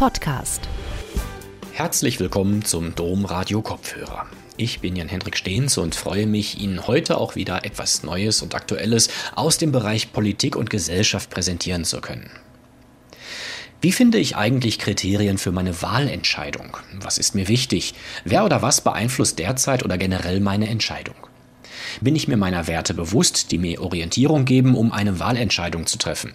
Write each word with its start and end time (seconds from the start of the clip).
Podcast. 0.00 0.66
Herzlich 1.72 2.20
willkommen 2.20 2.64
zum 2.64 2.94
Dom 2.94 3.26
Radio 3.26 3.60
Kopfhörer. 3.60 4.24
Ich 4.56 4.80
bin 4.80 4.96
Jan-Hendrik 4.96 5.36
Stehns 5.36 5.76
und 5.76 5.94
freue 5.94 6.26
mich, 6.26 6.58
Ihnen 6.58 6.86
heute 6.86 7.18
auch 7.18 7.34
wieder 7.34 7.66
etwas 7.66 8.02
Neues 8.02 8.40
und 8.40 8.54
Aktuelles 8.54 9.10
aus 9.34 9.58
dem 9.58 9.72
Bereich 9.72 10.10
Politik 10.10 10.56
und 10.56 10.70
Gesellschaft 10.70 11.28
präsentieren 11.28 11.84
zu 11.84 12.00
können. 12.00 12.30
Wie 13.82 13.92
finde 13.92 14.16
ich 14.16 14.36
eigentlich 14.36 14.78
Kriterien 14.78 15.36
für 15.36 15.52
meine 15.52 15.82
Wahlentscheidung? 15.82 16.78
Was 16.94 17.18
ist 17.18 17.34
mir 17.34 17.46
wichtig? 17.48 17.92
Wer 18.24 18.46
oder 18.46 18.62
was 18.62 18.80
beeinflusst 18.80 19.38
derzeit 19.38 19.84
oder 19.84 19.98
generell 19.98 20.40
meine 20.40 20.70
Entscheidung? 20.70 21.29
Bin 22.00 22.16
ich 22.16 22.28
mir 22.28 22.36
meiner 22.36 22.66
Werte 22.66 22.94
bewusst, 22.94 23.50
die 23.50 23.58
mir 23.58 23.80
Orientierung 23.80 24.44
geben, 24.44 24.74
um 24.74 24.92
eine 24.92 25.18
Wahlentscheidung 25.18 25.86
zu 25.86 25.98
treffen? 25.98 26.32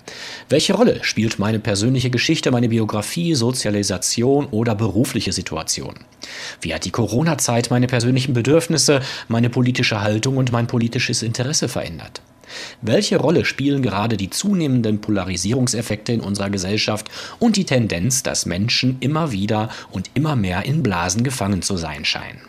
Welche 0.49 0.73
Rolle 0.73 1.04
spielt 1.04 1.40
meine 1.40 1.59
persönliche 1.59 2.09
Geschichte, 2.09 2.52
meine 2.52 2.70
Biografie, 2.70 3.35
Sozialisation 3.35 4.48
oder 4.48 4.76
berufliche 4.76 5.34
Situation? 5.34 5.95
Wie 6.62 6.73
hat 6.73 6.85
die 6.85 6.91
Corona-Zeit 6.91 7.70
meine 7.70 7.88
persönlichen 7.88 8.34
Bedürfnisse, 8.34 9.02
meine 9.27 9.49
politische 9.49 10.02
Haltung 10.02 10.38
und 10.38 10.52
mein 10.52 10.68
politisches 10.68 11.23
Interesse 11.23 11.68
verändert? 11.68 12.21
Welche 12.82 13.18
Rolle 13.18 13.46
spielen 13.46 13.82
gerade 13.82 14.18
die 14.18 14.30
zunehmenden 14.30 15.02
Polarisierungseffekte 15.02 16.13
in 16.13 16.21
unserer 16.21 16.49
Gesellschaft 16.49 17.09
und 17.40 17.55
die 17.55 17.66
Tendenz, 17.66 18.23
dass 18.23 18.46
Menschen 18.46 18.98
immer 18.99 19.32
wieder 19.32 19.70
und 19.91 20.12
immer 20.13 20.35
mehr 20.35 20.66
in 20.66 20.84
Blasen 20.84 21.23
gefangen 21.23 21.62
zu 21.62 21.77
sein 21.77 22.05
scheinen? 22.05 22.41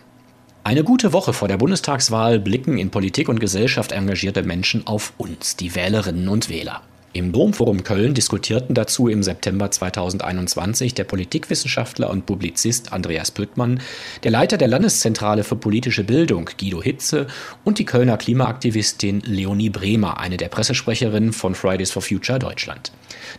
Eine 0.67 0.83
gute 0.83 1.13
Woche 1.13 1.33
vor 1.33 1.47
der 1.47 1.59
Bundestagswahl 1.59 2.41
blicken 2.41 2.77
in 2.77 2.91
Politik 2.91 3.29
und 3.29 3.39
Gesellschaft 3.39 3.93
engagierte 3.93 4.43
Menschen 4.43 4.85
auf 4.85 5.13
uns, 5.17 5.55
die 5.55 5.77
Wählerinnen 5.77 6.27
und 6.27 6.49
Wähler. 6.49 6.83
Im 7.13 7.31
Domforum 7.31 7.85
Köln 7.85 8.15
diskutierten 8.15 8.75
dazu 8.75 9.07
im 9.07 9.23
September 9.23 9.71
2021 9.71 10.93
der 10.93 11.05
Politikwissenschaftler 11.05 12.11
und 12.11 12.27
Publizist 12.27 12.93
Andreas 12.93 13.31
Püttmann, 13.31 13.81
der 14.25 14.33
Leiter 14.33 14.57
der 14.57 14.67
Landeszentrale 14.67 15.45
für 15.45 15.55
politische 15.55 16.03
Bildung 16.03 16.51
Guido 16.59 16.83
Hitze 16.83 17.29
und 17.63 17.79
die 17.79 17.85
Kölner 17.85 18.17
Klimaaktivistin 18.17 19.21
Leonie 19.21 19.71
Bremer, 19.71 20.19
eine 20.19 20.37
der 20.37 20.49
Pressesprecherinnen 20.49 21.33
von 21.33 21.55
Fridays 21.55 21.93
for 21.93 22.03
Future 22.03 22.41
Deutschland. 22.41 22.91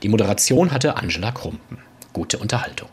Die 0.02 0.08
Moderation 0.08 0.72
hatte 0.72 0.96
Angela 0.96 1.34
Krumpen. 1.34 1.80
Gute 2.14 2.38
Unterhaltung. 2.38 2.88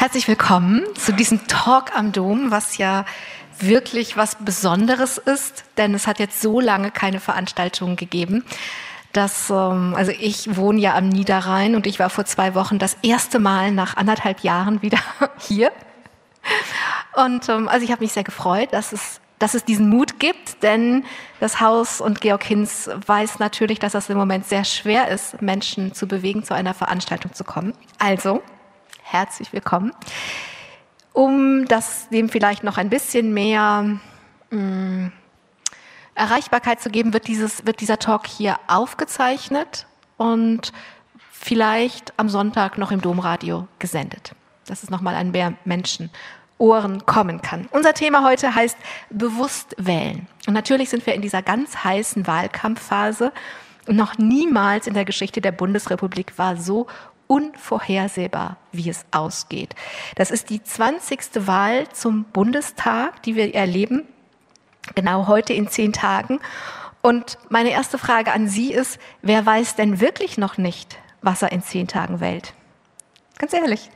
Herzlich 0.00 0.28
willkommen 0.28 0.84
zu 0.94 1.12
diesem 1.12 1.46
Talk 1.46 1.94
am 1.94 2.12
Dom, 2.12 2.50
was 2.50 2.78
ja 2.78 3.04
wirklich 3.62 4.16
was 4.16 4.36
Besonderes 4.36 5.18
ist, 5.18 5.64
denn 5.76 5.94
es 5.94 6.06
hat 6.06 6.18
jetzt 6.18 6.40
so 6.40 6.60
lange 6.60 6.90
keine 6.90 7.20
Veranstaltungen 7.20 7.96
gegeben. 7.96 8.44
Dass, 9.12 9.50
ähm, 9.50 9.94
also 9.96 10.12
ich 10.12 10.56
wohne 10.56 10.80
ja 10.80 10.94
am 10.94 11.08
Niederrhein 11.08 11.74
und 11.74 11.86
ich 11.86 11.98
war 11.98 12.10
vor 12.10 12.26
zwei 12.26 12.54
Wochen 12.54 12.78
das 12.78 12.96
erste 13.02 13.40
Mal 13.40 13.72
nach 13.72 13.96
anderthalb 13.96 14.40
Jahren 14.40 14.82
wieder 14.82 15.00
hier. 15.38 15.72
Und 17.16 17.48
ähm, 17.48 17.68
also 17.68 17.84
ich 17.84 17.90
habe 17.90 18.02
mich 18.04 18.12
sehr 18.12 18.22
gefreut, 18.22 18.68
dass 18.72 18.92
es, 18.92 19.20
dass 19.40 19.54
es 19.54 19.64
diesen 19.64 19.88
Mut 19.88 20.20
gibt, 20.20 20.62
denn 20.62 21.04
das 21.40 21.60
Haus 21.60 22.00
und 22.00 22.20
Georg 22.20 22.44
Hinz 22.44 22.88
weiß 23.06 23.40
natürlich, 23.40 23.80
dass 23.80 23.94
es 23.94 24.08
im 24.08 24.16
Moment 24.16 24.46
sehr 24.46 24.64
schwer 24.64 25.08
ist, 25.08 25.42
Menschen 25.42 25.92
zu 25.92 26.06
bewegen, 26.06 26.44
zu 26.44 26.54
einer 26.54 26.72
Veranstaltung 26.72 27.32
zu 27.34 27.42
kommen. 27.42 27.74
Also, 27.98 28.42
herzlich 29.02 29.52
willkommen 29.52 29.92
um 31.12 31.66
das 31.66 32.08
dem 32.10 32.28
vielleicht 32.28 32.64
noch 32.64 32.78
ein 32.78 32.90
bisschen 32.90 33.34
mehr 33.34 33.98
mh, 34.50 34.58
mm, 34.58 35.12
Erreichbarkeit 36.14 36.80
zu 36.80 36.90
geben, 36.90 37.12
wird, 37.12 37.28
dieses, 37.28 37.66
wird 37.66 37.80
dieser 37.80 37.98
Talk 37.98 38.26
hier 38.26 38.56
aufgezeichnet 38.66 39.86
und 40.16 40.72
vielleicht 41.30 42.12
am 42.18 42.28
Sonntag 42.28 42.76
noch 42.76 42.90
im 42.90 43.00
Domradio 43.00 43.66
gesendet, 43.78 44.32
dass 44.66 44.82
es 44.82 44.90
nochmal 44.90 45.14
an 45.14 45.30
mehr 45.30 45.54
Menschen 45.64 46.10
Ohren 46.58 47.06
kommen 47.06 47.40
kann. 47.40 47.68
Unser 47.70 47.94
Thema 47.94 48.22
heute 48.22 48.54
heißt 48.54 48.76
bewusst 49.08 49.74
wählen. 49.78 50.26
Und 50.46 50.52
natürlich 50.52 50.90
sind 50.90 51.06
wir 51.06 51.14
in 51.14 51.22
dieser 51.22 51.40
ganz 51.40 51.84
heißen 51.84 52.26
Wahlkampfphase. 52.26 53.32
Und 53.88 53.96
noch 53.96 54.18
niemals 54.18 54.86
in 54.86 54.92
der 54.92 55.06
Geschichte 55.06 55.40
der 55.40 55.52
Bundesrepublik 55.52 56.36
war 56.36 56.58
so 56.58 56.86
unvorhersehbar, 57.30 58.56
wie 58.72 58.90
es 58.90 59.04
ausgeht. 59.12 59.76
Das 60.16 60.32
ist 60.32 60.50
die 60.50 60.64
20. 60.64 61.46
Wahl 61.46 61.88
zum 61.90 62.24
Bundestag, 62.24 63.22
die 63.22 63.36
wir 63.36 63.54
erleben, 63.54 64.08
genau 64.96 65.28
heute 65.28 65.52
in 65.52 65.68
zehn 65.68 65.92
Tagen. 65.92 66.40
Und 67.02 67.38
meine 67.48 67.70
erste 67.70 67.98
Frage 67.98 68.32
an 68.32 68.48
Sie 68.48 68.72
ist, 68.72 68.98
wer 69.22 69.46
weiß 69.46 69.76
denn 69.76 70.00
wirklich 70.00 70.38
noch 70.38 70.58
nicht, 70.58 70.98
was 71.22 71.42
er 71.42 71.52
in 71.52 71.62
zehn 71.62 71.86
Tagen 71.86 72.18
wählt? 72.18 72.52
Ganz 73.38 73.52
ehrlich. 73.52 73.90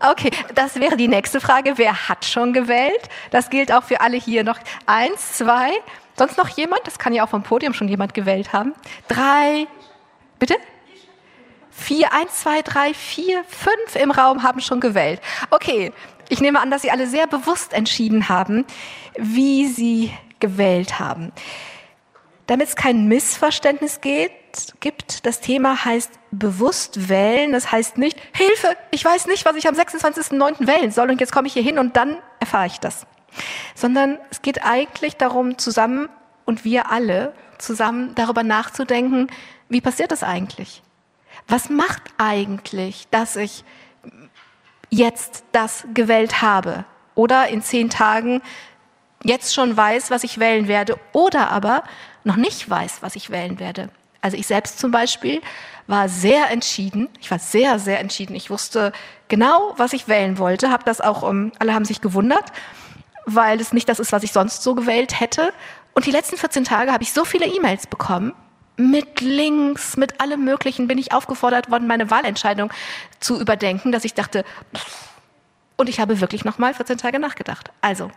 Okay, 0.00 0.30
das 0.54 0.78
wäre 0.78 0.98
die 0.98 1.08
nächste 1.08 1.40
Frage. 1.40 1.72
Wer 1.76 2.10
hat 2.10 2.26
schon 2.26 2.52
gewählt? 2.52 3.08
Das 3.30 3.48
gilt 3.48 3.72
auch 3.72 3.84
für 3.84 4.02
alle 4.02 4.18
hier 4.18 4.44
noch. 4.44 4.58
Eins, 4.84 5.38
zwei. 5.38 5.70
Sonst 6.18 6.36
noch 6.36 6.50
jemand? 6.50 6.86
Das 6.86 6.98
kann 6.98 7.14
ja 7.14 7.24
auch 7.24 7.30
vom 7.30 7.42
Podium 7.42 7.72
schon 7.72 7.88
jemand 7.88 8.12
gewählt 8.12 8.52
haben. 8.52 8.74
Drei. 9.08 9.66
Bitte? 10.38 10.54
Vier, 11.78 12.12
eins, 12.12 12.40
zwei, 12.40 12.60
drei, 12.62 12.92
vier, 12.92 13.44
fünf 13.44 13.94
im 13.94 14.10
Raum 14.10 14.42
haben 14.42 14.60
schon 14.60 14.80
gewählt. 14.80 15.20
Okay, 15.50 15.92
ich 16.28 16.40
nehme 16.40 16.60
an, 16.60 16.72
dass 16.72 16.82
Sie 16.82 16.90
alle 16.90 17.06
sehr 17.06 17.28
bewusst 17.28 17.72
entschieden 17.72 18.28
haben, 18.28 18.66
wie 19.16 19.68
Sie 19.68 20.12
gewählt 20.40 20.98
haben. 20.98 21.32
Damit 22.48 22.68
es 22.68 22.76
kein 22.76 23.06
Missverständnis 23.06 24.00
geht, 24.00 24.32
gibt, 24.80 25.24
das 25.24 25.40
Thema 25.40 25.84
heißt 25.84 26.10
bewusst 26.32 27.08
wählen. 27.08 27.52
Das 27.52 27.70
heißt 27.70 27.96
nicht, 27.96 28.18
Hilfe, 28.34 28.76
ich 28.90 29.04
weiß 29.04 29.28
nicht, 29.28 29.46
was 29.46 29.54
ich 29.54 29.68
am 29.68 29.74
26.09. 29.74 30.66
wählen 30.66 30.90
soll 30.90 31.10
und 31.10 31.20
jetzt 31.20 31.32
komme 31.32 31.46
ich 31.46 31.52
hier 31.52 31.62
hin 31.62 31.78
und 31.78 31.96
dann 31.96 32.18
erfahre 32.40 32.66
ich 32.66 32.80
das. 32.80 33.06
Sondern 33.76 34.18
es 34.30 34.42
geht 34.42 34.64
eigentlich 34.64 35.16
darum, 35.16 35.58
zusammen 35.58 36.08
und 36.44 36.64
wir 36.64 36.90
alle 36.90 37.34
zusammen 37.58 38.16
darüber 38.16 38.42
nachzudenken, 38.42 39.28
wie 39.68 39.80
passiert 39.80 40.10
das 40.10 40.24
eigentlich? 40.24 40.82
Was 41.46 41.70
macht 41.70 42.02
eigentlich, 42.18 43.06
dass 43.10 43.36
ich 43.36 43.64
jetzt 44.90 45.44
das 45.52 45.84
gewählt 45.94 46.42
habe 46.42 46.84
oder 47.14 47.48
in 47.48 47.62
zehn 47.62 47.90
Tagen 47.90 48.42
jetzt 49.22 49.54
schon 49.54 49.76
weiß, 49.76 50.10
was 50.10 50.24
ich 50.24 50.38
wählen 50.38 50.68
werde 50.68 50.98
oder 51.12 51.50
aber 51.50 51.82
noch 52.24 52.36
nicht 52.36 52.68
weiß, 52.68 52.98
was 53.00 53.16
ich 53.16 53.30
wählen 53.30 53.58
werde. 53.58 53.90
Also 54.20 54.36
ich 54.36 54.46
selbst 54.46 54.78
zum 54.78 54.90
Beispiel 54.90 55.40
war 55.86 56.08
sehr 56.08 56.50
entschieden. 56.50 57.08
Ich 57.20 57.30
war 57.30 57.38
sehr, 57.38 57.78
sehr 57.78 58.00
entschieden. 58.00 58.34
Ich 58.34 58.50
wusste 58.50 58.92
genau, 59.28 59.74
was 59.76 59.92
ich 59.92 60.08
wählen 60.08 60.38
wollte. 60.38 60.70
Hab 60.70 60.84
das 60.84 61.00
auch, 61.00 61.22
um, 61.22 61.52
alle 61.58 61.74
haben 61.74 61.84
sich 61.84 62.00
gewundert, 62.00 62.44
weil 63.26 63.60
es 63.60 63.72
nicht 63.72 63.88
das 63.88 64.00
ist, 64.00 64.12
was 64.12 64.22
ich 64.22 64.32
sonst 64.32 64.62
so 64.62 64.74
gewählt 64.74 65.20
hätte. 65.20 65.52
Und 65.94 66.06
die 66.06 66.10
letzten 66.10 66.36
14 66.36 66.64
Tage 66.64 66.92
habe 66.92 67.02
ich 67.02 67.12
so 67.12 67.24
viele 67.24 67.46
E-Mails 67.46 67.86
bekommen 67.86 68.34
mit 68.78 69.20
Links, 69.20 69.96
mit 69.96 70.20
allem 70.20 70.44
Möglichen 70.44 70.88
bin 70.88 70.98
ich 70.98 71.12
aufgefordert 71.12 71.70
worden, 71.70 71.86
meine 71.86 72.10
Wahlentscheidung 72.10 72.72
zu 73.20 73.40
überdenken, 73.40 73.92
dass 73.92 74.04
ich 74.04 74.14
dachte, 74.14 74.44
und 75.76 75.88
ich 75.88 76.00
habe 76.00 76.20
wirklich 76.20 76.44
nochmal 76.44 76.74
14 76.74 76.96
Tage 76.96 77.18
nachgedacht. 77.18 77.70
Also, 77.80 78.10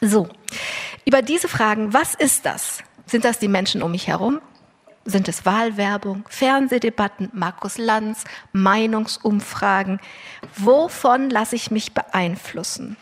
so, 0.00 0.28
über 1.04 1.22
diese 1.22 1.48
Fragen, 1.48 1.92
was 1.92 2.14
ist 2.14 2.46
das? 2.46 2.82
Sind 3.06 3.24
das 3.24 3.38
die 3.38 3.48
Menschen 3.48 3.82
um 3.82 3.92
mich 3.92 4.08
herum? 4.08 4.40
Sind 5.04 5.28
es 5.28 5.44
Wahlwerbung, 5.44 6.24
Fernsehdebatten, 6.28 7.30
Markus 7.32 7.76
Lanz, 7.76 8.24
Meinungsumfragen? 8.52 10.00
Wovon 10.56 11.28
lasse 11.28 11.56
ich 11.56 11.70
mich 11.70 11.92
beeinflussen? 11.92 12.96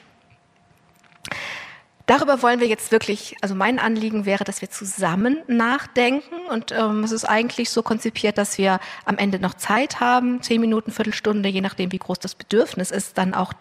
Darüber 2.11 2.43
wollen 2.43 2.59
wir 2.59 2.67
jetzt 2.67 2.91
wirklich, 2.91 3.37
also 3.41 3.55
mein 3.55 3.79
Anliegen 3.79 4.27
wäre, 4.27 4.43
dass 4.43 4.63
wir 4.63 4.69
zusammen 4.69 5.45
nachdenken 5.47 6.35
und 6.51 6.73
ähm, 6.73 7.05
es 7.05 7.13
ist 7.13 7.25
eigentlich 7.25 7.71
so 7.71 7.85
konzipiert, 7.85 8.37
dass 8.37 8.59
wir 8.59 8.81
am 9.05 9.17
Ende 9.17 9.39
noch 9.39 9.55
Zeit 9.55 10.01
haben, 10.01 10.43
zehn 10.43 10.61
Minuten, 10.61 10.91
Viertelstunde, 10.91 11.49
je 11.49 11.61
nachdem, 11.61 11.93
wie 11.93 12.01
groß 12.01 12.19
das 12.19 12.35
Bedürfnis 12.35 12.91
ist, 12.91 13.17
dann 13.17 13.33
auch 13.33 13.53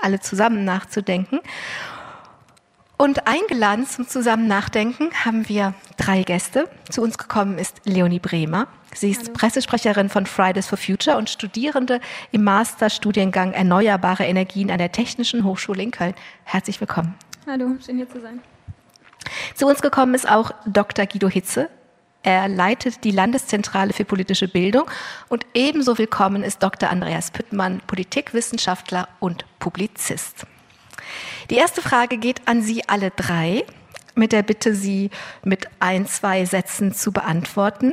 alle 0.00 0.20
zusammen 0.20 0.66
nachzudenken. 0.66 1.40
Und 2.98 3.26
eingeladen 3.26 3.86
zum 3.86 4.06
zusammen 4.06 4.48
Nachdenken 4.48 5.08
haben 5.24 5.48
wir 5.48 5.72
drei 5.96 6.24
Gäste. 6.24 6.68
Zu 6.90 7.00
uns 7.00 7.16
gekommen 7.16 7.56
ist 7.56 7.80
Leonie 7.84 8.18
Bremer. 8.18 8.66
Sie 8.94 9.12
ist 9.12 9.22
Hallo. 9.22 9.32
Pressesprecherin 9.32 10.10
von 10.10 10.26
Fridays 10.26 10.66
for 10.66 10.76
Future 10.76 11.16
und 11.16 11.30
Studierende 11.30 12.00
im 12.32 12.44
Masterstudiengang 12.44 13.52
Erneuerbare 13.52 14.24
Energien 14.24 14.70
an 14.70 14.76
der 14.76 14.92
Technischen 14.92 15.42
Hochschule 15.42 15.82
in 15.82 15.90
Köln. 15.90 16.14
Herzlich 16.44 16.78
willkommen. 16.82 17.14
Hallo, 17.46 17.76
schön 17.84 17.98
hier 17.98 18.08
zu 18.08 18.22
sein. 18.22 18.40
Zu 19.54 19.66
uns 19.66 19.82
gekommen 19.82 20.14
ist 20.14 20.26
auch 20.26 20.52
Dr. 20.64 21.04
Guido 21.04 21.28
Hitze. 21.28 21.68
Er 22.22 22.48
leitet 22.48 23.04
die 23.04 23.10
Landeszentrale 23.10 23.92
für 23.92 24.06
politische 24.06 24.48
Bildung 24.48 24.84
und 25.28 25.44
ebenso 25.52 25.98
willkommen 25.98 26.42
ist 26.42 26.62
Dr. 26.62 26.88
Andreas 26.88 27.30
Püttmann, 27.30 27.82
Politikwissenschaftler 27.86 29.08
und 29.20 29.44
Publizist. 29.58 30.46
Die 31.50 31.56
erste 31.56 31.82
Frage 31.82 32.16
geht 32.16 32.40
an 32.48 32.62
Sie 32.62 32.88
alle 32.88 33.10
drei, 33.10 33.66
mit 34.14 34.32
der 34.32 34.42
Bitte, 34.42 34.74
sie 34.74 35.10
mit 35.42 35.68
ein, 35.80 36.06
zwei 36.06 36.46
Sätzen 36.46 36.94
zu 36.94 37.12
beantworten. 37.12 37.92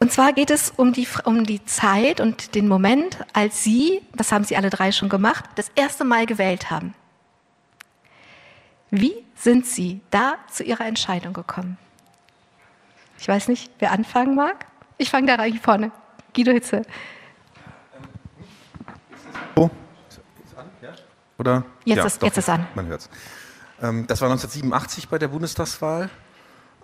Und 0.00 0.12
zwar 0.12 0.34
geht 0.34 0.50
es 0.50 0.70
um 0.70 0.92
die, 0.92 1.08
um 1.24 1.46
die 1.46 1.64
Zeit 1.64 2.20
und 2.20 2.54
den 2.54 2.68
Moment, 2.68 3.24
als 3.32 3.64
Sie, 3.64 4.02
das 4.14 4.32
haben 4.32 4.44
Sie 4.44 4.56
alle 4.58 4.68
drei 4.68 4.92
schon 4.92 5.08
gemacht, 5.08 5.46
das 5.54 5.70
erste 5.76 6.04
Mal 6.04 6.26
gewählt 6.26 6.70
haben. 6.70 6.94
Wie 8.90 9.24
sind 9.36 9.66
Sie 9.66 10.00
da 10.10 10.34
zu 10.50 10.64
Ihrer 10.64 10.86
Entscheidung 10.86 11.32
gekommen? 11.32 11.78
Ich 13.18 13.28
weiß 13.28 13.48
nicht, 13.48 13.70
wer 13.78 13.92
anfangen 13.92 14.34
mag. 14.34 14.66
Ich 14.98 15.10
fange 15.10 15.26
da 15.26 15.36
rein 15.36 15.58
vorne. 15.58 15.92
Guido 16.34 16.52
Hitze. 16.52 16.82
Oh, 19.54 19.70
ist 20.08 20.20
an? 20.56 20.66
Ja? 20.82 20.94
Oder? 21.38 21.64
Jetzt, 21.84 21.96
ja, 21.96 22.04
ist, 22.04 22.22
jetzt 22.22 22.38
ist 22.38 22.48
an. 22.48 22.66
Man 22.74 22.86
hört 22.86 23.02
es. 23.02 23.10
Ähm, 23.82 24.06
das 24.06 24.20
war 24.20 24.28
1987 24.28 25.08
bei 25.08 25.18
der 25.18 25.28
Bundestagswahl. 25.28 26.10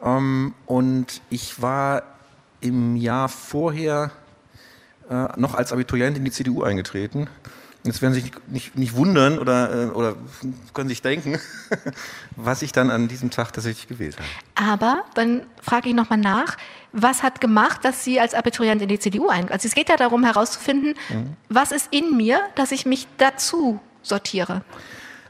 Ähm, 0.03 0.55
und 0.67 1.23
ich 1.31 1.61
war 1.61 2.03
im 2.61 2.97
Jahr 2.97 3.29
vorher 3.29 4.11
äh, 5.09 5.29
noch 5.37 5.55
als 5.55 5.73
Abiturient 5.73 6.17
in 6.17 6.25
die 6.25 6.31
CDU 6.31 6.63
eingetreten. 6.63 7.29
Jetzt 7.87 8.03
werden 8.03 8.15
Sie 8.15 8.21
sich 8.21 8.33
nicht, 8.49 8.77
nicht 8.77 8.97
wundern 8.97 9.39
oder, 9.39 9.85
äh, 9.85 9.87
oder 9.87 10.17
können 10.75 10.89
sich 10.89 11.03
denken, 11.03 11.39
was 12.37 12.63
ich 12.63 12.73
dann 12.73 12.91
an 12.91 13.09
diesem 13.09 13.31
Tag 13.31 13.53
tatsächlich 13.53 13.89
gewählt 13.89 14.17
habe. 14.17 14.73
Aber 14.73 15.05
dann 15.15 15.43
frage 15.63 15.89
ich 15.89 15.95
nochmal 15.95 16.19
nach, 16.19 16.57
was 16.93 17.23
hat 17.23 17.41
gemacht, 17.41 17.85
dass 17.85 18.05
Sie 18.05 18.21
als 18.21 18.35
Abiturient 18.35 18.83
in 18.83 18.89
die 18.89 18.99
CDU 18.99 19.29
eingetreten 19.29 19.53
Also 19.53 19.69
es 19.69 19.75
geht 19.75 19.89
ja 19.89 19.97
darum 19.97 20.25
herauszufinden, 20.25 20.95
mhm. 21.09 21.37
was 21.49 21.73
ist 21.73 21.93
in 21.93 22.17
mir, 22.17 22.41
dass 22.57 22.73
ich 22.73 22.87
mich 22.87 23.07
dazu 23.19 23.81
sortiere. 24.03 24.63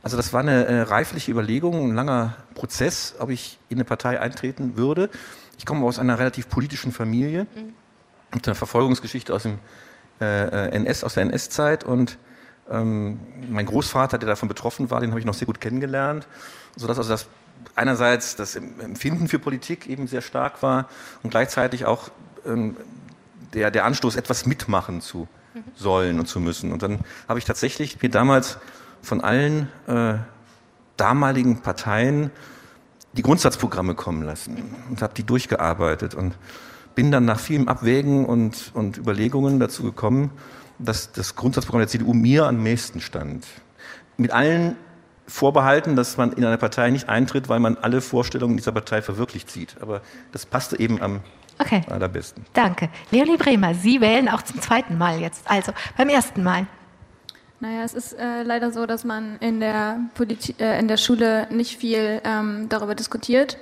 Also 0.03 0.17
das 0.17 0.33
war 0.33 0.41
eine 0.41 0.67
äh, 0.67 0.81
reifliche 0.83 1.33
Überlegung, 1.33 1.91
ein 1.91 1.95
langer 1.95 2.37
Prozess, 2.55 3.17
ob 3.19 3.31
ich 3.31 3.59
in 3.69 3.79
eine 3.79 3.85
Partei 3.85 4.21
eintreten 4.21 4.77
würde. 4.77 5.11
Ich 5.59 5.67
komme 5.67 5.85
aus 5.85 5.99
einer 5.99 6.19
relativ 6.19 6.49
politischen 6.49 6.93
Familie 6.93 7.47
mhm. 7.55 7.75
mit 8.33 8.47
einer 8.47 8.55
Verfolgungsgeschichte 8.55 9.35
aus 9.35 9.43
dem 9.43 9.59
äh, 10.21 10.69
NS, 10.69 11.05
aus 11.05 11.15
der 11.15 11.25
NS-Zeit 11.25 11.85
und 11.85 12.19
ähm, 12.71 13.21
mein 13.49 13.67
Großvater, 13.67 14.19
der 14.19 14.29
davon 14.29 14.49
betroffen 14.49 14.91
war, 14.91 15.01
den 15.01 15.11
habe 15.11 15.21
ich 15.21 15.27
noch 15.27 15.35
sehr 15.35 15.47
gut 15.47 15.61
kennengelernt, 15.61 16.27
sodass 16.77 16.99
also 16.99 17.11
das 17.11 17.27
einerseits 17.75 18.37
das 18.37 18.57
Empfinden 18.57 19.29
für 19.29 19.39
Politik 19.39 19.87
eben 19.87 20.07
sehr 20.07 20.23
stark 20.23 20.63
war 20.63 20.89
und 21.23 21.31
gleichzeitig 21.31 21.85
auch 21.85 22.11
ähm, 22.45 22.77
der, 23.55 23.71
der 23.71 23.85
Anstoß, 23.85 24.17
etwas 24.17 24.47
mitmachen 24.47 25.01
zu 25.01 25.29
mhm. 25.55 25.63
sollen 25.75 26.19
und 26.19 26.27
zu 26.27 26.41
müssen. 26.41 26.73
Und 26.73 26.83
dann 26.83 27.01
habe 27.29 27.39
ich 27.39 27.45
tatsächlich 27.45 28.03
mir 28.03 28.11
damals 28.11 28.59
von 29.03 29.21
allen 29.21 29.69
äh, 29.87 30.15
damaligen 30.97 31.61
Parteien 31.63 32.31
die 33.13 33.23
Grundsatzprogramme 33.23 33.95
kommen 33.95 34.23
lassen 34.23 34.75
und 34.91 35.01
habe 35.01 35.15
die 35.15 35.25
durchgearbeitet 35.25 36.15
und 36.15 36.37
bin 36.95 37.11
dann 37.11 37.25
nach 37.25 37.41
vielem 37.41 37.69
Abwägen 37.69 38.25
und, 38.27 38.73
und 38.75 38.99
Überlegungen 38.99 39.61
dazu 39.61 39.83
gekommen, 39.83 40.31
dass 40.79 41.13
das 41.13 41.37
Grundsatzprogramm 41.37 41.81
der 41.81 41.89
CDU 41.89 42.13
mir 42.13 42.47
am 42.47 42.63
nächsten 42.63 43.01
stand. 43.01 43.47
Mit 44.17 44.31
allen 44.31 44.77
Vorbehalten, 45.27 45.97
dass 45.97 46.17
man 46.17 46.33
in 46.33 46.45
eine 46.45 46.59
Partei 46.59 46.91
nicht 46.91 47.09
eintritt, 47.09 47.49
weil 47.49 47.59
man 47.59 47.77
alle 47.77 48.01
Vorstellungen 48.01 48.57
dieser 48.57 48.73
Partei 48.73 49.03
verwirklicht 49.03 49.51
sieht. 49.51 49.77
Aber 49.81 50.01
das 50.33 50.47
passte 50.47 50.79
eben 50.79 51.03
am 51.03 51.21
okay. 51.59 51.83
allerbesten. 51.91 52.45
Danke. 52.53 52.89
Leonie 53.11 53.37
Bremer, 53.37 53.75
Sie 53.75 54.01
wählen 54.01 54.29
auch 54.29 54.43
zum 54.43 54.61
zweiten 54.61 54.97
Mal 54.97 55.21
jetzt, 55.21 55.51
also 55.51 55.73
beim 55.97 56.09
ersten 56.09 56.43
Mal. 56.43 56.67
Naja, 57.59 57.85
es 57.85 57.95
ist 57.95 58.13
äh, 58.13 58.43
leider 58.43 58.71
so, 58.71 58.87
dass 58.87 59.05
man 59.05 59.39
in 59.41 59.61
der, 59.61 59.99
Politi 60.15 60.55
äh, 60.59 60.79
in 60.79 60.89
der 60.89 60.99
Schule 60.99 61.49
nicht 61.51 61.79
viel 61.79 62.21
ähm, 62.23 62.69
darüber 62.69 62.95
diskutiert. 62.95 63.57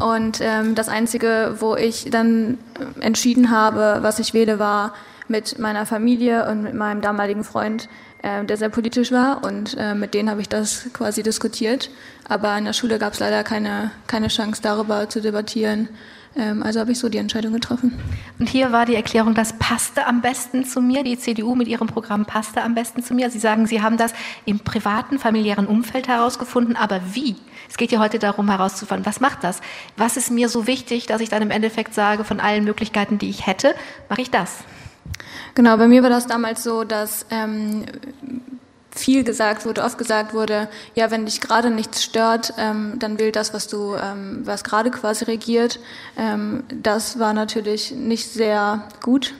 Und 0.00 0.40
ähm, 0.40 0.74
das 0.74 0.88
Einzige, 0.88 1.56
wo 1.58 1.76
ich 1.76 2.08
dann 2.10 2.58
entschieden 3.00 3.50
habe, 3.50 3.98
was 4.02 4.18
ich 4.18 4.34
wähle, 4.34 4.58
war 4.58 4.94
mit 5.28 5.58
meiner 5.58 5.86
Familie 5.86 6.48
und 6.48 6.62
mit 6.62 6.74
meinem 6.74 7.00
damaligen 7.00 7.44
Freund, 7.44 7.88
äh, 8.22 8.44
der 8.44 8.56
sehr 8.56 8.68
politisch 8.68 9.12
war. 9.12 9.44
Und 9.44 9.76
äh, 9.78 9.94
mit 9.94 10.14
denen 10.14 10.30
habe 10.30 10.40
ich 10.40 10.48
das 10.48 10.86
quasi 10.92 11.22
diskutiert. 11.22 11.90
Aber 12.28 12.56
in 12.56 12.64
der 12.64 12.72
Schule 12.72 12.98
gab 12.98 13.12
es 13.14 13.20
leider 13.20 13.44
keine, 13.44 13.90
keine 14.06 14.28
Chance, 14.28 14.60
darüber 14.62 15.08
zu 15.08 15.20
debattieren. 15.20 15.88
Ähm, 16.36 16.62
also 16.62 16.80
habe 16.80 16.92
ich 16.92 16.98
so 16.98 17.08
die 17.08 17.18
Entscheidung 17.18 17.52
getroffen. 17.52 17.92
Und 18.38 18.48
hier 18.48 18.72
war 18.72 18.86
die 18.86 18.96
Erklärung, 18.96 19.34
das 19.34 19.54
passte 19.58 20.06
am 20.06 20.20
besten 20.20 20.64
zu 20.64 20.80
mir. 20.80 21.04
Die 21.04 21.18
CDU 21.18 21.54
mit 21.54 21.68
ihrem 21.68 21.86
Programm 21.86 22.26
passte 22.26 22.62
am 22.62 22.74
besten 22.74 23.02
zu 23.02 23.14
mir. 23.14 23.30
Sie 23.30 23.38
sagen, 23.38 23.66
Sie 23.66 23.82
haben 23.82 23.96
das 23.96 24.12
im 24.44 24.60
privaten, 24.60 25.18
familiären 25.18 25.66
Umfeld 25.66 26.08
herausgefunden. 26.08 26.76
Aber 26.76 27.00
wie? 27.12 27.36
Es 27.68 27.76
geht 27.76 27.92
ja 27.92 28.00
heute 28.00 28.18
darum 28.18 28.50
herauszufinden, 28.50 29.06
was 29.06 29.20
macht 29.20 29.42
das? 29.42 29.60
Was 29.96 30.16
ist 30.16 30.30
mir 30.30 30.48
so 30.48 30.66
wichtig, 30.66 31.06
dass 31.06 31.20
ich 31.20 31.28
dann 31.28 31.42
im 31.42 31.50
Endeffekt 31.50 31.94
sage, 31.94 32.24
von 32.24 32.40
allen 32.40 32.64
Möglichkeiten, 32.64 33.18
die 33.18 33.30
ich 33.30 33.46
hätte, 33.46 33.74
mache 34.08 34.22
ich 34.22 34.30
das? 34.30 34.58
Genau, 35.54 35.76
bei 35.76 35.86
mir 35.86 36.02
war 36.02 36.10
das 36.10 36.26
damals 36.26 36.64
so, 36.64 36.82
dass 36.84 37.26
ähm, 37.30 37.84
viel 38.90 39.24
gesagt 39.24 39.66
wurde, 39.66 39.82
oft 39.82 39.98
gesagt 39.98 40.34
wurde, 40.34 40.68
ja, 40.94 41.10
wenn 41.10 41.26
dich 41.26 41.40
gerade 41.40 41.70
nichts 41.70 42.02
stört, 42.02 42.54
ähm, 42.58 42.94
dann 42.98 43.18
will 43.18 43.32
das, 43.32 43.52
was 43.52 43.66
du, 43.66 43.94
ähm, 43.94 44.42
was 44.44 44.64
gerade 44.64 44.90
quasi 44.90 45.24
regiert. 45.24 45.80
Ähm, 46.16 46.64
das 46.70 47.18
war 47.18 47.34
natürlich 47.34 47.92
nicht 47.92 48.28
sehr 48.28 48.88
gut. 49.02 49.34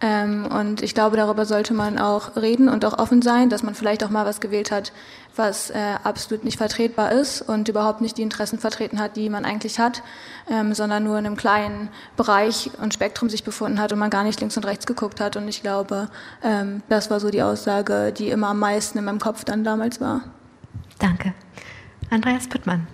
Ähm, 0.00 0.46
und 0.46 0.82
ich 0.82 0.94
glaube, 0.94 1.16
darüber 1.16 1.46
sollte 1.46 1.72
man 1.72 1.98
auch 1.98 2.36
reden 2.36 2.68
und 2.68 2.84
auch 2.84 2.98
offen 2.98 3.22
sein, 3.22 3.48
dass 3.48 3.62
man 3.62 3.74
vielleicht 3.74 4.04
auch 4.04 4.10
mal 4.10 4.26
was 4.26 4.40
gewählt 4.40 4.70
hat, 4.70 4.92
was 5.36 5.70
äh, 5.70 5.94
absolut 6.04 6.44
nicht 6.44 6.58
vertretbar 6.58 7.12
ist 7.12 7.40
und 7.40 7.68
überhaupt 7.68 8.02
nicht 8.02 8.18
die 8.18 8.22
Interessen 8.22 8.58
vertreten 8.58 9.00
hat, 9.00 9.16
die 9.16 9.30
man 9.30 9.46
eigentlich 9.46 9.78
hat, 9.78 10.02
ähm, 10.50 10.74
sondern 10.74 11.04
nur 11.04 11.18
in 11.18 11.24
einem 11.24 11.36
kleinen 11.36 11.88
Bereich 12.16 12.70
und 12.80 12.92
Spektrum 12.92 13.30
sich 13.30 13.42
befunden 13.42 13.80
hat 13.80 13.92
und 13.92 13.98
man 13.98 14.10
gar 14.10 14.24
nicht 14.24 14.40
links 14.40 14.56
und 14.58 14.66
rechts 14.66 14.86
geguckt 14.86 15.20
hat. 15.20 15.36
Und 15.36 15.48
ich 15.48 15.62
glaube, 15.62 16.08
ähm, 16.42 16.82
das 16.90 17.10
war 17.10 17.18
so 17.18 17.30
die 17.30 17.42
Aussage, 17.42 18.12
die 18.12 18.28
immer 18.28 18.48
am 18.48 18.58
meisten 18.58 18.98
in 18.98 19.04
meinem 19.04 19.20
Kopf 19.20 19.44
dann 19.44 19.64
damals 19.64 20.00
war. 20.00 20.22
Danke. 20.98 21.32
Andreas 22.10 22.48
Püttmann. 22.48 22.86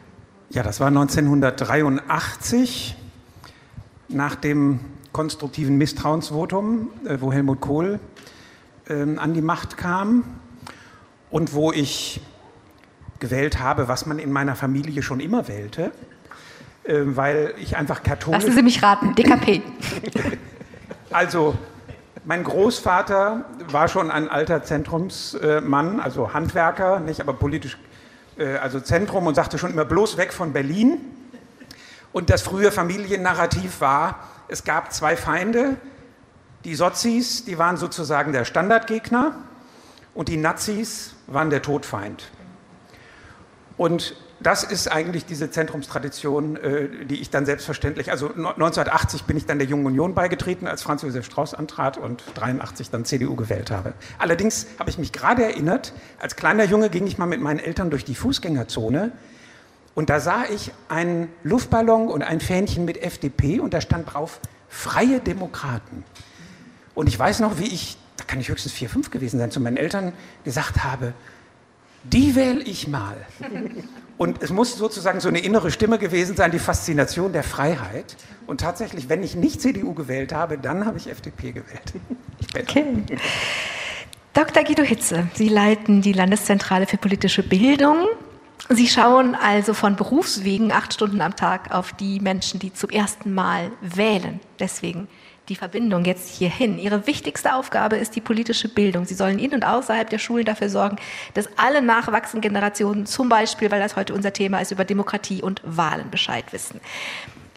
Ja, 0.51 0.63
das 0.63 0.79
war 0.79 0.89
1983 0.89 2.97
nach 4.09 4.37
dem 4.37 4.81
konstruktiven 5.13 5.77
Misstrauensvotum, 5.77 6.91
äh, 7.07 7.19
wo 7.21 7.33
Helmut 7.33 7.61
Kohl 7.61 8.01
äh, 8.89 9.17
an 9.17 9.35
die 9.35 9.43
Macht 9.43 9.77
kam 9.77 10.25
und 11.31 11.55
wo 11.55 11.73
ich 11.73 12.21
gewählt 13.21 13.61
habe, 13.61 13.89
was 13.89 14.07
man 14.07 14.19
in 14.19 14.33
meiner 14.33 14.57
Familie 14.57 15.03
schon 15.03 15.21
immer 15.21 15.49
wählte, 15.49 15.93
äh, 16.85 17.01
weil 17.05 17.55
ich 17.59 17.77
einfach 17.77 18.03
katholisch... 18.03 18.43
Lassen 18.43 18.57
Sie 18.57 18.63
mich 18.63 18.83
raten, 18.83 19.15
DKP. 19.15 19.63
also, 21.11 21.55
mein 22.25 22.45
Großvater 22.45 23.45
war 23.71 23.89
schon 23.89 24.11
ein 24.11 24.29
alter 24.29 24.63
Zentrumsmann, 24.63 26.01
also 26.01 26.35
Handwerker, 26.35 27.01
nicht, 27.01 27.21
aber 27.21 27.35
politisch, 27.35 27.79
äh, 28.37 28.57
also 28.57 28.81
Zentrum 28.81 29.27
und 29.27 29.35
sagte 29.35 29.59
schon 29.59 29.71
immer 29.71 29.85
bloß 29.85 30.17
weg 30.17 30.33
von 30.33 30.53
Berlin. 30.53 30.99
Und 32.13 32.29
das 32.29 32.43
frühe 32.43 32.71
Familiennarrativ 32.73 33.81
war, 33.81 34.19
es 34.49 34.65
gab 34.65 34.93
zwei 34.93 35.17
Feinde, 35.17 35.77
die 36.65 36.75
Sozis, 36.75 37.45
die 37.45 37.59
waren 37.59 37.77
sozusagen 37.77 38.33
der 38.33 38.45
Standardgegner 38.45 39.35
und 40.15 40.29
die 40.29 40.37
Nazis 40.37 41.15
waren 41.27 41.51
der 41.51 41.63
Todfeind. 41.63 42.31
Und 43.77 44.17
das 44.41 44.65
ist 44.65 44.91
eigentlich 44.91 45.25
diese 45.25 45.51
Zentrumstradition, 45.51 46.57
äh, 46.57 47.05
die 47.07 47.21
ich 47.21 47.31
dann 47.31 47.47
selbstverständlich, 47.47 48.11
also 48.11 48.29
1980 48.29 49.25
bin 49.25 49.37
ich 49.37 49.47
dann 49.47 49.59
der 49.59 49.69
Jungen 49.69 49.87
Union 49.87 50.15
beigetreten, 50.15 50.67
als 50.67 50.83
Franz 50.83 51.03
Josef 51.03 51.25
Strauß 51.25 51.55
antrat 51.55 51.97
und 51.97 52.23
83 52.35 52.91
dann 52.91 53.05
CDU 53.05 53.37
gewählt 53.37 53.71
habe. 53.71 53.95
Allerdings 54.19 54.67
habe 54.79 54.91
ich 54.91 54.99
mich 54.99 55.13
gerade 55.13 55.45
erinnert, 55.45 55.93
als 56.21 56.37
kleiner 56.37 56.65
Junge 56.65 56.91
ging 56.91 57.07
ich 57.07 57.19
mal 57.19 57.27
mit 57.27 57.41
meinen 57.41 57.61
Eltern 57.61 57.91
durch 57.91 58.05
die 58.05 58.15
Fußgängerzone 58.15 59.13
und 59.95 60.11
da 60.11 60.21
sah 60.21 60.45
ich 60.45 60.73
einen 60.89 61.29
Luftballon 61.43 62.09
und 62.09 62.23
ein 62.23 62.41
Fähnchen 62.41 62.85
mit 62.85 63.03
FDP 63.03 63.61
und 63.61 63.75
da 63.75 63.81
stand 63.81 64.13
drauf 64.13 64.41
Freie 64.69 65.21
Demokraten. 65.21 66.05
Und 66.95 67.09
ich 67.09 67.19
weiß 67.19 67.41
noch, 67.41 67.59
wie 67.59 67.67
ich, 67.67 67.99
da 68.17 68.25
kann 68.25 68.41
ich 68.41 68.49
höchstens 68.49 68.73
vier, 68.73 68.89
fünf 68.89 69.11
gewesen 69.11 69.39
sein, 69.39 69.51
zu 69.51 69.61
meinen 69.61 69.77
Eltern 69.77 70.13
gesagt 70.45 70.83
habe, 70.83 71.13
die 72.05 72.35
wähle 72.35 72.63
ich 72.63 72.89
mal. 72.89 73.17
Und 74.19 74.43
es 74.43 74.51
muss 74.51 74.77
sozusagen 74.77 75.21
so 75.21 75.29
eine 75.29 75.41
innere 75.41 75.71
Stimme 75.71 75.99
gewesen 75.99 76.37
sein, 76.37 76.51
die 76.51 76.59
Faszination 76.59 77.33
der 77.33 77.45
Freiheit. 77.45 78.17
Und 78.47 78.61
tatsächlich, 78.61 79.09
wenn 79.09 79.23
ich 79.23 79.37
nicht 79.37 79.61
CDU 79.61 79.95
gewählt 79.95 80.33
habe, 80.33 80.59
dann 80.59 80.87
habe 80.87 80.99
ich 80.99 81.09
FDP 81.09 81.53
gewählt. 81.53 81.93
Okay. 82.59 82.85
Dr. 84.33 84.65
Guido 84.65 84.83
Hitze, 84.83 85.27
Sie 85.35 85.49
leiten 85.49 86.03
die 86.03 86.13
Landeszentrale 86.13 86.87
für 86.87 86.97
politische 86.97 87.43
Bildung. 87.43 88.07
Sie 88.75 88.89
schauen 88.89 89.35
also 89.35 89.75
von 89.75 89.97
Berufswegen 89.97 90.73
acht 90.73 90.95
Stunden 90.95 91.21
am 91.21 91.37
Tag 91.37 91.75
auf 91.75 91.93
die 91.93 92.21
Menschen, 92.21 92.59
die 92.59 92.73
zum 92.73 92.89
ersten 92.89 93.35
Mal 93.35 93.71
wählen. 93.83 94.41
Deswegen 94.59 95.09
die 95.51 95.57
Verbindung 95.57 96.07
jetzt 96.07 96.31
hierhin. 96.31 96.79
Ihre 96.79 97.07
wichtigste 97.07 97.55
Aufgabe 97.55 97.97
ist 97.97 98.17
die 98.17 98.23
politische 98.23 98.69
Bildung. 98.69 99.05
Sie 99.05 99.15
sollen 99.15 99.39
in 99.39 99.53
und 99.53 99.67
außerhalb 99.67 100.09
der 100.09 100.19
Schulen 100.19 100.47
dafür 100.47 100.71
sorgen, 100.71 100.97
dass 101.35 101.51
alle 101.59 101.83
nachwachsenden 101.83 102.41
Generationen 102.41 103.05
zum 103.05 103.29
Beispiel, 103.29 103.71
weil 103.71 103.81
das 103.81 103.95
heute 103.95 104.15
unser 104.15 104.33
Thema 104.33 104.61
ist, 104.61 104.71
über 104.71 104.87
Demokratie 104.87 105.43
und 105.43 105.61
Wahlen 105.65 106.11
Bescheid 106.11 106.45
wissen. 106.53 106.81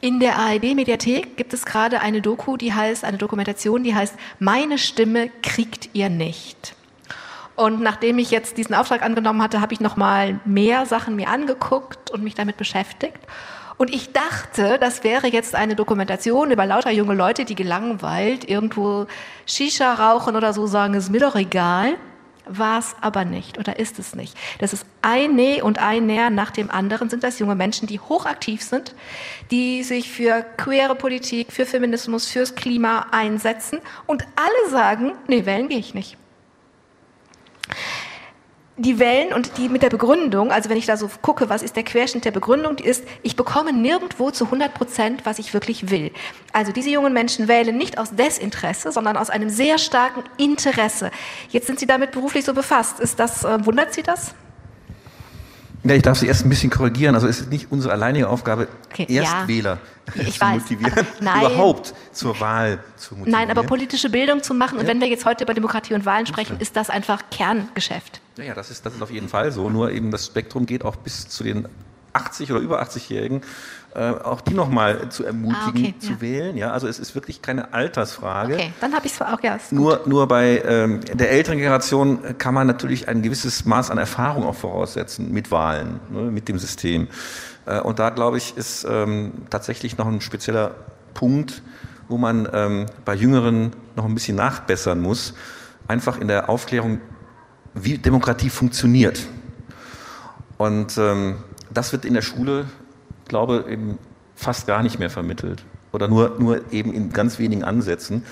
In 0.01 0.19
der 0.19 0.37
ARD-Mediathek 0.37 1.37
gibt 1.37 1.53
es 1.53 1.65
gerade 1.65 2.01
eine 2.01 2.21
Doku, 2.21 2.57
die 2.57 2.73
heißt, 2.73 3.05
eine 3.05 3.17
Dokumentation, 3.17 3.83
die 3.83 3.95
heißt 3.95 4.15
Meine 4.39 4.77
Stimme 4.77 5.29
kriegt 5.41 5.89
ihr 5.93 6.09
nicht. 6.09 6.75
Und 7.55 7.81
nachdem 7.81 8.17
ich 8.19 8.31
jetzt 8.31 8.57
diesen 8.57 8.75
Auftrag 8.75 9.01
angenommen 9.01 9.41
hatte, 9.41 9.61
habe 9.61 9.73
ich 9.73 9.79
noch 9.79 9.95
mal 9.95 10.39
mehr 10.45 10.85
Sachen 10.85 11.15
mir 11.15 11.29
angeguckt 11.29 12.11
und 12.11 12.23
mich 12.23 12.35
damit 12.35 12.57
beschäftigt. 12.57 13.19
Und 13.77 13.93
ich 13.93 14.13
dachte, 14.13 14.77
das 14.79 15.03
wäre 15.03 15.27
jetzt 15.27 15.55
eine 15.55 15.75
Dokumentation 15.75 16.51
über 16.51 16.65
lauter 16.65 16.91
junge 16.91 17.13
Leute, 17.13 17.43
die 17.45 17.55
gelangweilt 17.55 18.49
irgendwo 18.49 19.05
Shisha 19.45 19.93
rauchen 19.93 20.35
oder 20.35 20.53
so 20.53 20.65
sagen, 20.65 20.93
ist 20.93 21.09
mir 21.09 21.19
doch 21.19 21.35
egal. 21.35 21.95
War 22.47 22.77
es 22.77 22.95
aber 23.01 23.25
nicht 23.25 23.57
oder 23.57 23.79
ist 23.79 23.97
es 23.97 24.15
nicht. 24.15 24.37
Das 24.59 24.71
ist 24.71 24.85
ein 25.01 25.35
Nee 25.35 25.63
und 25.63 25.79
ein 25.79 26.05
Näher 26.05 26.29
nach 26.29 26.51
dem 26.51 26.69
anderen 26.69 27.09
sind 27.09 27.23
das 27.23 27.39
junge 27.39 27.55
Menschen, 27.55 27.87
die 27.87 27.99
hochaktiv 27.99 28.61
sind, 28.61 28.93
die 29.49 29.81
sich 29.81 30.11
für 30.11 30.45
queere 30.55 30.93
Politik, 30.93 31.51
für 31.51 31.65
Feminismus, 31.65 32.27
fürs 32.27 32.53
Klima 32.53 33.07
einsetzen 33.11 33.79
und 34.05 34.25
alle 34.35 34.69
sagen, 34.69 35.13
nee, 35.27 35.45
wählen 35.45 35.69
gehe 35.69 35.79
ich 35.79 35.95
nicht 35.95 36.17
die 38.77 38.99
Wellen 38.99 39.31
und 39.31 39.57
die 39.57 39.69
mit 39.69 39.83
der 39.83 39.89
Begründung, 39.89 40.51
also 40.51 40.69
wenn 40.69 40.77
ich 40.77 40.85
da 40.85 40.97
so 40.97 41.09
gucke, 41.21 41.49
was 41.49 41.63
ist 41.63 41.77
der 41.77 41.83
Querschnitt 41.83 42.25
der 42.25 42.31
Begründung, 42.31 42.75
die 42.75 42.83
ist, 42.83 43.05
ich 43.23 43.37
bekomme 43.37 43.71
nirgendwo 43.71 44.31
zu 44.31 44.45
100 44.45 44.73
Prozent, 44.73 45.25
was 45.25 45.39
ich 45.39 45.53
wirklich 45.53 45.89
will. 45.89 46.11
Also 46.51 46.73
diese 46.73 46.89
jungen 46.89 47.13
Menschen 47.13 47.47
wählen 47.47 47.77
nicht 47.77 47.97
aus 47.97 48.15
Desinteresse, 48.15 48.91
sondern 48.91 49.15
aus 49.15 49.29
einem 49.29 49.49
sehr 49.49 49.77
starken 49.77 50.23
Interesse. 50.37 51.09
Jetzt 51.49 51.67
sind 51.67 51.79
sie 51.79 51.87
damit 51.87 52.11
beruflich 52.11 52.43
so 52.43 52.53
befasst. 52.53 52.99
Ist 52.99 53.19
das, 53.19 53.45
äh, 53.45 53.65
wundert 53.65 53.93
Sie 53.93 54.03
das? 54.03 54.35
Ja, 55.85 55.93
ich 55.93 56.01
darf 56.01 56.17
Sie 56.17 56.25
erst 56.25 56.43
ein 56.45 56.49
bisschen 56.49 56.71
korrigieren. 56.71 57.13
Also 57.13 57.27
es 57.27 57.41
ist 57.41 57.51
nicht 57.51 57.71
unsere 57.71 57.93
alleinige 57.93 58.27
Aufgabe, 58.27 58.67
okay, 58.91 59.05
Erstwähler 59.07 59.77
ja, 60.15 60.25
zu 60.25 60.41
weiß, 60.41 60.61
motivieren, 60.61 61.07
überhaupt 61.19 61.93
zur 62.11 62.39
Wahl 62.39 62.79
zu 62.95 63.13
motivieren. 63.15 63.39
Nein, 63.39 63.51
aber 63.51 63.67
politische 63.67 64.09
Bildung 64.09 64.41
zu 64.41 64.55
machen. 64.55 64.79
Und 64.79 64.87
wenn 64.87 64.99
wir 64.99 65.07
jetzt 65.07 65.25
heute 65.25 65.43
über 65.43 65.53
Demokratie 65.53 65.93
und 65.93 66.03
Wahlen 66.05 66.25
sprechen, 66.25 66.57
ist 66.59 66.75
das 66.75 66.89
einfach 66.89 67.21
Kerngeschäft. 67.29 68.19
Ja, 68.37 68.45
ja 68.45 68.53
das, 68.55 68.71
ist, 68.71 68.83
das 68.83 68.95
ist 68.95 69.01
auf 69.03 69.11
jeden 69.11 69.29
Fall 69.29 69.51
so. 69.51 69.69
Nur 69.69 69.91
eben 69.91 70.09
das 70.09 70.25
Spektrum 70.25 70.65
geht 70.65 70.83
auch 70.83 70.95
bis 70.95 71.27
zu 71.27 71.43
den 71.43 71.67
80 72.13 72.51
oder 72.51 72.61
über 72.61 72.81
80-Jährigen 72.81 73.41
äh, 73.95 74.11
auch 74.11 74.41
die 74.41 74.53
nochmal 74.53 75.07
zu 75.09 75.23
ermutigen, 75.23 75.55
ah, 75.63 75.69
okay, 75.69 75.95
zu 75.99 76.11
ja. 76.13 76.21
wählen. 76.21 76.57
Ja, 76.57 76.71
also 76.71 76.85
es 76.87 76.99
ist 76.99 77.15
wirklich 77.15 77.41
keine 77.41 77.73
Altersfrage. 77.73 78.55
Okay, 78.55 78.73
dann 78.81 78.93
habe 78.93 79.05
ich 79.05 79.13
es 79.13 79.21
auch, 79.21 79.41
ja. 79.41 79.57
Nur, 79.71 80.01
nur 80.05 80.27
bei 80.27 80.61
ähm, 80.65 80.99
der 81.13 81.31
älteren 81.31 81.57
Generation 81.57 82.37
kann 82.37 82.53
man 82.53 82.67
natürlich 82.67 83.07
ein 83.07 83.21
gewisses 83.21 83.63
Maß 83.63 83.91
an 83.91 83.97
Erfahrung 83.97 84.43
auch 84.43 84.55
voraussetzen 84.55 85.31
mit 85.31 85.49
Wahlen, 85.49 86.01
ne, 86.09 86.23
mit 86.23 86.49
dem 86.49 86.59
System. 86.59 87.07
Äh, 87.65 87.79
und 87.79 87.99
da, 87.99 88.09
glaube 88.09 88.37
ich, 88.37 88.57
ist 88.57 88.85
ähm, 88.89 89.31
tatsächlich 89.49 89.97
noch 89.97 90.07
ein 90.07 90.19
spezieller 90.19 90.75
Punkt, 91.13 91.61
wo 92.09 92.17
man 92.17 92.49
ähm, 92.51 92.87
bei 93.05 93.15
Jüngeren 93.15 93.71
noch 93.95 94.03
ein 94.03 94.13
bisschen 94.13 94.35
nachbessern 94.35 95.01
muss. 95.01 95.33
Einfach 95.87 96.19
in 96.19 96.27
der 96.27 96.49
Aufklärung, 96.49 96.99
wie 97.73 97.97
Demokratie 97.97 98.49
funktioniert. 98.49 99.25
Und 100.57 100.97
ähm, 100.97 101.37
das 101.73 101.93
wird 101.93 102.03
in 102.03 102.13
der 102.13 102.21
Schule 102.21 102.65
glaube, 103.27 103.65
eben 103.69 103.97
fast 104.35 104.67
gar 104.67 104.83
nicht 104.83 104.99
mehr 104.99 105.09
vermittelt. 105.09 105.63
Oder 105.91 106.07
nur, 106.07 106.35
nur 106.39 106.73
eben 106.73 106.93
in 106.93 107.11
ganz 107.11 107.39
wenigen 107.39 107.63
Ansätzen. 107.63 108.23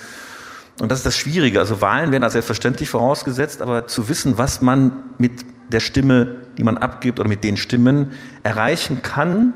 Und 0.79 0.91
das 0.91 0.99
ist 0.99 1.05
das 1.05 1.17
Schwierige. 1.17 1.59
Also 1.59 1.81
Wahlen 1.81 2.11
werden 2.11 2.23
als 2.23 2.33
selbstverständlich 2.33 2.89
vorausgesetzt, 2.89 3.61
aber 3.61 3.87
zu 3.87 4.09
wissen, 4.09 4.37
was 4.37 4.61
man 4.61 4.91
mit 5.17 5.45
der 5.71 5.79
Stimme, 5.79 6.35
die 6.57 6.63
man 6.63 6.77
abgibt 6.77 7.19
oder 7.19 7.29
mit 7.29 7.43
den 7.43 7.57
Stimmen 7.57 8.11
erreichen 8.43 9.01
kann, 9.01 9.53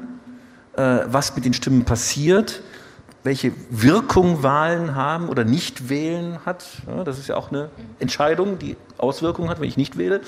äh, 0.76 1.00
was 1.08 1.36
mit 1.36 1.46
den 1.46 1.54
Stimmen 1.54 1.86
passiert, 1.86 2.62
welche 3.24 3.52
Wirkung 3.70 4.44
Wahlen 4.44 4.96
haben 4.96 5.28
oder 5.28 5.44
nicht 5.44 5.90
wählen 5.90 6.40
hat. 6.46 6.66
Ja, 6.88 7.04
das 7.04 7.20
ist 7.20 7.28
ja 7.28 7.36
auch 7.36 7.52
eine 7.52 7.70
Entscheidung, 8.00 8.58
die 8.58 8.78
Auswirkungen 8.98 9.50
hat, 9.50 9.60
wenn 9.60 9.68
ich 9.68 9.76
nicht 9.78 9.98
wähle. 9.98 10.22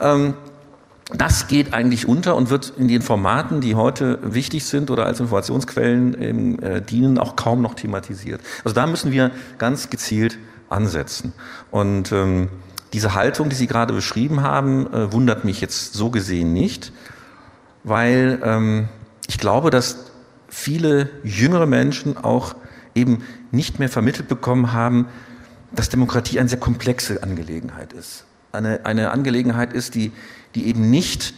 Ähm, 0.00 0.34
das 1.12 1.46
geht 1.46 1.72
eigentlich 1.72 2.08
unter 2.08 2.34
und 2.34 2.50
wird 2.50 2.72
in 2.76 2.88
den 2.88 3.00
Formaten, 3.00 3.60
die 3.60 3.76
heute 3.76 4.18
wichtig 4.22 4.64
sind 4.64 4.90
oder 4.90 5.06
als 5.06 5.20
Informationsquellen 5.20 6.20
ähm, 6.20 6.58
äh, 6.60 6.82
dienen, 6.82 7.18
auch 7.18 7.36
kaum 7.36 7.62
noch 7.62 7.74
thematisiert. 7.74 8.40
Also 8.64 8.74
da 8.74 8.86
müssen 8.86 9.12
wir 9.12 9.30
ganz 9.58 9.88
gezielt 9.88 10.36
ansetzen. 10.68 11.32
Und 11.70 12.10
ähm, 12.10 12.48
diese 12.92 13.14
Haltung, 13.14 13.50
die 13.50 13.56
Sie 13.56 13.68
gerade 13.68 13.94
beschrieben 13.94 14.42
haben, 14.42 14.92
äh, 14.92 15.12
wundert 15.12 15.44
mich 15.44 15.60
jetzt 15.60 15.94
so 15.94 16.10
gesehen 16.10 16.52
nicht, 16.52 16.92
weil 17.84 18.40
ähm, 18.42 18.88
ich 19.28 19.38
glaube, 19.38 19.70
dass 19.70 20.10
viele 20.48 21.08
jüngere 21.22 21.66
Menschen 21.66 22.16
auch 22.16 22.56
eben 22.96 23.22
nicht 23.52 23.78
mehr 23.78 23.88
vermittelt 23.88 24.26
bekommen 24.26 24.72
haben, 24.72 25.06
dass 25.72 25.88
Demokratie 25.88 26.40
eine 26.40 26.48
sehr 26.48 26.58
komplexe 26.58 27.22
Angelegenheit 27.22 27.92
ist. 27.92 28.24
Eine, 28.50 28.86
eine 28.86 29.10
Angelegenheit 29.10 29.72
ist, 29.72 29.94
die 29.94 30.12
die 30.56 30.66
eben 30.66 30.90
nicht 30.90 31.34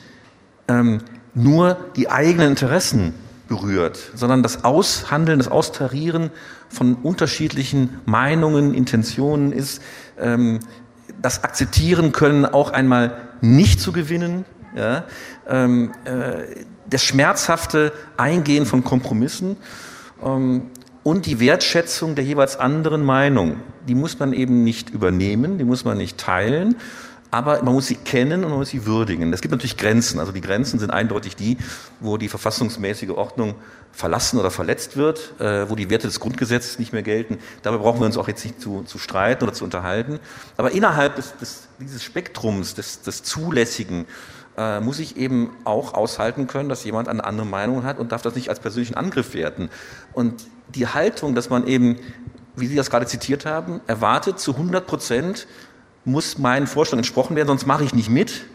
ähm, 0.68 1.00
nur 1.34 1.76
die 1.96 2.08
eigenen 2.08 2.50
Interessen 2.50 3.14
berührt, 3.48 3.98
sondern 4.14 4.42
das 4.42 4.64
Aushandeln, 4.64 5.38
das 5.38 5.48
Austarieren 5.48 6.30
von 6.68 6.94
unterschiedlichen 6.94 7.98
Meinungen, 8.04 8.74
Intentionen 8.74 9.52
ist, 9.52 9.82
ähm, 10.18 10.60
das 11.20 11.42
Akzeptieren 11.42 12.12
können, 12.12 12.44
auch 12.46 12.70
einmal 12.70 13.16
nicht 13.40 13.80
zu 13.80 13.92
gewinnen, 13.92 14.44
ja, 14.76 15.04
ähm, 15.48 15.92
äh, 16.04 16.64
das 16.88 17.02
schmerzhafte 17.02 17.92
Eingehen 18.16 18.66
von 18.66 18.84
Kompromissen 18.84 19.56
ähm, 20.22 20.70
und 21.02 21.26
die 21.26 21.40
Wertschätzung 21.40 22.14
der 22.14 22.24
jeweils 22.24 22.58
anderen 22.58 23.04
Meinung. 23.04 23.56
Die 23.88 23.94
muss 23.94 24.18
man 24.18 24.32
eben 24.32 24.62
nicht 24.62 24.90
übernehmen, 24.90 25.58
die 25.58 25.64
muss 25.64 25.84
man 25.84 25.96
nicht 25.98 26.18
teilen, 26.18 26.76
aber 27.30 27.62
man 27.62 27.74
muss 27.74 27.86
sie 27.86 27.96
kennen 27.96 28.44
und 28.44 28.50
man 28.50 28.58
muss 28.58 28.70
sie 28.70 28.86
würdigen. 28.86 29.32
Es 29.32 29.40
gibt 29.40 29.52
natürlich 29.52 29.76
Grenzen. 29.76 30.18
Also 30.18 30.32
die 30.32 30.40
Grenzen 30.40 30.78
sind 30.78 30.90
eindeutig 30.90 31.36
die, 31.36 31.58
wo 32.00 32.16
die 32.16 32.28
verfassungsmäßige 32.28 33.10
Ordnung 33.10 33.54
verlassen 33.92 34.38
oder 34.38 34.50
verletzt 34.50 34.96
wird, 34.96 35.38
äh, 35.40 35.68
wo 35.68 35.74
die 35.74 35.90
Werte 35.90 36.06
des 36.06 36.20
Grundgesetzes 36.20 36.78
nicht 36.78 36.92
mehr 36.92 37.02
gelten. 37.02 37.38
Dabei 37.62 37.78
brauchen 37.78 38.00
wir 38.00 38.06
uns 38.06 38.16
auch 38.16 38.28
jetzt 38.28 38.44
nicht 38.44 38.60
zu, 38.60 38.82
zu 38.82 38.98
streiten 38.98 39.44
oder 39.44 39.52
zu 39.52 39.64
unterhalten. 39.64 40.20
Aber 40.56 40.70
innerhalb 40.72 41.16
des, 41.16 41.36
des, 41.36 41.68
dieses 41.78 42.02
Spektrums 42.02 42.74
des, 42.74 43.02
des 43.02 43.22
Zulässigen 43.22 44.06
äh, 44.56 44.80
muss 44.80 44.98
ich 44.98 45.16
eben 45.16 45.50
auch 45.64 45.94
aushalten 45.94 46.46
können, 46.46 46.68
dass 46.68 46.84
jemand 46.84 47.08
eine 47.08 47.24
andere 47.24 47.46
Meinung 47.46 47.84
hat 47.84 47.98
und 47.98 48.12
darf 48.12 48.22
das 48.22 48.34
nicht 48.34 48.48
als 48.48 48.60
persönlichen 48.60 48.94
Angriff 48.94 49.34
werten. 49.34 49.68
Und 50.12 50.46
die 50.74 50.86
Haltung, 50.86 51.34
dass 51.34 51.50
man 51.50 51.66
eben, 51.66 51.96
wie 52.56 52.66
Sie 52.66 52.76
das 52.76 52.90
gerade 52.90 53.06
zitiert 53.06 53.46
haben, 53.46 53.80
erwartet 53.86 54.38
zu 54.38 54.52
100 54.52 54.86
Prozent, 54.86 55.46
muss 56.08 56.38
meinen 56.38 56.66
Vorstellungen 56.66 57.00
entsprochen 57.00 57.36
werden, 57.36 57.48
sonst 57.48 57.66
mache 57.66 57.84
ich 57.84 57.94
nicht 57.94 58.10
mit, 58.10 58.46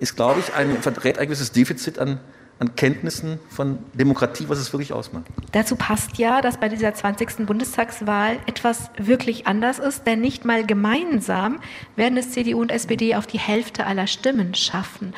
ist, 0.00 0.16
glaube 0.16 0.40
ich, 0.40 0.54
ein, 0.54 0.82
verrät 0.82 1.18
ein 1.18 1.26
gewisses 1.26 1.52
Defizit 1.52 1.98
an, 1.98 2.18
an 2.58 2.74
Kenntnissen 2.74 3.38
von 3.48 3.78
Demokratie, 3.94 4.44
was 4.48 4.58
es 4.58 4.72
wirklich 4.72 4.92
ausmacht. 4.92 5.26
Dazu 5.52 5.76
passt 5.76 6.18
ja, 6.18 6.40
dass 6.40 6.58
bei 6.58 6.68
dieser 6.68 6.94
20. 6.94 7.46
Bundestagswahl 7.46 8.38
etwas 8.46 8.90
wirklich 8.96 9.46
anders 9.46 9.78
ist, 9.78 10.06
denn 10.06 10.20
nicht 10.20 10.44
mal 10.44 10.66
gemeinsam 10.66 11.60
werden 11.96 12.18
es 12.18 12.32
CDU 12.32 12.60
und 12.60 12.72
SPD 12.72 13.14
auf 13.14 13.26
die 13.26 13.38
Hälfte 13.38 13.86
aller 13.86 14.06
Stimmen 14.06 14.54
schaffen. 14.54 15.14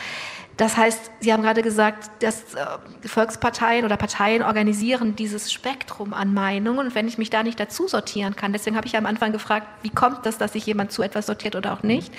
Das 0.56 0.76
heißt, 0.76 1.10
Sie 1.20 1.32
haben 1.32 1.42
gerade 1.42 1.62
gesagt, 1.62 2.10
dass 2.22 2.54
äh, 2.54 3.08
Volksparteien 3.08 3.84
oder 3.84 3.96
Parteien 3.96 4.42
organisieren 4.42 5.16
dieses 5.16 5.52
Spektrum 5.52 6.14
an 6.14 6.32
Meinungen. 6.32 6.86
Und 6.86 6.94
wenn 6.94 7.08
ich 7.08 7.18
mich 7.18 7.30
da 7.30 7.42
nicht 7.42 7.58
dazu 7.58 7.88
sortieren 7.88 8.36
kann, 8.36 8.52
deswegen 8.52 8.76
habe 8.76 8.86
ich 8.86 8.96
am 8.96 9.06
Anfang 9.06 9.32
gefragt, 9.32 9.66
wie 9.82 9.90
kommt 9.90 10.26
das, 10.26 10.38
dass 10.38 10.52
sich 10.52 10.64
jemand 10.66 10.92
zu 10.92 11.02
etwas 11.02 11.26
sortiert 11.26 11.56
oder 11.56 11.72
auch 11.72 11.82
nicht, 11.82 12.12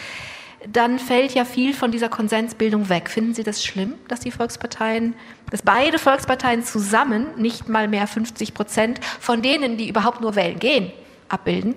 dann 0.71 0.99
fällt 0.99 1.33
ja 1.33 1.45
viel 1.45 1.73
von 1.73 1.91
dieser 1.91 2.09
Konsensbildung 2.09 2.89
weg. 2.89 3.09
Finden 3.09 3.33
Sie 3.33 3.43
das 3.43 3.63
schlimm, 3.63 3.93
dass 4.07 4.19
die 4.19 4.31
Volksparteien, 4.31 5.13
dass 5.51 5.61
beide 5.61 5.99
Volksparteien 5.99 6.63
zusammen 6.63 7.27
nicht 7.37 7.69
mal 7.69 7.87
mehr 7.87 8.07
50 8.07 8.53
Prozent 8.53 8.99
von 9.19 9.41
denen, 9.41 9.77
die 9.77 9.87
überhaupt 9.87 10.21
nur 10.21 10.35
wählen 10.35 10.59
gehen, 10.59 10.91
abbilden? 11.29 11.75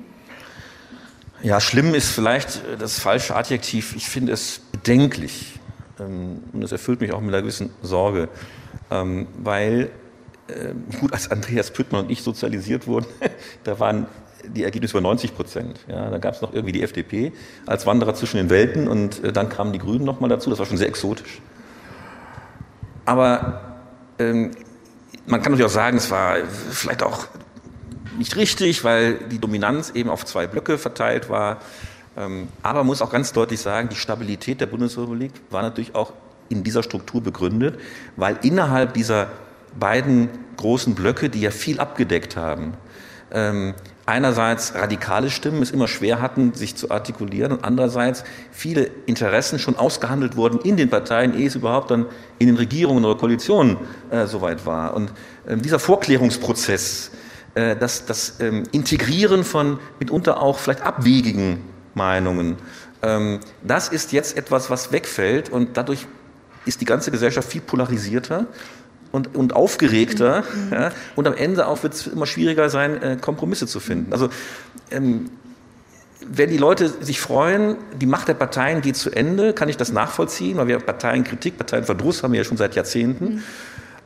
Ja, 1.43 1.61
schlimm 1.61 1.95
ist 1.95 2.11
vielleicht 2.11 2.63
das 2.81 2.99
falsche 2.99 3.37
Adjektiv. 3.37 3.95
Ich 3.95 4.09
finde 4.09 4.33
es 4.33 4.61
bedenklich 4.73 5.58
und 6.01 6.61
das 6.61 6.73
erfüllt 6.73 7.01
mich 7.01 7.13
auch 7.13 7.21
mit 7.21 7.35
einer 7.35 7.43
gewissen 7.43 7.71
Sorge, 7.83 8.29
ähm, 8.91 9.27
weil, 9.39 9.91
äh, 10.49 10.75
gut, 11.01 11.13
als 11.13 11.31
Andreas 11.31 11.71
Püttmann 11.71 12.05
und 12.05 12.11
ich 12.11 12.23
sozialisiert 12.23 12.87
wurden, 12.87 13.07
da 13.65 13.79
waren 13.81 14.07
die 14.45 14.65
Ergebnisse 14.65 14.93
über 14.93 15.01
90 15.01 15.35
Prozent. 15.35 15.81
Ja, 15.89 16.11
da 16.11 16.19
gab 16.19 16.35
es 16.35 16.43
noch 16.43 16.53
irgendwie 16.53 16.73
die 16.73 16.83
FDP 16.83 17.33
als 17.67 17.87
Wanderer 17.87 18.15
zwischen 18.15 18.37
den 18.37 18.51
Welten 18.51 18.89
und 18.89 19.23
äh, 19.25 19.33
dann 19.33 19.49
kamen 19.49 19.73
die 19.73 19.79
Grünen 19.79 20.05
nochmal 20.05 20.31
dazu. 20.31 20.51
Das 20.51 20.59
war 20.59 20.67
schon 20.67 20.77
sehr 20.77 20.89
exotisch. 20.89 21.41
Aber 23.05 23.79
ähm, 24.19 24.53
man 25.27 25.43
kann 25.43 25.53
natürlich 25.53 25.71
auch 25.71 25.75
sagen, 25.75 25.97
es 25.97 26.11
war 26.11 26.37
vielleicht 26.71 27.03
auch 27.03 27.27
nicht 28.19 28.37
richtig, 28.37 28.85
weil 28.85 29.15
die 29.15 29.39
Dominanz 29.39 29.91
eben 29.91 30.11
auf 30.11 30.25
zwei 30.25 30.47
Blöcke 30.47 30.79
verteilt 30.79 31.31
war. 31.31 31.59
Ähm, 32.19 32.49
aber 32.63 32.81
man 32.81 32.89
muss 32.89 33.01
auch 33.01 33.11
ganz 33.11 33.33
deutlich 33.33 33.61
sagen, 33.61 33.89
die 33.89 33.97
Stabilität 33.97 34.61
der 34.61 34.67
Bundesrepublik 34.67 35.31
war 35.51 35.63
natürlich 35.63 35.95
auch 35.95 36.13
in 36.49 36.65
dieser 36.65 36.83
Struktur 36.83 37.23
begründet, 37.23 37.79
weil 38.17 38.39
innerhalb 38.43 38.95
dieser 38.95 39.29
beiden 39.79 40.29
großen 40.57 40.95
Blöcke, 40.95 41.29
die 41.29 41.41
ja 41.41 41.51
viel 41.51 41.79
abgedeckt 41.79 42.37
haben. 42.37 42.75
Ähm, 43.31 43.75
einerseits 44.07 44.75
radikale 44.75 45.31
Stimmen 45.31 45.63
es 45.63 45.71
immer 45.71 45.87
schwer 45.87 46.21
hatten, 46.23 46.55
sich 46.55 46.75
zu 46.75 46.91
artikulieren 46.91 47.53
und 47.53 47.65
andererseits 47.65 48.25
viele 48.51 48.91
Interessen 49.05 49.59
schon 49.59 49.77
ausgehandelt 49.77 50.35
wurden 50.37 50.61
in 50.61 50.79
den 50.79 50.89
Parteien, 50.89 51.39
ehe 51.39 51.47
es 51.47 51.55
überhaupt 51.55 51.91
dann 51.91 52.07
in 52.39 52.47
den 52.47 52.57
Regierungen 52.57 53.05
oder 53.05 53.17
Koalitionen 53.17 53.77
äh, 54.11 54.27
soweit 54.27 54.65
war. 54.65 54.95
Und 54.95 55.13
äh, 55.47 55.57
dieser 55.59 55.79
Vorklärungsprozess, 55.79 57.11
äh, 57.55 57.77
das, 57.77 58.07
das 58.07 58.41
ähm, 58.41 58.65
Integrieren 58.73 59.45
von 59.45 59.79
mitunter 60.01 60.43
auch 60.43 60.59
vielleicht 60.59 60.81
abwegigen 60.81 61.61
Meinungen, 61.99 62.57
ähm, 63.03 63.41
das 63.63 63.89
ist 63.89 64.13
jetzt 64.13 64.37
etwas, 64.37 64.71
was 64.71 64.91
wegfällt 64.93 65.51
und 65.51 65.77
dadurch 65.77 66.07
ist 66.65 66.81
die 66.81 66.85
ganze 66.85 67.11
Gesellschaft 67.11 67.51
viel 67.51 67.61
polarisierter 67.61 68.47
und, 69.13 69.35
und 69.37 69.55
aufgeregter. 69.55 70.43
Mhm. 70.43 70.73
Ja, 70.73 70.91
und 71.17 71.27
am 71.27 71.35
Ende 71.35 71.67
auch 71.67 71.83
wird 71.83 71.95
es 71.95 72.07
immer 72.07 72.27
schwieriger 72.27 72.69
sein, 72.69 73.03
äh, 73.03 73.17
Kompromisse 73.21 73.67
zu 73.67 73.81
finden. 73.81 74.13
Also 74.13 74.29
ähm, 74.91 75.31
wenn 76.27 76.51
die 76.51 76.59
Leute 76.59 76.89
sich 76.89 77.21
freuen, 77.21 77.77
die 78.01 78.07
Macht 78.07 78.29
der 78.29 78.35
Parteien 78.35 78.83
geht 78.83 78.97
zu 78.97 79.11
Ende, 79.11 79.55
kann 79.55 79.69
ich 79.69 79.77
das 79.77 79.93
nachvollziehen, 79.93 80.59
weil 80.59 80.67
wir 80.67 80.79
Parteienkritik, 80.79 81.57
Parteienverdruss 81.57 82.23
haben 82.23 82.33
wir 82.33 82.39
ja 82.39 82.45
schon 82.45 82.57
seit 82.57 82.75
Jahrzehnten. 82.75 83.25
Mhm. 83.25 83.43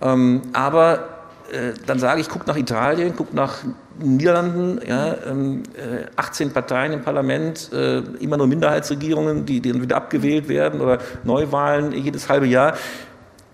Ähm, 0.00 0.42
aber 0.52 1.08
äh, 1.50 1.72
dann 1.86 1.98
sage 1.98 2.20
ich, 2.20 2.28
guck 2.28 2.46
nach 2.46 2.56
Italien, 2.56 3.14
guck 3.16 3.34
nach 3.34 3.58
Niederlanden, 3.98 4.80
ja, 4.86 5.14
ähm, 5.26 5.62
äh, 5.74 6.06
18 6.16 6.52
Parteien 6.52 6.92
im 6.92 7.02
Parlament, 7.02 7.70
äh, 7.72 7.98
immer 8.20 8.36
nur 8.36 8.46
Minderheitsregierungen, 8.46 9.46
die, 9.46 9.60
die 9.60 9.72
dann 9.72 9.82
wieder 9.82 9.96
abgewählt 9.96 10.48
werden 10.48 10.80
oder 10.80 10.98
Neuwahlen 11.24 11.92
jedes 11.92 12.28
halbe 12.28 12.46
Jahr 12.46 12.74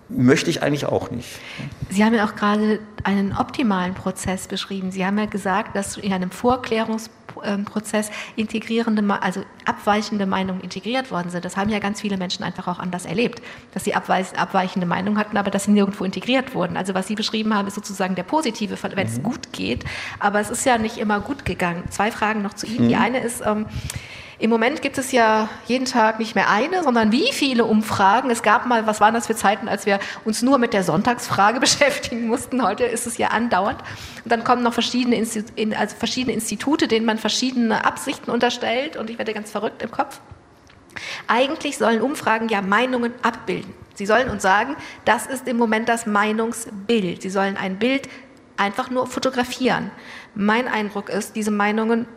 möchte 0.09 0.49
ich 0.49 0.63
eigentlich 0.63 0.87
auch 0.87 1.11
nicht. 1.11 1.39
Sie 1.91 2.03
haben 2.03 2.15
ja 2.15 2.25
auch 2.25 2.35
gerade 2.35 2.79
einen 3.03 3.31
optimalen 3.31 3.93
Prozess 3.93 4.47
beschrieben. 4.47 4.91
Sie 4.91 5.05
haben 5.05 5.19
ja 5.19 5.25
gesagt, 5.25 5.75
dass 5.75 5.97
in 5.97 6.11
einem 6.11 6.31
Vorklärungsprozess 6.31 7.18
integrierende, 8.35 9.03
also 9.21 9.43
abweichende 9.65 10.25
Meinungen 10.25 10.61
integriert 10.61 11.11
worden 11.11 11.29
sind. 11.29 11.45
Das 11.45 11.57
haben 11.57 11.69
ja 11.69 11.79
ganz 11.79 12.01
viele 12.01 12.17
Menschen 12.17 12.43
einfach 12.43 12.67
auch 12.67 12.79
anders 12.79 13.05
erlebt, 13.05 13.41
dass 13.73 13.83
sie 13.83 13.93
abweichende 13.93 14.87
Meinungen 14.87 15.17
hatten, 15.17 15.37
aber 15.37 15.51
dass 15.51 15.65
sie 15.65 15.71
nirgendwo 15.71 16.03
integriert 16.03 16.53
wurden. 16.53 16.77
Also 16.77 16.93
was 16.93 17.07
Sie 17.07 17.15
beschrieben 17.15 17.53
haben, 17.53 17.67
ist 17.67 17.75
sozusagen 17.75 18.15
der 18.15 18.23
positive 18.23 18.77
Fall, 18.77 18.95
wenn 18.95 19.07
mhm. 19.07 19.13
es 19.13 19.23
gut 19.23 19.53
geht. 19.53 19.83
Aber 20.19 20.39
es 20.39 20.49
ist 20.49 20.65
ja 20.65 20.77
nicht 20.77 20.97
immer 20.97 21.19
gut 21.19 21.45
gegangen. 21.45 21.83
Zwei 21.89 22.11
Fragen 22.11 22.41
noch 22.41 22.53
zu 22.53 22.65
Ihnen. 22.65 22.85
Mhm. 22.85 22.89
Die 22.89 22.95
eine 22.95 23.19
ist, 23.19 23.41
ähm, 23.45 23.65
im 24.39 24.49
Moment 24.49 24.81
gibt 24.81 24.97
es 24.97 25.11
ja 25.11 25.49
jeden 25.65 25.83
Tag 25.83 26.17
nicht 26.17 26.33
mehr 26.33 26.49
eine, 26.49 26.81
sondern 26.83 27.11
wie 27.11 27.31
viele 27.33 27.65
Umfragen. 27.65 28.29
Es 28.29 28.41
gab 28.41 28.65
mal, 28.65 28.87
was 28.87 29.01
waren 29.01 29.13
das 29.13 29.27
für 29.27 29.35
Zeiten, 29.35 29.67
als 29.67 29.85
wir 29.85 29.99
uns 30.23 30.41
nur 30.41 30.57
mit 30.57 30.73
der 30.73 30.83
Sonntagsfrage 30.83 31.59
beschäftigen 31.59 32.27
mussten. 32.27 32.63
Heute 32.63 32.85
ist 32.85 33.05
es 33.05 33.17
ja 33.17 33.27
andauernd. 33.27 33.81
Und 34.23 34.31
dann 34.31 34.45
kommen 34.45 34.63
noch 34.63 34.73
verschiedene, 34.73 35.17
Institu 35.17 35.51
also 35.77 35.95
verschiedene 35.97 36.33
Institute, 36.33 36.87
denen 36.87 37.05
man 37.05 37.17
verschiedene 37.17 37.83
Absichten 37.83 38.31
unterstellt. 38.31 38.95
Und 38.95 39.09
ich 39.09 39.17
werde 39.17 39.33
ganz 39.33 39.51
verrückt 39.51 39.81
im 39.81 39.91
Kopf. 39.91 40.21
Eigentlich 41.27 41.77
sollen 41.77 42.01
Umfragen 42.01 42.47
ja 42.47 42.61
Meinungen 42.61 43.13
abbilden. 43.21 43.73
Sie 43.95 44.05
sollen 44.05 44.29
uns 44.29 44.41
sagen, 44.41 44.77
das 45.03 45.25
ist 45.25 45.49
im 45.49 45.57
Moment 45.57 45.89
das 45.89 46.05
Meinungsbild. 46.05 47.21
Sie 47.21 47.29
sollen 47.29 47.57
ein 47.57 47.77
Bild 47.77 48.07
einfach 48.55 48.89
nur 48.89 49.05
fotografieren. 49.07 49.91
Mein 50.33 50.69
Eindruck 50.69 51.09
ist, 51.09 51.35
diese 51.35 51.51
Meinungen 51.51 52.07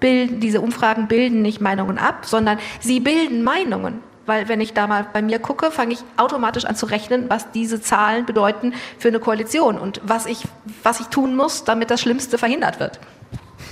bilden, 0.00 0.40
diese 0.40 0.60
Umfragen 0.60 1.08
bilden 1.08 1.42
nicht 1.42 1.60
Meinungen 1.60 1.98
ab, 1.98 2.26
sondern 2.26 2.58
sie 2.80 3.00
bilden 3.00 3.42
Meinungen. 3.42 4.00
Weil 4.26 4.48
wenn 4.48 4.60
ich 4.60 4.74
da 4.74 4.86
mal 4.86 5.06
bei 5.12 5.22
mir 5.22 5.38
gucke, 5.38 5.70
fange 5.70 5.92
ich 5.92 6.04
automatisch 6.16 6.64
an 6.64 6.76
zu 6.76 6.86
rechnen, 6.86 7.28
was 7.28 7.50
diese 7.52 7.80
Zahlen 7.80 8.26
bedeuten 8.26 8.74
für 8.98 9.08
eine 9.08 9.18
Koalition 9.18 9.78
und 9.78 10.00
was 10.04 10.26
ich, 10.26 10.44
was 10.82 11.00
ich 11.00 11.06
tun 11.06 11.36
muss, 11.36 11.64
damit 11.64 11.90
das 11.90 12.00
Schlimmste 12.00 12.38
verhindert 12.38 12.80
wird. 12.80 13.00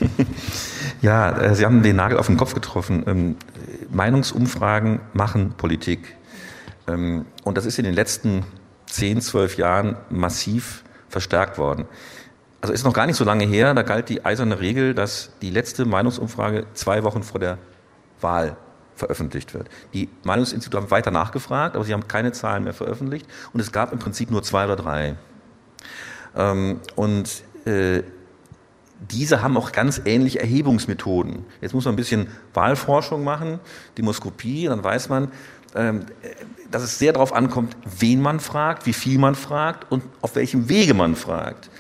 Ja, 1.01 1.31
äh, 1.31 1.55
Sie 1.55 1.65
haben 1.65 1.85
den 1.85 1.95
Nagel 1.95 2.19
auf 2.19 2.27
den 2.27 2.37
Kopf 2.37 2.55
getroffen. 2.55 3.05
Ähm, 3.07 3.37
Meinungsumfragen 3.89 4.99
machen 5.13 5.53
Politik. 5.57 6.17
Ähm, 6.89 7.25
und 7.45 7.57
das 7.57 7.67
ist 7.67 7.79
in 7.79 7.85
den 7.85 7.95
letzten 7.95 8.45
10, 8.87 9.21
12 9.21 9.59
Jahren 9.59 9.97
massiv 10.11 10.83
verstärkt 11.09 11.57
worden 11.57 11.87
also 12.61 12.73
ist 12.73 12.85
noch 12.85 12.93
gar 12.93 13.07
nicht 13.07 13.17
so 13.17 13.25
lange 13.25 13.45
her, 13.45 13.73
da 13.75 13.83
galt 13.83 14.09
die 14.09 14.25
eiserne 14.25 14.61
Regel, 14.61 14.95
dass 14.95 15.31
die 15.43 15.51
letzte 15.51 15.85
Meinungsumfrage 15.85 16.67
zwei 16.75 17.05
Wochen 17.05 17.23
vor 17.23 17.41
der 17.41 17.59
Wahl 18.21 18.57
veröffentlicht 18.97 19.55
wird. 19.55 19.69
Die 19.95 20.09
Meinungsinstitute 20.25 20.77
haben 20.77 20.91
weiter 20.91 21.11
nachgefragt, 21.11 21.77
aber 21.77 21.85
sie 21.85 21.93
haben 21.93 22.09
keine 22.09 22.33
Zahlen 22.33 22.65
mehr 22.65 22.75
veröffentlicht 22.75 23.27
und 23.53 23.61
es 23.61 23.71
gab 23.71 23.93
im 23.93 24.01
Prinzip 24.01 24.31
nur 24.31 24.43
zwei 24.43 24.65
oder 24.65 24.77
drei. 24.77 25.15
Ähm, 26.37 26.81
und 26.97 27.45
äh, 27.65 28.03
diese 29.01 29.43
haben 29.43 29.57
auch 29.57 29.71
ganz 29.71 30.03
ähnliche 30.05 30.41
Erhebungsmethoden. 30.41 31.45
Jetzt 31.61 31.75
muss 31.75 31.85
man 31.85 31.95
ein 31.95 31.97
bisschen 31.97 32.27
Wahlforschung 32.55 33.23
machen, 33.23 33.61
Demoskopie, 33.97 34.67
dann 34.67 34.83
weiß 34.83 35.09
man, 35.09 35.31
ähm, 35.77 36.07
dass 36.71 36.83
es 36.83 36.99
sehr 36.99 37.13
darauf 37.13 37.33
ankommt, 37.33 37.77
wen 37.99 38.21
man 38.21 38.41
fragt, 38.41 38.87
wie 38.87 38.93
viel 38.93 39.19
man 39.19 39.35
fragt 39.37 39.91
und 39.93 40.03
auf 40.21 40.35
welchem 40.35 40.69
Wege 40.69 40.95
man 40.95 41.15
fragt. 41.15 41.71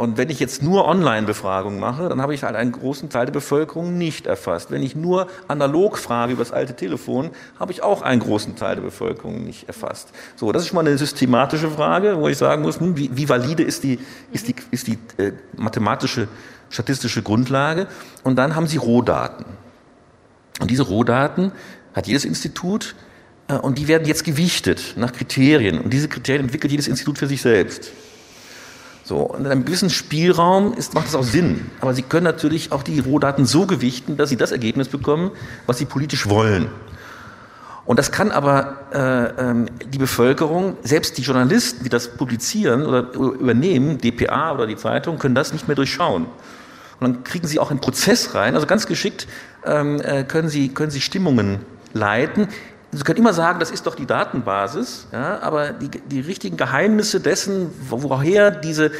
Und 0.00 0.16
wenn 0.16 0.30
ich 0.30 0.40
jetzt 0.40 0.62
nur 0.62 0.88
Online-Befragungen 0.88 1.78
mache, 1.78 2.08
dann 2.08 2.22
habe 2.22 2.32
ich 2.32 2.42
halt 2.42 2.56
einen 2.56 2.72
großen 2.72 3.10
Teil 3.10 3.26
der 3.26 3.34
Bevölkerung 3.34 3.98
nicht 3.98 4.26
erfasst. 4.26 4.70
Wenn 4.70 4.82
ich 4.82 4.96
nur 4.96 5.26
analog 5.46 5.98
frage 5.98 6.32
über 6.32 6.42
das 6.42 6.52
alte 6.52 6.74
Telefon, 6.74 7.32
habe 7.58 7.72
ich 7.72 7.82
auch 7.82 8.00
einen 8.00 8.18
großen 8.18 8.56
Teil 8.56 8.76
der 8.76 8.82
Bevölkerung 8.82 9.44
nicht 9.44 9.68
erfasst. 9.68 10.08
So, 10.36 10.52
das 10.52 10.62
ist 10.62 10.68
schon 10.68 10.76
mal 10.76 10.86
eine 10.86 10.96
systematische 10.96 11.70
Frage, 11.70 12.16
wo 12.16 12.28
ich 12.28 12.38
sagen 12.38 12.62
muss, 12.62 12.80
hm, 12.80 12.96
wie, 12.96 13.10
wie 13.14 13.28
valide 13.28 13.62
ist 13.62 13.84
die, 13.84 13.98
ist 14.32 14.48
die, 14.48 14.54
ist 14.70 14.86
die 14.86 14.96
äh, 15.18 15.32
mathematische, 15.54 16.28
statistische 16.70 17.20
Grundlage? 17.20 17.86
Und 18.24 18.36
dann 18.36 18.56
haben 18.56 18.68
Sie 18.68 18.78
Rohdaten. 18.78 19.44
Und 20.62 20.70
diese 20.70 20.84
Rohdaten 20.84 21.52
hat 21.92 22.06
jedes 22.06 22.24
Institut 22.24 22.94
äh, 23.48 23.56
und 23.56 23.76
die 23.76 23.86
werden 23.86 24.08
jetzt 24.08 24.24
gewichtet 24.24 24.94
nach 24.96 25.12
Kriterien. 25.12 25.78
Und 25.78 25.92
diese 25.92 26.08
Kriterien 26.08 26.44
entwickelt 26.44 26.70
jedes 26.70 26.88
Institut 26.88 27.18
für 27.18 27.26
sich 27.26 27.42
selbst. 27.42 27.92
So, 29.10 29.22
und 29.22 29.40
in 29.44 29.50
einem 29.50 29.64
gewissen 29.64 29.90
Spielraum 29.90 30.72
ist, 30.72 30.94
macht 30.94 31.08
das 31.08 31.16
auch 31.16 31.24
Sinn. 31.24 31.68
Aber 31.80 31.94
Sie 31.94 32.02
können 32.02 32.22
natürlich 32.22 32.70
auch 32.70 32.84
die 32.84 33.00
Rohdaten 33.00 33.44
so 33.44 33.66
gewichten, 33.66 34.16
dass 34.16 34.28
Sie 34.28 34.36
das 34.36 34.52
Ergebnis 34.52 34.86
bekommen, 34.86 35.32
was 35.66 35.78
Sie 35.78 35.84
politisch 35.84 36.28
wollen. 36.28 36.68
Und 37.86 37.98
das 37.98 38.12
kann 38.12 38.30
aber 38.30 38.76
äh, 38.94 39.50
ähm, 39.50 39.66
die 39.92 39.98
Bevölkerung, 39.98 40.76
selbst 40.84 41.18
die 41.18 41.22
Journalisten, 41.22 41.82
die 41.82 41.88
das 41.88 42.16
publizieren 42.16 42.86
oder 42.86 43.12
übernehmen, 43.12 43.98
DPA 43.98 44.52
oder 44.52 44.68
die 44.68 44.76
Zeitung, 44.76 45.18
können 45.18 45.34
das 45.34 45.52
nicht 45.52 45.66
mehr 45.66 45.74
durchschauen. 45.74 46.26
Und 46.26 47.00
dann 47.00 47.24
kriegen 47.24 47.48
sie 47.48 47.58
auch 47.58 47.72
einen 47.72 47.80
Prozess 47.80 48.36
rein. 48.36 48.54
Also 48.54 48.68
ganz 48.68 48.86
geschickt 48.86 49.26
ähm, 49.64 50.00
äh, 50.02 50.22
können, 50.22 50.48
sie, 50.48 50.68
können 50.68 50.92
sie 50.92 51.00
Stimmungen 51.00 51.62
leiten, 51.94 52.46
Sie 52.92 53.04
können 53.04 53.18
immer 53.18 53.32
sagen, 53.32 53.60
das 53.60 53.70
ist 53.70 53.86
doch 53.86 53.94
die 53.94 54.06
Datenbasis, 54.06 55.06
ja, 55.12 55.40
aber 55.40 55.70
die, 55.70 55.88
die 55.88 56.20
richtigen 56.20 56.56
Geheimnisse 56.56 57.20
dessen, 57.20 57.70
woher 57.88 58.50
diese 58.50 58.90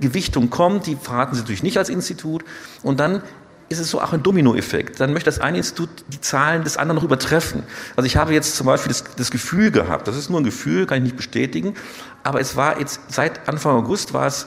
Gewichtung 0.00 0.48
kommt, 0.48 0.86
die 0.86 0.96
verraten 0.96 1.34
Sie 1.34 1.40
natürlich 1.40 1.62
nicht 1.64 1.76
als 1.76 1.88
Institut. 1.88 2.44
Und 2.82 3.00
dann 3.00 3.22
ist 3.68 3.80
es 3.80 3.90
so 3.90 4.00
auch 4.00 4.12
ein 4.12 4.22
Dominoeffekt. 4.22 5.00
Dann 5.00 5.12
möchte 5.12 5.26
das 5.26 5.40
eine 5.40 5.56
Institut 5.56 5.88
die 6.08 6.20
Zahlen 6.20 6.62
des 6.62 6.76
anderen 6.76 6.96
noch 6.96 7.04
übertreffen. 7.04 7.64
Also 7.96 8.06
ich 8.06 8.16
habe 8.16 8.32
jetzt 8.32 8.54
zum 8.54 8.66
Beispiel 8.66 8.88
das, 8.88 9.04
das, 9.16 9.30
Gefühl 9.30 9.70
gehabt, 9.70 10.06
das 10.06 10.16
ist 10.16 10.30
nur 10.30 10.40
ein 10.40 10.44
Gefühl, 10.44 10.86
kann 10.86 10.98
ich 10.98 11.04
nicht 11.04 11.16
bestätigen, 11.16 11.74
aber 12.22 12.40
es 12.40 12.54
war 12.54 12.78
jetzt 12.78 13.00
seit 13.08 13.48
Anfang 13.48 13.76
August 13.76 14.12
war 14.12 14.26
es 14.26 14.46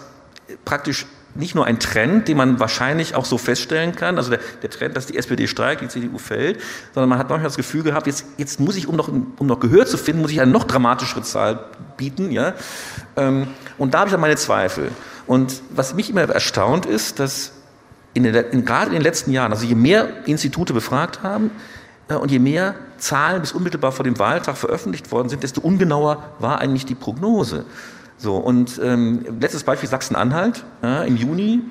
praktisch 0.64 1.06
nicht 1.36 1.54
nur 1.54 1.66
ein 1.66 1.80
Trend, 1.80 2.28
den 2.28 2.38
man 2.38 2.60
wahrscheinlich 2.60 3.16
auch 3.16 3.26
so 3.26 3.38
feststellen 3.38 3.96
kann, 3.96 4.18
also 4.18 4.32
der, 4.32 4.40
der 4.62 4.70
Trend, 4.70 4.96
dass 4.96 5.06
die 5.06 5.18
SPD 5.18 5.48
steigt, 5.48 5.82
die 5.82 5.88
CDU 5.88 6.18
fällt, 6.18 6.60
sondern 6.94 7.10
man 7.10 7.20
hat 7.20 7.30
manchmal 7.30 7.48
das 7.48 7.58
Gefühl 7.58 7.84
gehabt, 7.84 8.08
jetzt, 8.08 8.26
jetzt 8.38 8.60
muss 8.60 8.76
ich, 8.78 8.88
um 8.88 8.96
noch, 8.96 9.10
um 9.10 9.48
noch 9.48 9.60
Gehör 9.60 9.86
zu 9.86 9.98
finden, 9.98 10.22
muss 10.22 10.32
ich 10.32 10.42
eine 10.42 10.52
noch 10.52 10.64
dramatischere 10.64 11.22
Zahl 11.22 11.66
bieten. 11.98 12.32
Ja? 12.32 12.54
Ähm, 13.18 13.48
und 13.78 13.94
da 13.94 14.00
habe 14.00 14.08
ich 14.08 14.12
dann 14.14 14.22
meine 14.22 14.38
Zweifel. 14.38 14.92
Und 15.28 15.62
was 15.72 15.94
mich 15.94 16.10
immer 16.10 16.22
erstaunt 16.22 16.86
ist, 16.86 17.20
dass 17.20 17.52
in 18.14 18.24
den, 18.24 18.34
in, 18.34 18.66
gerade 18.66 18.88
in 18.88 18.94
den 18.94 19.02
letzten 19.02 19.32
Jahren, 19.32 19.52
also 19.52 19.66
je 19.66 19.76
mehr 19.76 20.26
Institute 20.26 20.74
befragt 20.74 21.22
haben 21.22 21.52
äh, 22.08 22.16
und 22.16 22.32
je 22.32 22.40
mehr 22.40 22.76
Zahlen 22.98 23.42
bis 23.42 23.52
unmittelbar 23.52 23.92
vor 23.92 24.06
dem 24.06 24.18
Wahltag 24.20 24.58
veröffentlicht 24.58 25.12
worden 25.12 25.28
sind, 25.28 25.44
desto 25.44 25.60
ungenauer 25.60 26.24
war 26.40 26.60
eigentlich 26.60 26.86
die 26.86 26.96
Prognose. 26.96 27.66
So, 28.18 28.38
und 28.38 28.80
ähm, 28.82 29.26
letztes 29.40 29.64
Beispiel 29.64 29.90
Sachsen-Anhalt 29.90 30.64
ja, 30.82 31.04
im 31.04 31.18
Juni, 31.18 31.62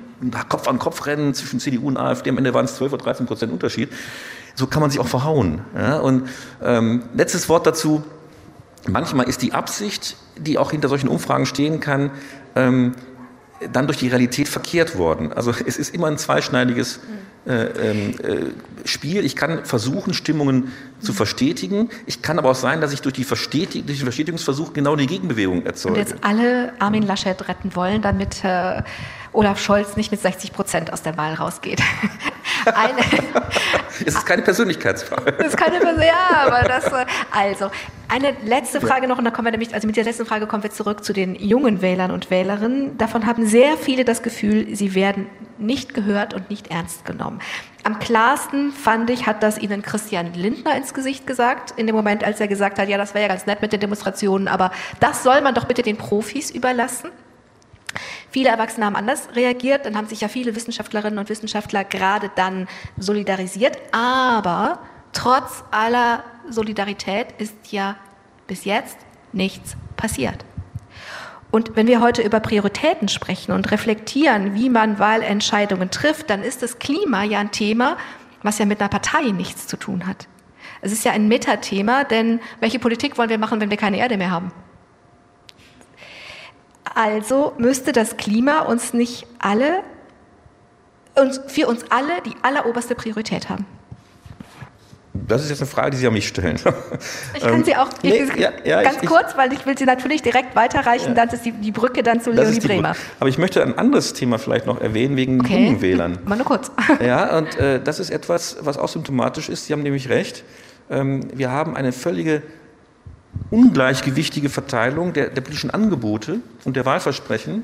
Kopf 0.47 0.67
an 0.67 0.79
Kopf 0.79 1.05
rennen 1.05 1.33
zwischen 1.33 1.59
CDU 1.59 1.87
und 1.87 1.97
AfD, 1.97 2.29
am 2.29 2.37
Ende 2.37 2.53
waren 2.53 2.65
es 2.65 2.75
12 2.75 2.93
oder 2.93 3.03
13 3.03 3.25
Prozent 3.25 3.51
Unterschied. 3.51 3.89
So 4.53 4.67
kann 4.67 4.81
man 4.81 4.89
sich 4.89 4.99
auch 4.99 5.07
verhauen. 5.07 5.61
Ja. 5.75 5.97
Und 5.97 6.29
ähm, 6.63 7.03
letztes 7.13 7.49
Wort 7.49 7.67
dazu, 7.67 8.03
manchmal 8.87 9.27
ist 9.27 9.41
die 9.41 9.53
Absicht, 9.53 10.17
die 10.37 10.57
auch 10.57 10.71
hinter 10.71 10.87
solchen 10.87 11.09
Umfragen 11.09 11.45
stehen 11.45 11.79
kann, 11.79 12.11
ähm, 12.55 12.95
dann 13.71 13.87
durch 13.87 13.97
die 13.97 14.07
Realität 14.07 14.47
verkehrt 14.47 14.97
worden. 14.97 15.33
Also 15.33 15.51
es 15.65 15.77
ist 15.77 15.93
immer 15.93 16.07
ein 16.07 16.17
zweischneidiges 16.17 16.99
äh, 17.47 17.91
ähm, 17.91 18.15
äh, 18.23 18.87
Spiel. 18.87 19.23
Ich 19.25 19.35
kann 19.35 19.65
versuchen, 19.65 20.13
Stimmungen 20.13 20.71
zu 20.99 21.13
verstetigen. 21.13 21.89
Ich 22.05 22.21
kann 22.21 22.39
aber 22.39 22.51
auch 22.51 22.55
sein, 22.55 22.81
dass 22.81 22.93
ich 22.93 23.01
durch, 23.01 23.13
die 23.13 23.23
Verstetig 23.23 23.85
durch 23.85 23.99
den 23.99 24.05
Verstetigungsversuch 24.05 24.73
genau 24.73 24.95
die 24.95 25.07
Gegenbewegung 25.07 25.65
erzeuge. 25.65 25.95
Und 25.95 25.99
jetzt 25.99 26.15
alle 26.23 26.73
Armin 26.79 27.03
Laschet 27.03 27.47
retten 27.47 27.75
wollen, 27.75 28.01
damit 28.01 28.43
äh, 28.43 28.81
Olaf 29.33 29.59
Scholz 29.59 29.95
nicht 29.95 30.11
mit 30.11 30.21
60 30.21 30.53
Prozent 30.53 30.93
aus 30.93 31.03
der 31.03 31.17
Wahl 31.17 31.33
rausgeht. 31.33 31.81
Eine, 32.73 32.99
es 34.05 34.15
ist 34.15 34.25
keine 34.25 34.41
Persönlichkeitsfrage. 34.41 35.33
Das 35.33 35.47
ist 35.47 35.57
keine 35.57 35.79
Persönlichkeit, 35.79 36.15
ja, 36.31 36.47
aber 36.47 36.67
das, 36.67 36.85
äh, 36.87 37.05
also, 37.31 37.69
eine 38.07 38.35
letzte 38.43 38.81
Frage 38.81 39.07
noch 39.07 39.17
und 39.17 39.25
dann 39.25 39.33
kommen 39.33 39.45
wir 39.45 39.51
nämlich, 39.51 39.73
also 39.73 39.87
mit 39.87 39.97
der 39.97 40.03
letzten 40.03 40.25
Frage 40.25 40.47
kommen 40.47 40.63
wir 40.63 40.71
zurück 40.71 41.03
zu 41.03 41.13
den 41.13 41.35
jungen 41.35 41.81
Wählern 41.81 42.11
und 42.11 42.29
Wählerinnen. 42.29 42.97
Davon 42.97 43.25
haben 43.25 43.45
sehr 43.45 43.77
viele 43.77 44.05
das 44.05 44.23
Gefühl, 44.23 44.75
sie 44.75 44.95
werden 44.95 45.27
nicht 45.57 45.93
gehört 45.93 46.33
und 46.33 46.49
nicht 46.49 46.67
ernst 46.67 47.05
genommen. 47.05 47.39
Am 47.83 47.99
klarsten 47.99 48.71
fand 48.71 49.09
ich, 49.09 49.27
hat 49.27 49.43
das 49.43 49.57
Ihnen 49.57 49.81
Christian 49.81 50.33
Lindner 50.33 50.75
ins 50.75 50.93
Gesicht 50.93 51.27
gesagt, 51.27 51.73
in 51.77 51.87
dem 51.87 51.95
Moment, 51.95 52.23
als 52.23 52.39
er 52.39 52.47
gesagt 52.47 52.79
hat, 52.79 52.89
ja, 52.89 52.97
das 52.97 53.13
wäre 53.13 53.23
ja 53.23 53.27
ganz 53.27 53.45
nett 53.45 53.61
mit 53.61 53.73
den 53.73 53.79
Demonstrationen, 53.79 54.47
aber 54.47 54.71
das 54.99 55.23
soll 55.23 55.41
man 55.41 55.53
doch 55.53 55.65
bitte 55.65 55.81
den 55.81 55.97
Profis 55.97 56.51
überlassen. 56.51 57.11
Viele 58.35 58.49
Erwachsene 58.49 58.85
haben 58.85 58.97
anders 58.97 59.29
reagiert, 59.33 59.85
dann 59.85 59.95
haben 59.95 60.07
sich 60.07 60.19
ja 60.19 60.27
viele 60.27 60.57
Wissenschaftlerinnen 60.57 61.19
und 61.19 61.29
Wissenschaftler 61.29 61.85
gerade 61.85 62.29
dann 62.35 62.67
solidarisiert, 62.97 63.77
aber 63.93 64.79
trotz 65.13 65.63
aller 65.71 66.21
Solidarität 66.49 67.27
ist 67.37 67.55
ja 67.71 67.95
bis 68.45 68.65
jetzt 68.65 68.97
nichts 69.31 69.77
passiert. 69.95 70.43
Und 71.49 71.77
wenn 71.77 71.87
wir 71.87 72.01
heute 72.01 72.23
über 72.23 72.41
Prioritäten 72.41 73.07
sprechen 73.07 73.53
und 73.53 73.71
reflektieren, 73.71 74.53
wie 74.53 74.69
man 74.69 74.99
Wahlentscheidungen 74.99 75.89
trifft, 75.89 76.29
dann 76.29 76.43
ist 76.43 76.61
das 76.61 76.77
Klima 76.77 77.23
ja 77.23 77.39
ein 77.39 77.53
Thema, 77.53 77.95
was 78.43 78.59
ja 78.59 78.65
mit 78.65 78.81
einer 78.81 78.89
Partei 78.89 79.31
nichts 79.31 79.65
zu 79.65 79.77
tun 79.77 80.05
hat. 80.05 80.27
Es 80.81 80.91
ist 80.91 81.05
ja 81.05 81.13
ein 81.13 81.29
Metathema, 81.29 82.03
denn 82.03 82.41
welche 82.59 82.79
Politik 82.79 83.17
wollen 83.17 83.29
wir 83.29 83.37
machen, 83.37 83.61
wenn 83.61 83.69
wir 83.69 83.77
keine 83.77 83.99
Erde 83.99 84.17
mehr 84.17 84.31
haben? 84.31 84.51
Also 86.93 87.53
müsste 87.57 87.91
das 87.91 88.17
Klima 88.17 88.61
uns 88.61 88.93
nicht 88.93 89.25
alle, 89.39 89.81
uns, 91.15 91.41
für 91.47 91.67
uns 91.67 91.83
alle 91.89 92.21
die 92.25 92.33
alleroberste 92.43 92.95
Priorität 92.95 93.49
haben. 93.49 93.65
Das 95.27 95.43
ist 95.43 95.49
jetzt 95.49 95.61
eine 95.61 95.69
Frage, 95.69 95.91
die 95.91 95.97
Sie 95.97 96.07
an 96.07 96.13
mich 96.13 96.27
stellen. 96.27 96.59
Ich 97.33 97.41
kann 97.41 97.63
sie 97.63 97.75
auch 97.75 97.87
nee, 98.03 98.25
ja, 98.37 98.51
ja, 98.63 98.83
ganz 98.83 98.97
ich, 99.01 99.07
kurz, 99.07 99.37
weil 99.37 99.53
ich 99.53 99.65
will 99.65 99.77
sie 99.77 99.85
natürlich 99.85 100.21
direkt 100.21 100.55
weiterreichen, 100.55 101.09
ja. 101.09 101.13
dann 101.13 101.29
ist 101.29 101.45
die, 101.45 101.51
die 101.51 101.71
Brücke 101.71 102.03
dann 102.03 102.21
zu 102.21 102.31
Leonie 102.31 102.59
Bremer. 102.59 102.95
Aber 103.19 103.29
ich 103.29 103.37
möchte 103.37 103.61
ein 103.63 103.77
anderes 103.77 104.13
Thema 104.13 104.37
vielleicht 104.39 104.65
noch 104.65 104.81
erwähnen, 104.81 105.15
wegen 105.15 105.39
okay. 105.39 105.65
jungen 105.65 105.81
Wählern. 105.81 106.19
Mal 106.25 106.35
nur 106.35 106.45
kurz. 106.45 106.71
Ja, 107.05 107.37
und 107.37 107.57
äh, 107.57 107.81
das 107.81 107.99
ist 107.99 108.09
etwas, 108.09 108.57
was 108.61 108.77
auch 108.77 108.87
symptomatisch 108.87 109.49
ist. 109.49 109.65
Sie 109.65 109.73
haben 109.73 109.83
nämlich 109.83 110.09
recht. 110.09 110.43
Ähm, 110.89 111.27
wir 111.33 111.51
haben 111.51 111.75
eine 111.75 111.91
völlige 111.91 112.41
ungleichgewichtige 113.51 114.49
Verteilung 114.49 115.13
der, 115.13 115.29
der 115.29 115.41
politischen 115.41 115.69
Angebote 115.69 116.39
und 116.63 116.75
der 116.75 116.85
Wahlversprechen, 116.85 117.63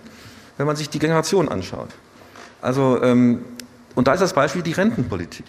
wenn 0.57 0.65
man 0.65 0.75
sich 0.75 0.89
die 0.89 0.99
Generation 0.99 1.49
anschaut. 1.49 1.89
Also, 2.62 3.01
ähm, 3.01 3.43
und 3.95 4.07
da 4.07 4.13
ist 4.13 4.21
das 4.21 4.34
Beispiel 4.34 4.62
die 4.62 4.73
Rentenpolitik. 4.73 5.45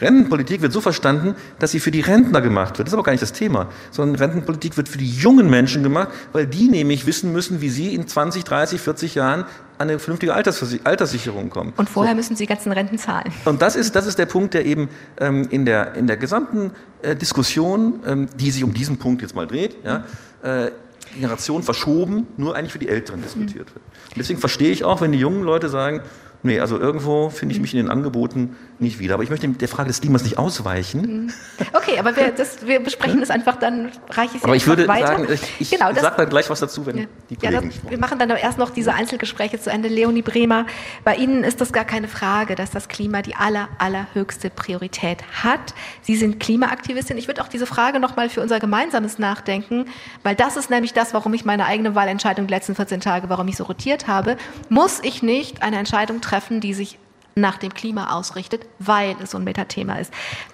Rentenpolitik 0.00 0.62
wird 0.62 0.72
so 0.72 0.80
verstanden, 0.80 1.34
dass 1.58 1.72
sie 1.72 1.80
für 1.80 1.90
die 1.90 2.00
Rentner 2.00 2.40
gemacht 2.40 2.78
wird. 2.78 2.86
Das 2.86 2.92
ist 2.92 2.94
aber 2.94 3.02
gar 3.02 3.12
nicht 3.12 3.22
das 3.22 3.32
Thema, 3.32 3.68
sondern 3.90 4.16
Rentenpolitik 4.16 4.76
wird 4.76 4.88
für 4.88 4.98
die 4.98 5.10
jungen 5.10 5.50
Menschen 5.50 5.82
gemacht, 5.82 6.08
weil 6.32 6.46
die 6.46 6.68
nämlich 6.68 7.06
wissen 7.06 7.32
müssen, 7.32 7.60
wie 7.60 7.70
sie 7.70 7.94
in 7.94 8.06
20, 8.06 8.44
30, 8.44 8.80
40 8.80 9.14
Jahren 9.14 9.44
an 9.78 9.88
eine 9.88 9.98
vernünftige 9.98 10.34
Alterssicherung 10.34 11.50
kommen. 11.50 11.72
Und 11.76 11.88
vorher 11.88 12.12
so. 12.12 12.16
müssen 12.16 12.36
sie 12.36 12.44
die 12.44 12.48
ganzen 12.48 12.72
Renten 12.72 12.98
zahlen. 12.98 13.32
Und 13.44 13.62
das 13.62 13.76
ist, 13.76 13.94
das 13.94 14.06
ist 14.06 14.18
der 14.18 14.26
Punkt, 14.26 14.54
der 14.54 14.66
eben 14.66 14.88
ähm, 15.20 15.46
in, 15.50 15.64
der, 15.64 15.94
in 15.94 16.06
der 16.06 16.16
gesamten 16.16 16.72
äh, 17.02 17.14
Diskussion, 17.14 18.00
ähm, 18.06 18.28
die 18.38 18.50
sich 18.50 18.64
um 18.64 18.74
diesen 18.74 18.98
Punkt 18.98 19.22
jetzt 19.22 19.34
mal 19.34 19.46
dreht, 19.46 19.76
ja, 19.84 20.04
äh, 20.42 20.70
Generation 21.14 21.62
verschoben, 21.62 22.26
nur 22.36 22.54
eigentlich 22.54 22.72
für 22.72 22.78
die 22.78 22.88
Älteren 22.88 23.22
diskutiert 23.22 23.74
wird. 23.74 23.84
Und 24.10 24.18
deswegen 24.18 24.38
verstehe 24.38 24.70
ich 24.70 24.84
auch, 24.84 25.00
wenn 25.00 25.12
die 25.12 25.18
jungen 25.18 25.42
Leute 25.42 25.68
sagen, 25.68 26.02
Nee, 26.42 26.60
also 26.60 26.78
irgendwo 26.78 27.30
finde 27.30 27.54
ich 27.54 27.60
mich 27.60 27.74
in 27.74 27.78
den 27.78 27.90
Angeboten 27.90 28.56
nicht 28.78 29.00
wieder. 29.00 29.14
Aber 29.14 29.24
ich 29.24 29.30
möchte 29.30 29.48
der 29.48 29.66
Frage 29.68 29.88
des 29.88 30.00
Klimas 30.00 30.22
nicht 30.22 30.38
ausweichen. 30.38 31.00
Mhm. 31.00 31.32
Okay, 31.72 31.98
aber 31.98 32.14
wir, 32.16 32.30
das, 32.30 32.64
wir 32.64 32.80
besprechen 32.80 33.18
das 33.18 33.30
einfach, 33.30 33.56
dann 33.56 33.90
reiche 34.10 34.32
ich 34.32 34.38
es 34.38 34.44
Aber 34.44 34.54
ich 34.54 34.66
würde 34.66 34.86
weiter. 34.86 35.06
sagen, 35.08 35.26
ich, 35.32 35.42
ich 35.58 35.70
genau, 35.70 35.92
sage 35.92 36.16
dann 36.16 36.28
gleich 36.28 36.48
was 36.48 36.60
dazu, 36.60 36.86
wenn 36.86 36.98
ja. 36.98 37.04
die 37.28 37.36
Kollegen 37.36 37.70
ja, 37.70 37.76
das, 37.82 37.90
Wir 37.90 37.98
machen 37.98 38.20
dann 38.20 38.30
erst 38.30 38.58
noch 38.58 38.70
diese 38.70 38.94
Einzelgespräche 38.94 39.58
zu 39.58 39.70
Ende. 39.70 39.88
Leonie 39.88 40.22
Bremer, 40.22 40.66
bei 41.02 41.16
Ihnen 41.16 41.42
ist 41.42 41.60
das 41.60 41.72
gar 41.72 41.84
keine 41.84 42.06
Frage, 42.06 42.54
dass 42.54 42.70
das 42.70 42.86
Klima 42.86 43.22
die 43.22 43.34
aller, 43.34 43.68
allerhöchste 43.78 44.48
Priorität 44.48 45.24
hat. 45.42 45.74
Sie 46.02 46.14
sind 46.14 46.38
Klimaaktivistin. 46.38 47.18
Ich 47.18 47.26
würde 47.26 47.42
auch 47.42 47.48
diese 47.48 47.66
Frage 47.66 47.98
nochmal 47.98 48.28
für 48.28 48.42
unser 48.42 48.60
gemeinsames 48.60 49.18
Nachdenken, 49.18 49.86
weil 50.22 50.36
das 50.36 50.56
ist 50.56 50.70
nämlich 50.70 50.92
das, 50.92 51.14
warum 51.14 51.34
ich 51.34 51.44
meine 51.44 51.66
eigene 51.66 51.96
Wahlentscheidung 51.96 52.46
die 52.46 52.54
letzten 52.54 52.76
14 52.76 53.00
Tage, 53.00 53.28
warum 53.28 53.48
ich 53.48 53.56
so 53.56 53.64
rotiert 53.64 54.06
habe. 54.06 54.36
Muss 54.68 55.00
ich 55.02 55.22
nicht 55.22 55.62
eine 55.62 55.78
Entscheidung 55.78 56.20
treffen, 56.20 56.27
treffen, 56.28 56.60
die 56.60 56.74
sich 56.74 56.98
nach 57.34 57.58
dem 57.58 57.72
Klima 57.72 58.16
ausrichtet, 58.16 58.66
weil 58.78 59.16
es 59.22 59.30
so 59.30 59.38
ein 59.38 59.44
Metathema 59.44 59.96
ist. 59.96 60.12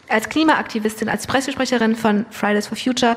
Als 0.08 0.28
Klimaaktivistin, 0.28 1.08
als 1.08 1.26
Pressesprecherin 1.26 1.96
von 1.96 2.26
Fridays 2.30 2.66
for 2.66 2.76
Future 2.76 3.16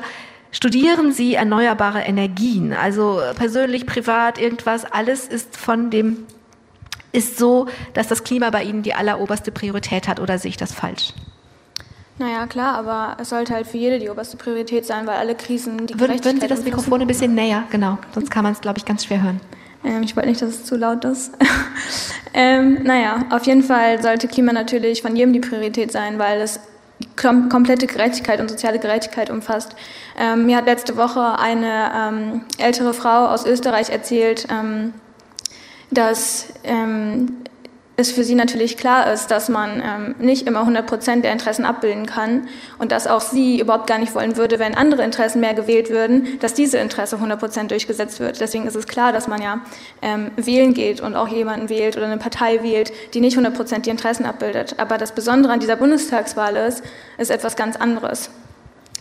studieren 0.50 1.12
Sie 1.12 1.34
erneuerbare 1.34 2.00
Energien, 2.00 2.72
also 2.72 3.20
persönlich, 3.36 3.84
privat, 3.84 4.38
irgendwas, 4.38 4.84
alles 4.84 5.26
ist 5.26 5.56
von 5.56 5.90
dem 5.90 6.24
ist 7.12 7.38
so, 7.38 7.66
dass 7.94 8.08
das 8.08 8.22
Klima 8.22 8.50
bei 8.50 8.64
Ihnen 8.64 8.82
die 8.82 8.94
alleroberste 8.94 9.50
Priorität 9.50 10.08
hat 10.08 10.20
oder 10.20 10.38
sehe 10.38 10.50
ich 10.50 10.56
das 10.56 10.72
falsch? 10.72 11.14
Naja, 12.18 12.46
klar, 12.46 12.74
aber 12.76 13.16
es 13.20 13.30
sollte 13.30 13.54
halt 13.54 13.66
für 13.66 13.78
jede 13.78 13.98
die 13.98 14.10
oberste 14.10 14.36
Priorität 14.36 14.84
sein, 14.84 15.06
weil 15.06 15.16
alle 15.16 15.34
Krisen 15.34 15.86
die 15.86 15.98
Würden, 15.98 16.22
würden 16.24 16.40
Sie 16.40 16.48
das 16.48 16.64
Mikrofon 16.64 17.00
ein 17.00 17.06
bisschen 17.06 17.34
näher, 17.34 17.64
genau, 17.70 17.98
sonst 18.12 18.30
kann 18.30 18.42
man 18.42 18.52
es, 18.52 18.60
glaube 18.60 18.78
ich, 18.78 18.84
ganz 18.84 19.04
schwer 19.04 19.22
hören. 19.22 19.40
Ähm, 19.84 20.02
ich 20.02 20.16
wollte 20.16 20.28
nicht, 20.28 20.42
dass 20.42 20.50
es 20.50 20.64
zu 20.64 20.76
laut 20.76 21.04
ist. 21.04 21.32
ähm, 22.34 22.82
naja, 22.82 23.24
auf 23.30 23.46
jeden 23.46 23.62
Fall 23.62 24.02
sollte 24.02 24.28
Klima 24.28 24.52
natürlich 24.52 25.02
von 25.02 25.16
jedem 25.16 25.32
die 25.32 25.40
Priorität 25.40 25.92
sein, 25.92 26.18
weil 26.18 26.40
es 26.40 26.60
kom 27.16 27.48
komplette 27.48 27.86
Gerechtigkeit 27.86 28.40
und 28.40 28.48
soziale 28.48 28.78
Gerechtigkeit 28.78 29.30
umfasst. 29.30 29.76
Ähm, 30.18 30.46
mir 30.46 30.56
hat 30.56 30.66
letzte 30.66 30.96
Woche 30.96 31.38
eine 31.38 31.90
ähm, 31.96 32.40
ältere 32.58 32.92
Frau 32.92 33.26
aus 33.26 33.46
Österreich 33.46 33.90
erzählt, 33.90 34.46
ähm, 34.50 34.94
dass 35.90 36.48
ähm, 36.64 37.36
es 37.98 38.12
für 38.12 38.22
sie 38.22 38.36
natürlich 38.36 38.76
klar 38.76 39.12
ist, 39.12 39.26
dass 39.32 39.48
man 39.48 39.82
ähm, 39.84 40.14
nicht 40.20 40.46
immer 40.46 40.60
100 40.60 40.86
Prozent 40.86 41.24
der 41.24 41.32
Interessen 41.32 41.64
abbilden 41.64 42.06
kann 42.06 42.46
und 42.78 42.92
dass 42.92 43.08
auch 43.08 43.20
sie 43.20 43.58
überhaupt 43.60 43.88
gar 43.88 43.98
nicht 43.98 44.14
wollen 44.14 44.36
würde, 44.36 44.60
wenn 44.60 44.76
andere 44.76 45.02
Interessen 45.02 45.40
mehr 45.40 45.52
gewählt 45.52 45.90
würden, 45.90 46.38
dass 46.38 46.54
diese 46.54 46.78
Interesse 46.78 47.16
100 47.16 47.40
Prozent 47.40 47.72
durchgesetzt 47.72 48.20
wird. 48.20 48.40
Deswegen 48.40 48.68
ist 48.68 48.76
es 48.76 48.86
klar, 48.86 49.12
dass 49.12 49.26
man 49.26 49.42
ja 49.42 49.62
ähm, 50.00 50.30
wählen 50.36 50.74
geht 50.74 51.00
und 51.00 51.16
auch 51.16 51.26
jemanden 51.26 51.68
wählt 51.70 51.96
oder 51.96 52.06
eine 52.06 52.18
Partei 52.18 52.62
wählt, 52.62 52.92
die 53.14 53.20
nicht 53.20 53.34
100 53.34 53.52
Prozent 53.52 53.86
die 53.86 53.90
Interessen 53.90 54.26
abbildet. 54.26 54.76
Aber 54.78 54.96
das 54.96 55.10
Besondere 55.10 55.52
an 55.52 55.58
dieser 55.58 55.74
Bundestagswahl 55.74 56.54
ist, 56.54 56.84
ist 57.18 57.32
etwas 57.32 57.56
ganz 57.56 57.74
anderes. 57.74 58.30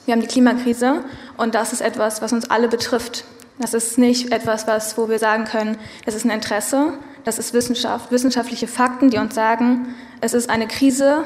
Wir 0.05 0.13
haben 0.13 0.21
die 0.21 0.27
Klimakrise 0.27 1.03
und 1.37 1.53
das 1.53 1.71
ist 1.71 1.81
etwas, 1.81 2.23
was 2.23 2.33
uns 2.33 2.49
alle 2.49 2.67
betrifft. 2.67 3.25
Das 3.59 3.73
ist 3.73 3.97
nicht 3.97 4.31
etwas, 4.31 4.67
was, 4.67 4.97
wo 4.97 5.09
wir 5.09 5.19
sagen 5.19 5.45
können, 5.45 5.77
das 6.05 6.15
ist 6.15 6.25
ein 6.25 6.29
Interesse, 6.31 6.93
das 7.23 7.39
ist 7.39 7.53
Wissenschaft, 7.53 8.11
wissenschaftliche 8.11 8.67
Fakten, 8.67 9.09
die 9.09 9.17
uns 9.17 9.35
sagen, 9.35 9.95
es 10.21 10.33
ist 10.33 10.49
eine 10.49 10.67
Krise 10.67 11.25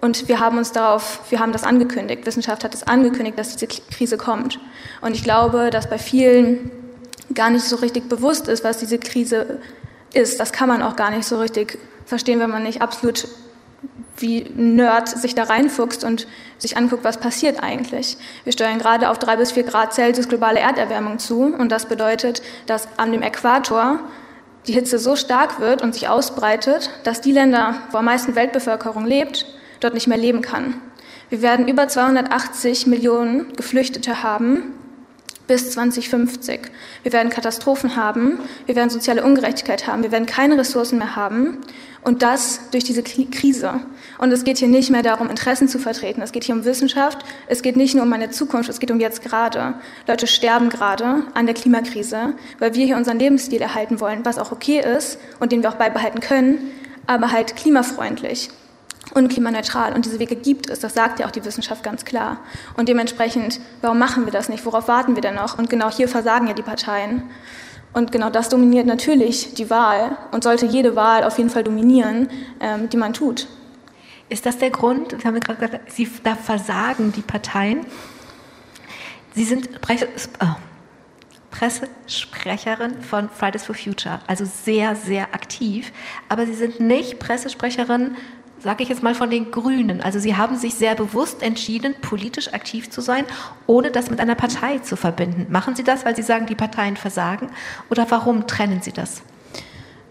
und 0.00 0.28
wir 0.28 0.40
haben 0.40 0.58
uns 0.58 0.72
darauf, 0.72 1.20
wir 1.30 1.40
haben 1.40 1.52
das 1.52 1.62
angekündigt. 1.62 2.26
Wissenschaft 2.26 2.64
hat 2.64 2.74
es 2.74 2.82
angekündigt, 2.82 3.38
dass 3.38 3.56
diese 3.56 3.66
Krise 3.66 4.16
kommt. 4.16 4.58
Und 5.00 5.14
ich 5.14 5.22
glaube, 5.22 5.70
dass 5.70 5.88
bei 5.88 5.98
vielen 5.98 6.70
gar 7.34 7.50
nicht 7.50 7.64
so 7.64 7.76
richtig 7.76 8.08
bewusst 8.08 8.48
ist, 8.48 8.64
was 8.64 8.78
diese 8.78 8.98
Krise 8.98 9.60
ist. 10.12 10.40
Das 10.40 10.52
kann 10.52 10.68
man 10.68 10.82
auch 10.82 10.96
gar 10.96 11.10
nicht 11.10 11.24
so 11.24 11.38
richtig 11.38 11.78
verstehen, 12.06 12.40
wenn 12.40 12.50
man 12.50 12.62
nicht 12.62 12.82
absolut 12.82 13.28
wie 14.20 14.46
Nerd 14.54 15.08
sich 15.08 15.34
da 15.34 15.44
reinfuchst 15.44 16.04
und 16.04 16.26
sich 16.58 16.76
anguckt, 16.76 17.04
was 17.04 17.18
passiert 17.18 17.62
eigentlich. 17.62 18.16
Wir 18.44 18.52
steuern 18.52 18.78
gerade 18.78 19.10
auf 19.10 19.18
drei 19.18 19.36
bis 19.36 19.52
vier 19.52 19.62
Grad 19.62 19.94
Celsius 19.94 20.28
globale 20.28 20.60
Erderwärmung 20.60 21.18
zu 21.18 21.44
und 21.44 21.70
das 21.70 21.86
bedeutet, 21.86 22.42
dass 22.66 22.88
an 22.98 23.12
dem 23.12 23.22
Äquator 23.22 24.00
die 24.66 24.72
Hitze 24.72 24.98
so 24.98 25.16
stark 25.16 25.60
wird 25.60 25.82
und 25.82 25.94
sich 25.94 26.08
ausbreitet, 26.08 26.90
dass 27.04 27.20
die 27.20 27.32
Länder, 27.32 27.74
wo 27.90 27.98
am 27.98 28.04
meisten 28.04 28.34
Weltbevölkerung 28.34 29.06
lebt, 29.06 29.46
dort 29.80 29.94
nicht 29.94 30.06
mehr 30.06 30.18
leben 30.18 30.42
kann. 30.42 30.74
Wir 31.30 31.42
werden 31.42 31.68
über 31.68 31.88
280 31.88 32.86
Millionen 32.86 33.52
Geflüchtete 33.54 34.22
haben 34.22 34.74
bis 35.50 35.72
2050. 35.72 36.60
Wir 37.02 37.12
werden 37.12 37.28
Katastrophen 37.28 37.96
haben, 37.96 38.38
wir 38.66 38.76
werden 38.76 38.88
soziale 38.88 39.24
Ungerechtigkeit 39.24 39.88
haben, 39.88 40.04
wir 40.04 40.12
werden 40.12 40.26
keine 40.26 40.56
Ressourcen 40.56 40.98
mehr 40.98 41.16
haben 41.16 41.58
und 42.04 42.22
das 42.22 42.70
durch 42.70 42.84
diese 42.84 43.02
Krise. 43.02 43.80
Und 44.18 44.30
es 44.30 44.44
geht 44.44 44.58
hier 44.58 44.68
nicht 44.68 44.90
mehr 44.90 45.02
darum, 45.02 45.28
Interessen 45.28 45.66
zu 45.66 45.80
vertreten. 45.80 46.22
Es 46.22 46.30
geht 46.30 46.44
hier 46.44 46.54
um 46.54 46.64
Wissenschaft. 46.64 47.24
Es 47.48 47.62
geht 47.62 47.76
nicht 47.76 47.96
nur 47.96 48.04
um 48.04 48.10
meine 48.10 48.30
Zukunft. 48.30 48.70
Es 48.70 48.78
geht 48.78 48.92
um 48.92 49.00
jetzt 49.00 49.22
gerade. 49.22 49.74
Leute 50.06 50.28
sterben 50.28 50.68
gerade 50.68 51.24
an 51.34 51.46
der 51.46 51.56
Klimakrise, 51.56 52.34
weil 52.60 52.74
wir 52.74 52.86
hier 52.86 52.96
unseren 52.96 53.18
Lebensstil 53.18 53.60
erhalten 53.60 53.98
wollen, 53.98 54.24
was 54.24 54.38
auch 54.38 54.52
okay 54.52 54.80
ist 54.80 55.18
und 55.40 55.50
den 55.50 55.64
wir 55.64 55.70
auch 55.70 55.74
beibehalten 55.74 56.20
können, 56.20 56.70
aber 57.08 57.32
halt 57.32 57.56
klimafreundlich. 57.56 58.50
Und 59.14 59.28
klimaneutral. 59.28 59.92
Und 59.94 60.04
diese 60.04 60.18
Wege 60.18 60.36
gibt 60.36 60.70
es, 60.70 60.80
das 60.80 60.94
sagt 60.94 61.18
ja 61.18 61.26
auch 61.26 61.30
die 61.30 61.44
Wissenschaft 61.44 61.82
ganz 61.82 62.04
klar. 62.04 62.38
Und 62.76 62.88
dementsprechend, 62.88 63.60
warum 63.80 63.98
machen 63.98 64.24
wir 64.24 64.32
das 64.32 64.48
nicht? 64.48 64.64
Worauf 64.64 64.88
warten 64.88 65.14
wir 65.14 65.22
denn 65.22 65.34
noch? 65.34 65.58
Und 65.58 65.70
genau 65.70 65.90
hier 65.90 66.08
versagen 66.08 66.46
ja 66.46 66.54
die 66.54 66.62
Parteien. 66.62 67.24
Und 67.92 68.12
genau 68.12 68.30
das 68.30 68.48
dominiert 68.48 68.86
natürlich 68.86 69.54
die 69.54 69.68
Wahl 69.68 70.16
und 70.30 70.44
sollte 70.44 70.66
jede 70.66 70.94
Wahl 70.94 71.24
auf 71.24 71.38
jeden 71.38 71.50
Fall 71.50 71.64
dominieren, 71.64 72.28
ähm, 72.60 72.88
die 72.88 72.96
man 72.96 73.12
tut. 73.12 73.48
Ist 74.28 74.46
das 74.46 74.58
der 74.58 74.70
Grund? 74.70 75.12
Das 75.12 75.24
haben 75.24 75.34
wir 75.34 75.40
gerade 75.40 75.58
gesagt, 75.58 75.90
Sie, 75.90 76.08
da 76.22 76.36
versagen 76.36 77.12
die 77.12 77.22
Parteien. 77.22 77.84
Sie 79.34 79.42
sind 79.42 79.80
Presse, 79.80 80.06
oh, 80.40 80.54
Pressesprecherin 81.50 83.02
von 83.02 83.28
Fridays 83.28 83.64
for 83.64 83.74
Future, 83.74 84.20
also 84.28 84.44
sehr, 84.44 84.94
sehr 84.94 85.34
aktiv. 85.34 85.92
Aber 86.28 86.46
Sie 86.46 86.54
sind 86.54 86.78
nicht 86.78 87.18
Pressesprecherin 87.18 88.16
sage 88.60 88.82
ich 88.82 88.88
jetzt 88.88 89.02
mal 89.02 89.14
von 89.14 89.30
den 89.30 89.50
Grünen. 89.50 90.00
Also 90.00 90.18
Sie 90.18 90.36
haben 90.36 90.56
sich 90.56 90.74
sehr 90.74 90.94
bewusst 90.94 91.42
entschieden, 91.42 91.94
politisch 92.00 92.52
aktiv 92.52 92.90
zu 92.90 93.00
sein, 93.00 93.24
ohne 93.66 93.90
das 93.90 94.10
mit 94.10 94.20
einer 94.20 94.34
Partei 94.34 94.78
zu 94.78 94.96
verbinden. 94.96 95.46
Machen 95.50 95.74
Sie 95.74 95.82
das, 95.82 96.04
weil 96.04 96.14
Sie 96.14 96.22
sagen, 96.22 96.46
die 96.46 96.54
Parteien 96.54 96.96
versagen? 96.96 97.50
Oder 97.90 98.06
warum 98.10 98.46
trennen 98.46 98.80
Sie 98.82 98.92
das? 98.92 99.22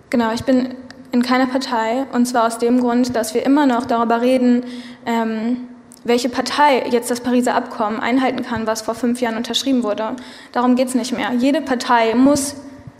Genau, 0.09 0.33
ich 0.33 0.43
bin 0.43 0.75
in 1.11 1.21
keiner 1.21 1.47
Partei 1.47 2.05
und 2.13 2.25
zwar 2.25 2.47
aus 2.47 2.57
dem 2.57 2.79
Grund, 2.79 3.15
dass 3.15 3.33
wir 3.33 3.45
immer 3.45 3.65
noch 3.65 3.85
darüber 3.85 4.21
reden, 4.21 4.63
ähm, 5.05 5.57
welche 6.03 6.29
Partei 6.29 6.87
jetzt 6.89 7.11
das 7.11 7.21
Pariser 7.21 7.55
Abkommen 7.55 7.99
einhalten 7.99 8.43
kann, 8.43 8.67
was 8.67 8.81
vor 8.81 8.95
fünf 8.95 9.21
Jahren 9.21 9.37
unterschrieben 9.37 9.83
wurde. 9.83 10.15
Darum 10.51 10.75
geht 10.75 10.87
es 10.87 10.95
nicht 10.95 11.11
mehr. 11.11 11.31
Jede 11.33 11.61
Partei 11.61 12.15
muss 12.15 12.55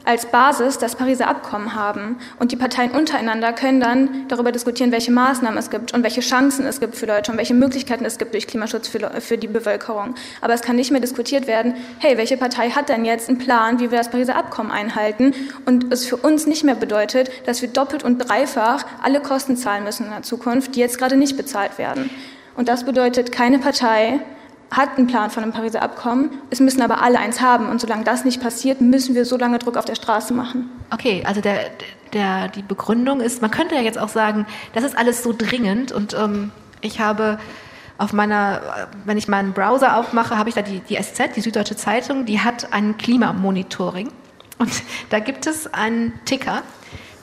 als 0.05 0.25
Basis 0.25 0.77
das 0.77 0.95
Pariser 0.95 1.27
Abkommen 1.27 1.75
haben. 1.75 2.17
Und 2.39 2.51
die 2.51 2.55
Parteien 2.55 2.91
untereinander 2.91 3.53
können 3.53 3.79
dann 3.79 4.27
darüber 4.27 4.51
diskutieren, 4.51 4.91
welche 4.91 5.11
Maßnahmen 5.11 5.57
es 5.57 5.69
gibt 5.69 5.93
und 5.93 6.03
welche 6.03 6.21
Chancen 6.21 6.65
es 6.65 6.79
gibt 6.79 6.95
für 6.95 7.05
Deutschland, 7.05 7.37
welche 7.37 7.53
Möglichkeiten 7.53 8.05
es 8.05 8.17
gibt 8.17 8.33
durch 8.33 8.47
Klimaschutz 8.47 8.87
für, 8.87 8.99
für 9.21 9.37
die 9.37 9.47
Bevölkerung. 9.47 10.15
Aber 10.41 10.53
es 10.53 10.61
kann 10.61 10.75
nicht 10.75 10.91
mehr 10.91 11.01
diskutiert 11.01 11.47
werden, 11.47 11.75
hey, 11.99 12.17
welche 12.17 12.37
Partei 12.37 12.71
hat 12.71 12.89
denn 12.89 13.05
jetzt 13.05 13.29
einen 13.29 13.37
Plan, 13.37 13.79
wie 13.79 13.91
wir 13.91 13.97
das 13.97 14.09
Pariser 14.09 14.35
Abkommen 14.35 14.71
einhalten? 14.71 15.33
Und 15.65 15.91
es 15.91 16.05
für 16.05 16.17
uns 16.17 16.47
nicht 16.47 16.63
mehr 16.63 16.75
bedeutet, 16.75 17.29
dass 17.45 17.61
wir 17.61 17.69
doppelt 17.69 18.03
und 18.03 18.17
dreifach 18.17 18.85
alle 19.03 19.21
Kosten 19.21 19.57
zahlen 19.57 19.83
müssen 19.83 20.05
in 20.05 20.11
der 20.11 20.23
Zukunft, 20.23 20.75
die 20.75 20.79
jetzt 20.79 20.97
gerade 20.97 21.15
nicht 21.15 21.37
bezahlt 21.37 21.77
werden. 21.77 22.09
Und 22.55 22.67
das 22.67 22.83
bedeutet, 22.83 23.31
keine 23.31 23.59
Partei 23.59 24.19
hat 24.71 24.97
einen 24.97 25.07
Plan 25.07 25.29
von 25.31 25.43
einem 25.43 25.51
Pariser 25.51 25.81
Abkommen. 25.81 26.31
Es 26.49 26.59
müssen 26.59 26.81
aber 26.81 27.01
alle 27.01 27.19
eins 27.19 27.41
haben. 27.41 27.67
Und 27.67 27.81
solange 27.81 28.03
das 28.03 28.25
nicht 28.25 28.41
passiert, 28.41 28.81
müssen 28.81 29.15
wir 29.15 29.25
so 29.25 29.37
lange 29.37 29.59
Druck 29.59 29.77
auf 29.77 29.85
der 29.85 29.95
Straße 29.95 30.33
machen. 30.33 30.69
Okay, 30.91 31.23
also 31.25 31.41
der, 31.41 31.71
der, 32.13 32.49
die 32.49 32.61
Begründung 32.61 33.21
ist, 33.21 33.41
man 33.41 33.51
könnte 33.51 33.75
ja 33.75 33.81
jetzt 33.81 33.97
auch 33.97 34.09
sagen, 34.09 34.45
das 34.73 34.83
ist 34.83 34.97
alles 34.97 35.23
so 35.23 35.33
dringend. 35.35 35.91
Und 35.91 36.13
ähm, 36.13 36.51
ich 36.81 36.99
habe 36.99 37.39
auf 37.97 38.13
meiner, 38.13 38.87
wenn 39.05 39.17
ich 39.17 39.27
meinen 39.27 39.53
Browser 39.53 39.97
aufmache, 39.97 40.37
habe 40.37 40.49
ich 40.49 40.55
da 40.55 40.61
die, 40.61 40.79
die 40.79 40.95
SZ, 40.95 41.35
die 41.35 41.41
Süddeutsche 41.41 41.75
Zeitung, 41.75 42.25
die 42.25 42.39
hat 42.39 42.71
ein 42.71 42.97
Klimamonitoring. 42.97 44.09
Und 44.59 44.71
da 45.09 45.19
gibt 45.19 45.47
es 45.47 45.73
einen 45.73 46.13
Ticker, 46.25 46.61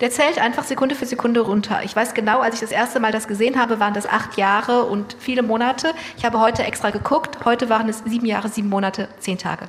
der 0.01 0.11
zählt 0.11 0.39
einfach 0.39 0.65
Sekunde 0.65 0.95
für 0.95 1.07
Sekunde 1.07 1.41
runter. 1.41 1.81
Ich 1.85 1.97
weiß 1.97 2.15
genau, 2.15 2.41
als 2.41 2.55
ich 2.55 2.61
das 2.61 2.71
erste 2.71 3.01
Mal 3.01 3.13
das 3.13 3.29
gesehen 3.29 3.59
habe, 3.59 3.81
waren 3.81 3.95
das 3.95 4.07
acht 4.07 4.37
Jahre 4.37 4.85
und 4.85 5.17
viele 5.19 5.43
Monate. 5.43 5.95
Ich 6.17 6.25
habe 6.25 6.41
heute 6.41 6.65
extra 6.65 6.91
geguckt. 6.91 7.45
Heute 7.45 7.69
waren 7.69 7.89
es 7.89 8.03
sieben 8.05 8.27
Jahre, 8.27 8.49
sieben 8.49 8.69
Monate, 8.69 9.09
zehn 9.19 9.39
Tage. 9.39 9.67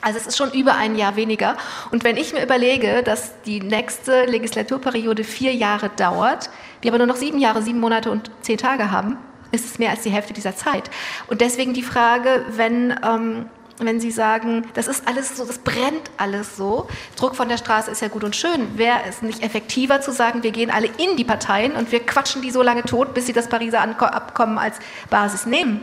Also 0.00 0.18
es 0.18 0.26
ist 0.26 0.36
schon 0.36 0.52
über 0.52 0.74
ein 0.76 0.96
Jahr 0.96 1.16
weniger. 1.16 1.56
Und 1.90 2.04
wenn 2.04 2.18
ich 2.18 2.34
mir 2.34 2.42
überlege, 2.42 3.02
dass 3.02 3.40
die 3.42 3.60
nächste 3.60 4.26
Legislaturperiode 4.26 5.24
vier 5.24 5.54
Jahre 5.54 5.88
dauert, 5.88 6.50
wir 6.82 6.90
aber 6.90 6.98
nur 6.98 7.06
noch 7.06 7.16
sieben 7.16 7.38
Jahre, 7.38 7.62
sieben 7.62 7.80
Monate 7.80 8.10
und 8.10 8.30
zehn 8.42 8.58
Tage 8.58 8.90
haben, 8.90 9.16
ist 9.50 9.64
es 9.64 9.78
mehr 9.78 9.90
als 9.90 10.02
die 10.02 10.10
Hälfte 10.10 10.34
dieser 10.34 10.54
Zeit. 10.54 10.90
Und 11.28 11.40
deswegen 11.40 11.72
die 11.72 11.82
Frage, 11.82 12.44
wenn 12.50 12.94
ähm, 13.02 13.46
wenn 13.78 14.00
Sie 14.00 14.10
sagen, 14.10 14.66
das 14.74 14.86
ist 14.86 15.06
alles 15.08 15.36
so, 15.36 15.44
das 15.44 15.58
brennt 15.58 16.10
alles 16.16 16.56
so. 16.56 16.86
Druck 17.16 17.34
von 17.34 17.48
der 17.48 17.56
Straße 17.56 17.90
ist 17.90 18.02
ja 18.02 18.08
gut 18.08 18.24
und 18.24 18.36
schön. 18.36 18.76
Wäre 18.76 18.98
es 19.08 19.22
nicht 19.22 19.42
effektiver 19.42 20.00
zu 20.00 20.12
sagen, 20.12 20.42
wir 20.42 20.52
gehen 20.52 20.70
alle 20.70 20.86
in 20.86 21.16
die 21.16 21.24
Parteien 21.24 21.72
und 21.72 21.90
wir 21.90 22.00
quatschen 22.00 22.42
die 22.42 22.50
so 22.50 22.62
lange 22.62 22.82
tot, 22.82 23.14
bis 23.14 23.26
sie 23.26 23.32
das 23.32 23.48
Pariser 23.48 23.80
Abkommen 23.80 24.58
als 24.58 24.76
Basis 25.10 25.46
nehmen? 25.46 25.80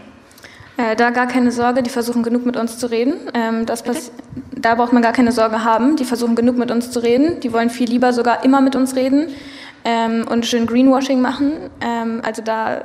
Äh, 0.77 0.95
da 0.95 1.09
gar 1.09 1.27
keine 1.27 1.51
Sorge, 1.51 1.83
die 1.83 1.89
versuchen 1.89 2.23
genug 2.23 2.45
mit 2.45 2.55
uns 2.55 2.77
zu 2.77 2.89
reden. 2.89 3.29
Ähm, 3.33 3.65
da 3.65 4.75
braucht 4.75 4.93
man 4.93 5.01
gar 5.01 5.13
keine 5.13 5.31
Sorge 5.31 5.63
haben. 5.63 5.95
Die 5.97 6.05
versuchen 6.05 6.35
genug 6.35 6.57
mit 6.57 6.71
uns 6.71 6.91
zu 6.91 6.99
reden. 7.01 7.39
Die 7.41 7.51
wollen 7.51 7.69
viel 7.69 7.89
lieber 7.89 8.13
sogar 8.13 8.45
immer 8.45 8.61
mit 8.61 8.75
uns 8.75 8.95
reden 8.95 9.29
ähm, 9.83 10.25
und 10.29 10.45
schön 10.45 10.67
Greenwashing 10.67 11.21
machen. 11.21 11.53
Ähm, 11.81 12.21
also 12.23 12.41
da, 12.41 12.83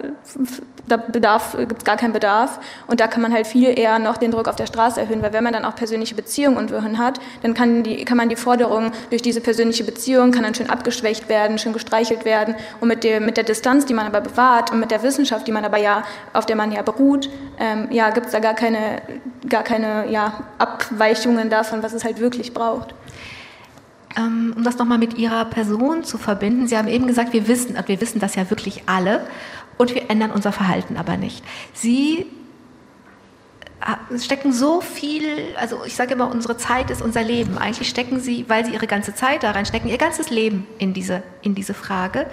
da 0.89 0.97
bedarf, 0.97 1.57
gibt 1.59 1.79
es 1.79 1.85
gar 1.85 1.97
keinen 1.97 2.13
Bedarf. 2.13 2.61
Und 2.87 3.01
da 3.01 3.07
kann 3.07 3.23
man 3.23 3.33
halt 3.33 3.47
viel 3.47 3.79
eher 3.79 3.99
noch 3.99 4.17
den 4.17 4.31
Druck 4.31 4.49
auf 4.49 4.57
der 4.57 4.67
Straße 4.67 5.01
erhöhen, 5.01 5.23
weil 5.23 5.33
wenn 5.33 5.45
man 5.45 5.53
dann 5.53 5.65
auch 5.65 5.75
persönliche 5.75 6.15
Beziehungen 6.15 6.57
und 6.57 6.71
Wirren 6.71 6.99
hat, 6.99 7.19
dann 7.43 7.55
kann, 7.55 7.83
die, 7.83 8.05
kann 8.05 8.17
man 8.17 8.29
die 8.29 8.37
Forderung 8.37 8.93
durch 9.11 9.23
diese 9.23 9.41
persönliche 9.41 9.85
Beziehung, 9.85 10.31
kann 10.31 10.45
dann 10.45 10.55
schön 10.55 10.71
abgeschwächt 10.71 11.29
werden, 11.29 11.59
schön 11.59 11.73
gestreichelt 11.73 12.25
werden. 12.25 12.55
Und 12.81 12.89
mit, 12.89 13.05
dem, 13.05 13.27
mit 13.27 13.37
der 13.37 13.45
Distanz, 13.45 13.87
die 13.87 13.95
man 13.95 14.07
aber 14.07 14.21
bewahrt 14.21 14.71
und 14.71 14.81
mit 14.81 14.91
der 14.91 15.03
Wissenschaft, 15.03 15.47
die 15.47 15.53
man 15.53 15.65
aber 15.65 15.79
ja, 15.79 16.05
auf 16.33 16.47
der 16.47 16.57
man 16.57 16.73
ja 16.73 16.83
beruht, 16.83 17.29
ähm, 17.59 17.89
ja, 17.91 18.11
gibt 18.11 18.27
es 18.27 18.33
da 18.33 18.39
gar 18.39 18.55
keine, 18.55 19.03
gar 19.49 19.63
keine 19.63 20.11
ja, 20.11 20.45
Abweichungen 20.59 21.51
davon, 21.51 21.83
was 21.83 21.93
es 21.93 22.05
halt 22.05 22.21
wirklich 22.21 22.55
braucht. 22.55 22.95
Ähm, 24.17 24.55
um 24.57 24.65
das 24.65 24.79
nochmal 24.79 24.99
mit 24.99 25.19
Ihrer 25.19 25.45
Person 25.45 26.03
zu 26.03 26.17
verbinden. 26.17 26.67
Sie 26.67 26.77
haben 26.77 26.89
eben 26.89 27.07
gesagt, 27.07 27.33
wir 27.33 27.49
wissen, 27.49 27.77
wir 27.87 28.01
wissen 28.01 28.19
das 28.19 28.35
ja 28.35 28.49
wirklich 28.49 28.85
alle 28.87 29.27
und 29.77 29.95
wir 29.95 30.11
ändern 30.11 30.31
unser 30.31 30.53
Verhalten 30.53 30.97
aber 30.97 31.19
nicht. 31.19 31.45
Sie 31.75 32.27
äh, 33.81 34.19
stecken 34.19 34.55
so 34.55 34.81
viel, 34.81 35.27
also 35.61 35.85
ich 35.85 35.95
sage 35.95 36.15
immer, 36.15 36.31
unsere 36.31 36.57
Zeit 36.57 36.91
ist 36.91 37.03
unser 37.03 37.23
Leben. 37.23 37.59
Eigentlich 37.59 37.91
stecken 37.91 38.19
sie, 38.19 38.47
weil 38.49 38.65
sie 38.65 38.73
ihre 38.73 38.87
ganze 38.87 39.15
Zeit 39.15 39.43
da 39.43 39.51
reinstecken, 39.51 39.91
ihr 39.91 39.99
ganzes 39.99 40.31
Leben 40.31 40.67
in 40.79 40.95
diese, 40.95 41.23
in 41.43 41.55
diese 41.55 41.75
Frage. 41.75 42.27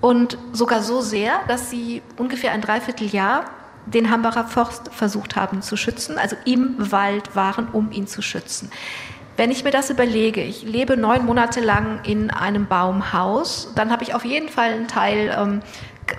Und 0.00 0.38
sogar 0.52 0.80
so 0.82 1.00
sehr, 1.00 1.40
dass 1.48 1.70
sie 1.70 2.02
ungefähr 2.18 2.52
ein 2.52 2.60
Dreivierteljahr 2.60 3.44
den 3.86 4.10
Hambacher 4.10 4.44
Forst 4.44 4.92
versucht 4.92 5.34
haben 5.34 5.62
zu 5.62 5.76
schützen, 5.76 6.18
also 6.18 6.36
im 6.44 6.74
Wald 6.92 7.34
waren, 7.34 7.66
um 7.72 7.90
ihn 7.90 8.06
zu 8.06 8.22
schützen. 8.22 8.70
Wenn 9.40 9.50
ich 9.50 9.64
mir 9.64 9.70
das 9.70 9.88
überlege, 9.88 10.42
ich 10.42 10.64
lebe 10.64 10.98
neun 10.98 11.24
Monate 11.24 11.60
lang 11.60 12.00
in 12.04 12.30
einem 12.30 12.66
Baumhaus, 12.66 13.72
dann 13.74 13.90
habe 13.90 14.02
ich 14.02 14.12
auf 14.12 14.26
jeden 14.26 14.50
Fall 14.50 14.72
einen 14.72 14.86
Teil, 14.86 15.34
ähm, 15.34 15.62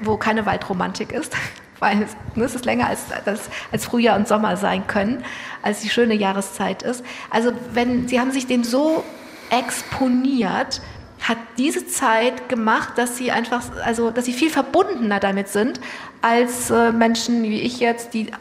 wo 0.01 0.17
keine 0.17 0.47
Waldromantik 0.47 1.12
ist, 1.12 1.31
weil 1.79 2.01
es, 2.01 2.15
ne, 2.34 2.45
es 2.45 2.55
ist 2.55 2.65
länger 2.65 2.88
als, 2.88 3.12
als, 3.23 3.41
als 3.71 3.86
Frühjahr 3.86 4.17
und 4.17 4.27
Sommer 4.27 4.57
sein 4.57 4.88
können, 4.88 5.23
als 5.62 5.81
die 5.81 5.89
schöne 5.91 6.15
Jahreszeit 6.15 6.81
ist. 6.81 7.05
Also 7.29 7.51
wenn 7.73 8.07
Sie 8.07 8.19
haben 8.19 8.31
sich 8.31 8.47
dem 8.47 8.63
so 8.63 9.03
exponiert, 9.51 10.81
hat 11.21 11.38
diese 11.60 11.86
Zeit 11.86 12.49
gemacht, 12.49 12.97
dass 12.97 13.17
sie 13.17 13.29
einfach, 13.29 13.62
also 13.86 14.10
dass 14.10 14.25
sie 14.25 14.34
viel 14.34 14.49
verbundener 14.49 15.19
damit 15.19 15.47
sind 15.47 15.79
als 16.23 16.71
äh, 16.71 16.91
Menschen 16.91 17.43
wie 17.43 17.62
ich 17.62 17.79
jetzt, 17.79 18.15
die, 18.15 18.31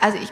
also 0.00 0.18
ich, 0.22 0.30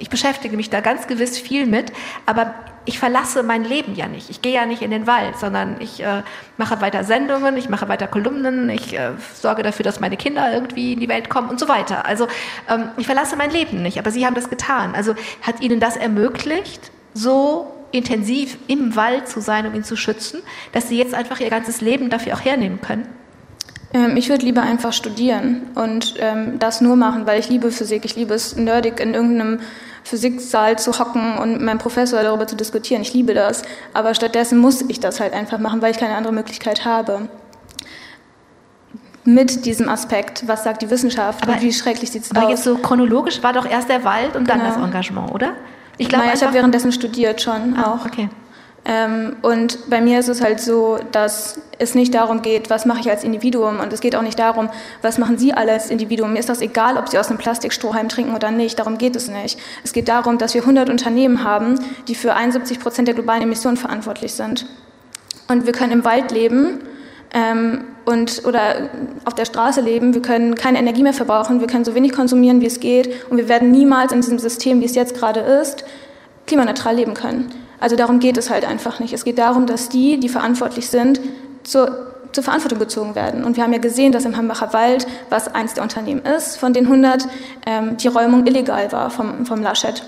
ich 0.00 0.10
beschäftige 0.10 0.56
mich 0.56 0.70
da 0.70 0.80
ganz 0.80 1.06
gewiss 1.06 1.38
viel 1.38 1.66
mit, 1.66 1.92
aber 2.26 2.54
ich 2.86 2.98
verlasse 2.98 3.42
mein 3.42 3.64
Leben 3.64 3.94
ja 3.94 4.08
nicht. 4.08 4.30
Ich 4.30 4.42
gehe 4.42 4.54
ja 4.54 4.66
nicht 4.66 4.82
in 4.82 4.90
den 4.90 5.06
Wald, 5.06 5.38
sondern 5.38 5.76
ich 5.80 6.02
äh, 6.02 6.22
mache 6.56 6.80
weiter 6.80 7.04
Sendungen, 7.04 7.56
ich 7.56 7.68
mache 7.68 7.88
weiter 7.88 8.06
Kolumnen, 8.06 8.70
ich 8.70 8.98
äh, 8.98 9.12
sorge 9.34 9.62
dafür, 9.62 9.84
dass 9.84 10.00
meine 10.00 10.16
Kinder 10.16 10.52
irgendwie 10.52 10.94
in 10.94 11.00
die 11.00 11.08
Welt 11.08 11.28
kommen 11.28 11.50
und 11.50 11.60
so 11.60 11.68
weiter. 11.68 12.06
Also 12.06 12.26
ähm, 12.68 12.88
ich 12.96 13.06
verlasse 13.06 13.36
mein 13.36 13.50
Leben 13.50 13.82
nicht, 13.82 13.98
aber 13.98 14.10
Sie 14.10 14.24
haben 14.24 14.34
das 14.34 14.48
getan. 14.48 14.94
Also 14.94 15.14
hat 15.42 15.60
Ihnen 15.60 15.78
das 15.78 15.96
ermöglicht, 15.96 16.90
so 17.12 17.70
intensiv 17.92 18.56
im 18.66 18.96
Wald 18.96 19.28
zu 19.28 19.40
sein, 19.40 19.66
um 19.66 19.74
ihn 19.74 19.84
zu 19.84 19.96
schützen, 19.96 20.40
dass 20.72 20.88
Sie 20.88 20.96
jetzt 20.96 21.14
einfach 21.14 21.40
Ihr 21.40 21.50
ganzes 21.50 21.80
Leben 21.80 22.08
dafür 22.08 22.34
auch 22.34 22.44
hernehmen 22.44 22.80
können? 22.80 23.06
Ähm, 23.92 24.16
ich 24.16 24.28
würde 24.28 24.44
lieber 24.44 24.62
einfach 24.62 24.92
studieren 24.92 25.62
und 25.74 26.14
ähm, 26.18 26.58
das 26.58 26.80
nur 26.80 26.96
machen, 26.96 27.26
weil 27.26 27.40
ich 27.40 27.48
liebe 27.48 27.70
Physik, 27.70 28.04
ich 28.04 28.16
liebe 28.16 28.34
es 28.34 28.56
nerdig 28.56 29.00
in 29.00 29.14
irgendeinem 29.14 29.60
Physiksaal 30.04 30.78
zu 30.78 30.98
hocken 30.98 31.38
und 31.38 31.52
mit 31.52 31.62
meinem 31.62 31.78
Professor 31.78 32.22
darüber 32.22 32.46
zu 32.46 32.56
diskutieren. 32.56 33.02
Ich 33.02 33.12
liebe 33.14 33.34
das. 33.34 33.62
Aber 33.92 34.14
stattdessen 34.14 34.58
muss 34.58 34.82
ich 34.82 35.00
das 35.00 35.20
halt 35.20 35.32
einfach 35.32 35.58
machen, 35.58 35.82
weil 35.82 35.90
ich 35.92 35.98
keine 35.98 36.14
andere 36.14 36.32
Möglichkeit 36.32 36.84
habe. 36.84 37.28
Mit 39.24 39.66
diesem 39.66 39.88
Aspekt, 39.88 40.48
was 40.48 40.64
sagt 40.64 40.82
die 40.82 40.90
Wissenschaft 40.90 41.42
aber, 41.42 41.52
und 41.52 41.62
wie 41.62 41.72
schrecklich 41.72 42.10
sieht 42.10 42.24
es 42.24 42.30
aus. 42.30 42.36
Aber 42.36 42.50
jetzt 42.50 42.64
so 42.64 42.76
chronologisch 42.78 43.42
war 43.42 43.52
doch 43.52 43.66
erst 43.66 43.88
der 43.88 44.04
Wald 44.04 44.34
und 44.34 44.48
dann 44.48 44.60
genau. 44.60 44.74
das 44.74 44.82
Engagement, 44.82 45.30
oder? 45.32 45.52
Ich 45.98 46.08
glaube, 46.08 46.24
ich 46.34 46.42
habe 46.42 46.54
währenddessen 46.54 46.92
studiert 46.92 47.42
schon 47.42 47.76
ah, 47.76 47.92
auch. 47.92 48.06
Okay. 48.06 48.30
Ähm, 48.84 49.36
und 49.42 49.90
bei 49.90 50.00
mir 50.00 50.18
ist 50.18 50.28
es 50.28 50.40
halt 50.40 50.60
so, 50.60 50.98
dass 51.12 51.60
es 51.78 51.94
nicht 51.94 52.14
darum 52.14 52.40
geht, 52.40 52.70
was 52.70 52.86
mache 52.86 53.00
ich 53.00 53.10
als 53.10 53.24
Individuum 53.24 53.78
und 53.78 53.92
es 53.92 54.00
geht 54.00 54.16
auch 54.16 54.22
nicht 54.22 54.38
darum, 54.38 54.70
was 55.02 55.18
machen 55.18 55.38
Sie 55.38 55.52
alle 55.52 55.72
als 55.72 55.90
Individuum. 55.90 56.32
Mir 56.32 56.38
ist 56.38 56.48
das 56.48 56.62
egal, 56.62 56.96
ob 56.96 57.08
Sie 57.08 57.18
aus 57.18 57.28
einem 57.28 57.38
Plastikstrohhalm 57.38 58.08
trinken 58.08 58.34
oder 58.34 58.50
nicht, 58.50 58.78
darum 58.78 58.96
geht 58.96 59.16
es 59.16 59.28
nicht. 59.28 59.58
Es 59.84 59.92
geht 59.92 60.08
darum, 60.08 60.38
dass 60.38 60.54
wir 60.54 60.62
100 60.62 60.88
Unternehmen 60.88 61.44
haben, 61.44 61.78
die 62.08 62.14
für 62.14 62.34
71 62.34 62.80
Prozent 62.80 63.06
der 63.06 63.14
globalen 63.14 63.42
Emissionen 63.42 63.76
verantwortlich 63.76 64.32
sind. 64.32 64.66
Und 65.48 65.66
wir 65.66 65.72
können 65.72 65.92
im 65.92 66.04
Wald 66.04 66.30
leben 66.30 66.80
ähm, 67.34 67.84
und, 68.06 68.46
oder 68.46 68.88
auf 69.26 69.34
der 69.34 69.44
Straße 69.44 69.82
leben, 69.82 70.14
wir 70.14 70.22
können 70.22 70.54
keine 70.54 70.78
Energie 70.78 71.02
mehr 71.02 71.12
verbrauchen, 71.12 71.60
wir 71.60 71.66
können 71.66 71.84
so 71.84 71.94
wenig 71.94 72.12
konsumieren, 72.12 72.60
wie 72.62 72.66
es 72.66 72.80
geht 72.80 73.30
und 73.30 73.36
wir 73.36 73.48
werden 73.48 73.70
niemals 73.70 74.12
in 74.12 74.22
diesem 74.22 74.38
System, 74.38 74.80
wie 74.80 74.86
es 74.86 74.94
jetzt 74.94 75.14
gerade 75.14 75.40
ist, 75.40 75.84
klimaneutral 76.46 76.96
leben 76.96 77.14
können. 77.14 77.52
Also 77.80 77.96
darum 77.96 78.20
geht 78.20 78.36
es 78.36 78.50
halt 78.50 78.64
einfach 78.64 79.00
nicht. 79.00 79.12
Es 79.12 79.24
geht 79.24 79.38
darum, 79.38 79.66
dass 79.66 79.88
die, 79.88 80.20
die 80.20 80.28
verantwortlich 80.28 80.88
sind, 80.88 81.20
zur, 81.64 82.14
zur 82.32 82.44
Verantwortung 82.44 82.78
gezogen 82.78 83.14
werden. 83.14 83.42
Und 83.42 83.56
wir 83.56 83.64
haben 83.64 83.72
ja 83.72 83.78
gesehen, 83.78 84.12
dass 84.12 84.24
im 84.24 84.36
Hambacher 84.36 84.72
Wald, 84.72 85.06
was 85.30 85.48
eins 85.54 85.74
der 85.74 85.82
Unternehmen 85.82 86.22
ist, 86.24 86.58
von 86.58 86.72
den 86.72 86.84
100, 86.84 87.26
ähm, 87.66 87.96
die 87.96 88.08
Räumung 88.08 88.46
illegal 88.46 88.92
war 88.92 89.10
vom, 89.10 89.46
vom 89.46 89.62
Laschet. 89.62 90.02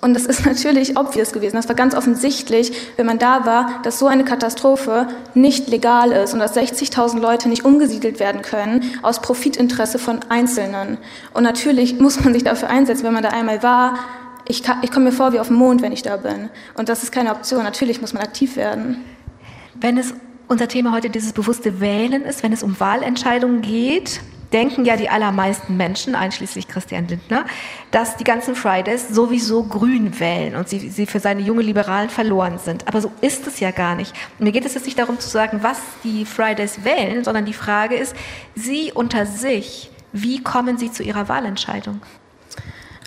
Und 0.00 0.14
das 0.14 0.26
ist 0.26 0.46
natürlich 0.46 0.96
obvious 0.96 1.32
gewesen. 1.32 1.56
Das 1.56 1.68
war 1.68 1.74
ganz 1.74 1.94
offensichtlich, 1.94 2.72
wenn 2.96 3.06
man 3.06 3.18
da 3.18 3.44
war, 3.44 3.80
dass 3.82 3.98
so 3.98 4.06
eine 4.06 4.24
Katastrophe 4.24 5.08
nicht 5.34 5.68
legal 5.68 6.12
ist 6.12 6.32
und 6.32 6.38
dass 6.38 6.56
60.000 6.56 7.18
Leute 7.18 7.48
nicht 7.48 7.64
umgesiedelt 7.64 8.20
werden 8.20 8.42
können 8.42 8.84
aus 9.02 9.20
Profitinteresse 9.20 9.98
von 9.98 10.20
Einzelnen. 10.28 10.98
Und 11.34 11.42
natürlich 11.42 11.98
muss 11.98 12.22
man 12.22 12.32
sich 12.32 12.44
dafür 12.44 12.70
einsetzen, 12.70 13.04
wenn 13.04 13.14
man 13.14 13.22
da 13.22 13.30
einmal 13.30 13.62
war. 13.62 13.98
Ich, 14.48 14.62
ich 14.82 14.90
komme 14.90 15.06
mir 15.06 15.12
vor 15.12 15.32
wie 15.32 15.40
auf 15.40 15.48
dem 15.48 15.56
Mond, 15.56 15.82
wenn 15.82 15.92
ich 15.92 16.02
da 16.02 16.16
bin. 16.16 16.50
Und 16.74 16.88
das 16.88 17.02
ist 17.02 17.12
keine 17.12 17.32
Option. 17.32 17.64
Natürlich 17.64 18.00
muss 18.00 18.12
man 18.12 18.22
aktiv 18.22 18.56
werden. 18.56 19.04
Wenn 19.74 19.98
es 19.98 20.14
unser 20.48 20.68
Thema 20.68 20.92
heute 20.92 21.10
dieses 21.10 21.32
bewusste 21.32 21.80
Wählen 21.80 22.22
ist, 22.22 22.42
wenn 22.42 22.52
es 22.52 22.62
um 22.62 22.78
Wahlentscheidungen 22.78 23.62
geht, 23.62 24.20
denken 24.52 24.84
ja 24.84 24.96
die 24.96 25.08
allermeisten 25.08 25.76
Menschen, 25.76 26.14
einschließlich 26.14 26.68
Christian 26.68 27.08
Lindner, 27.08 27.44
dass 27.90 28.16
die 28.16 28.24
ganzen 28.24 28.54
Fridays 28.54 29.08
sowieso 29.08 29.64
grün 29.64 30.18
wählen 30.20 30.56
und 30.56 30.68
sie, 30.68 30.88
sie 30.88 31.06
für 31.06 31.20
seine 31.20 31.42
junge 31.42 31.62
Liberalen 31.62 32.10
verloren 32.10 32.58
sind. 32.58 32.86
Aber 32.86 33.00
so 33.00 33.10
ist 33.20 33.46
es 33.46 33.60
ja 33.60 33.70
gar 33.70 33.96
nicht. 33.96 34.14
Mir 34.38 34.52
geht 34.52 34.64
es 34.64 34.74
jetzt 34.74 34.86
nicht 34.86 34.98
darum 34.98 35.18
zu 35.18 35.28
sagen, 35.28 35.58
was 35.62 35.78
die 36.04 36.24
Fridays 36.24 36.84
wählen, 36.84 37.24
sondern 37.24 37.44
die 37.44 37.52
Frage 37.52 37.96
ist, 37.96 38.14
sie 38.54 38.92
unter 38.94 39.26
sich, 39.26 39.90
wie 40.12 40.42
kommen 40.42 40.78
sie 40.78 40.92
zu 40.92 41.02
ihrer 41.02 41.28
Wahlentscheidung? 41.28 42.00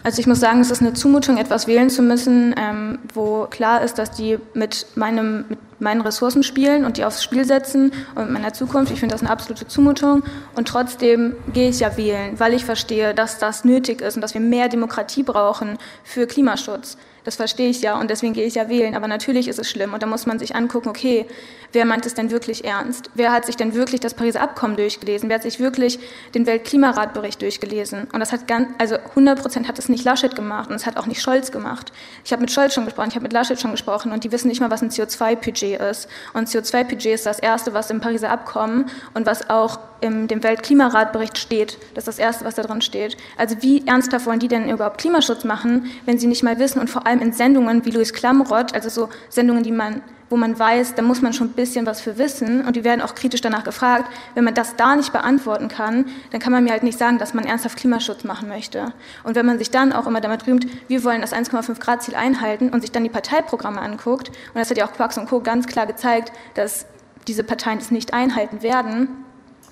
Also 0.04 0.20
ich 0.20 0.28
muss 0.28 0.40
sagen, 0.40 0.62
es 0.62 0.72
ist 0.72 0.82
eine 0.82 0.94
Zumutung, 0.94 1.38
etwas 1.38 1.68
wählen 1.68 1.90
zu 1.90 2.02
müssen, 2.02 2.56
ähm, 2.58 3.00
wo 3.14 3.48
klar 3.50 3.84
ist, 3.84 3.98
dass 3.98 4.12
die 4.12 4.38
mit, 4.54 4.86
meinem, 4.96 5.46
mit 5.50 5.60
meinen 5.80 6.02
Ressourcen 6.02 6.44
spielen 6.44 6.86
und 6.86 6.98
die 6.98 7.04
aufs 7.04 7.24
Spiel 7.24 7.44
setzen 7.46 7.92
und 8.16 8.26
mit 8.26 8.32
meiner 8.32 8.54
Zukunft. 8.54 8.92
Ich 8.94 9.00
finde 9.00 9.14
das 9.14 9.22
eine 9.22 9.30
absolute 9.30 9.68
Zumutung. 9.68 10.24
Und 10.56 10.68
trotzdem 10.68 11.36
gehe 11.54 11.70
ich 11.70 11.82
ja 11.82 11.98
wählen, 11.98 12.40
weil 12.40 12.54
ich 12.54 12.64
verstehe, 12.64 13.14
dass 13.14 13.40
das 13.40 13.66
nötig 13.66 14.02
ist 14.02 14.16
und 14.16 14.22
dass 14.22 14.34
wir 14.34 14.42
mehr 14.42 14.70
Demokratie 14.70 15.24
brauchen 15.24 15.78
für 16.04 16.28
Klimaschutz. 16.28 16.98
Das 17.30 17.36
verstehe 17.36 17.70
ich 17.70 17.84
ja 17.84 18.00
und 18.00 18.10
deswegen 18.10 18.34
gehe 18.34 18.48
ich 18.48 18.56
ja 18.56 18.70
wählen. 18.70 18.96
Aber 18.96 19.08
natürlich 19.08 19.48
ist 19.48 19.60
es 19.60 19.70
schlimm 19.70 19.94
und 19.94 20.02
da 20.02 20.08
muss 20.08 20.26
man 20.26 20.40
sich 20.40 20.56
angucken, 20.56 20.90
okay, 20.90 21.28
wer 21.74 21.86
meint 21.86 22.08
es 22.08 22.16
denn 22.16 22.32
wirklich 22.32 22.66
ernst? 22.66 23.12
Wer 23.14 23.32
hat 23.32 23.46
sich 23.46 23.56
denn 23.56 23.76
wirklich 23.76 24.02
das 24.02 24.16
Pariser 24.16 24.42
Abkommen 24.42 24.76
durchgelesen? 24.76 25.30
Wer 25.30 25.36
hat 25.36 25.44
sich 25.44 25.60
wirklich 25.60 26.00
den 26.34 26.48
Weltklimaratbericht 26.48 27.40
durchgelesen? 27.40 28.08
Und 28.12 28.20
das 28.20 28.32
hat 28.32 28.48
ganz, 28.48 28.70
also 28.80 28.96
100 28.96 29.40
Prozent 29.40 29.68
hat 29.68 29.78
es 29.78 29.90
nicht 29.90 30.04
Laschet 30.06 30.36
gemacht 30.36 30.72
und 30.72 30.76
es 30.76 30.88
hat 30.88 30.98
auch 30.98 31.06
nicht 31.06 31.22
Scholz 31.22 31.52
gemacht. 31.52 31.92
Ich 32.26 32.32
habe 32.32 32.42
mit 32.42 32.50
Scholz 32.50 32.74
schon 32.74 32.86
gesprochen, 32.86 33.10
ich 33.10 33.16
habe 33.16 33.24
mit 33.26 33.34
Laschet 33.34 33.62
schon 33.62 33.70
gesprochen 33.70 34.12
und 34.12 34.24
die 34.24 34.32
wissen 34.32 34.48
nicht 34.48 34.60
mal, 34.60 34.72
was 34.72 34.82
ein 34.82 34.90
CO2-Budget 34.90 35.80
ist. 35.80 36.08
Und 36.34 36.48
CO2-Budget 36.48 37.14
ist 37.14 37.28
das 37.28 37.38
erste, 37.38 37.76
was 37.76 37.92
im 37.92 38.02
Pariser 38.02 38.32
Abkommen 38.32 38.90
und 39.14 39.28
was 39.28 39.52
auch 39.52 39.78
in 40.02 40.28
dem 40.28 40.44
Weltklimaratbericht 40.44 41.38
steht. 41.38 41.78
Das 41.94 42.08
ist 42.08 42.08
das 42.08 42.20
erste, 42.20 42.46
was 42.46 42.56
da 42.56 42.64
drin 42.64 42.82
steht. 42.82 43.18
Also 43.38 43.58
wie 43.62 43.86
ernsthaft 43.86 44.26
wollen 44.26 44.40
die 44.40 44.48
denn 44.48 44.70
überhaupt 44.70 45.00
Klimaschutz 45.00 45.44
machen, 45.44 45.92
wenn 46.06 46.18
sie 46.18 46.28
nicht 46.28 46.44
mal 46.44 46.58
wissen 46.60 46.80
und 46.80 46.90
vor 46.90 47.06
allem 47.06 47.19
in 47.22 47.34
Sendungen 47.34 47.86
wie 47.86 47.92
Louis 47.92 48.14
Klamroth, 48.14 48.74
also 48.74 48.90
so 48.90 49.10
Sendungen, 49.30 49.64
die 49.64 49.72
man, 49.72 50.02
wo 50.30 50.38
man 50.38 50.58
weiß, 50.58 50.96
da 50.96 51.02
muss 51.02 51.22
man 51.22 51.34
schon 51.34 51.48
ein 51.48 51.54
bisschen 51.54 51.86
was 51.86 52.02
für 52.02 52.18
wissen 52.18 52.66
und 52.66 52.76
die 52.76 52.84
werden 52.84 53.02
auch 53.02 53.16
kritisch 53.16 53.42
danach 53.42 53.64
gefragt. 53.64 54.12
Wenn 54.36 54.44
man 54.44 54.54
das 54.54 54.76
da 54.76 54.96
nicht 54.96 55.12
beantworten 55.12 55.68
kann, 55.68 56.06
dann 56.32 56.40
kann 56.40 56.52
man 56.52 56.64
mir 56.64 56.72
halt 56.72 56.84
nicht 56.84 56.98
sagen, 56.98 57.18
dass 57.18 57.34
man 57.34 57.46
ernsthaft 57.46 57.78
Klimaschutz 57.78 58.24
machen 58.24 58.50
möchte. 58.50 58.94
Und 59.24 59.36
wenn 59.36 59.46
man 59.46 59.58
sich 59.58 59.72
dann 59.72 59.92
auch 59.94 60.08
immer 60.08 60.22
damit 60.22 60.46
rühmt, 60.48 60.68
wir 60.88 61.04
wollen 61.04 61.22
das 61.22 61.34
1,5 61.34 61.80
Grad 61.80 62.04
Ziel 62.04 62.16
einhalten 62.16 62.70
und 62.70 62.82
sich 62.82 62.92
dann 62.92 63.04
die 63.04 63.10
Parteiprogramme 63.10 63.82
anguckt, 63.82 64.30
und 64.30 64.56
das 64.56 64.70
hat 64.70 64.78
ja 64.78 64.88
auch 64.88 64.94
Quarks 64.94 65.18
und 65.18 65.28
Co. 65.28 65.42
ganz 65.42 65.68
klar 65.68 65.88
gezeigt, 65.88 66.32
dass 66.54 66.86
diese 67.28 67.44
Parteien 67.44 67.80
das 67.80 67.92
nicht 67.92 68.14
einhalten 68.14 68.62
werden, 68.62 69.10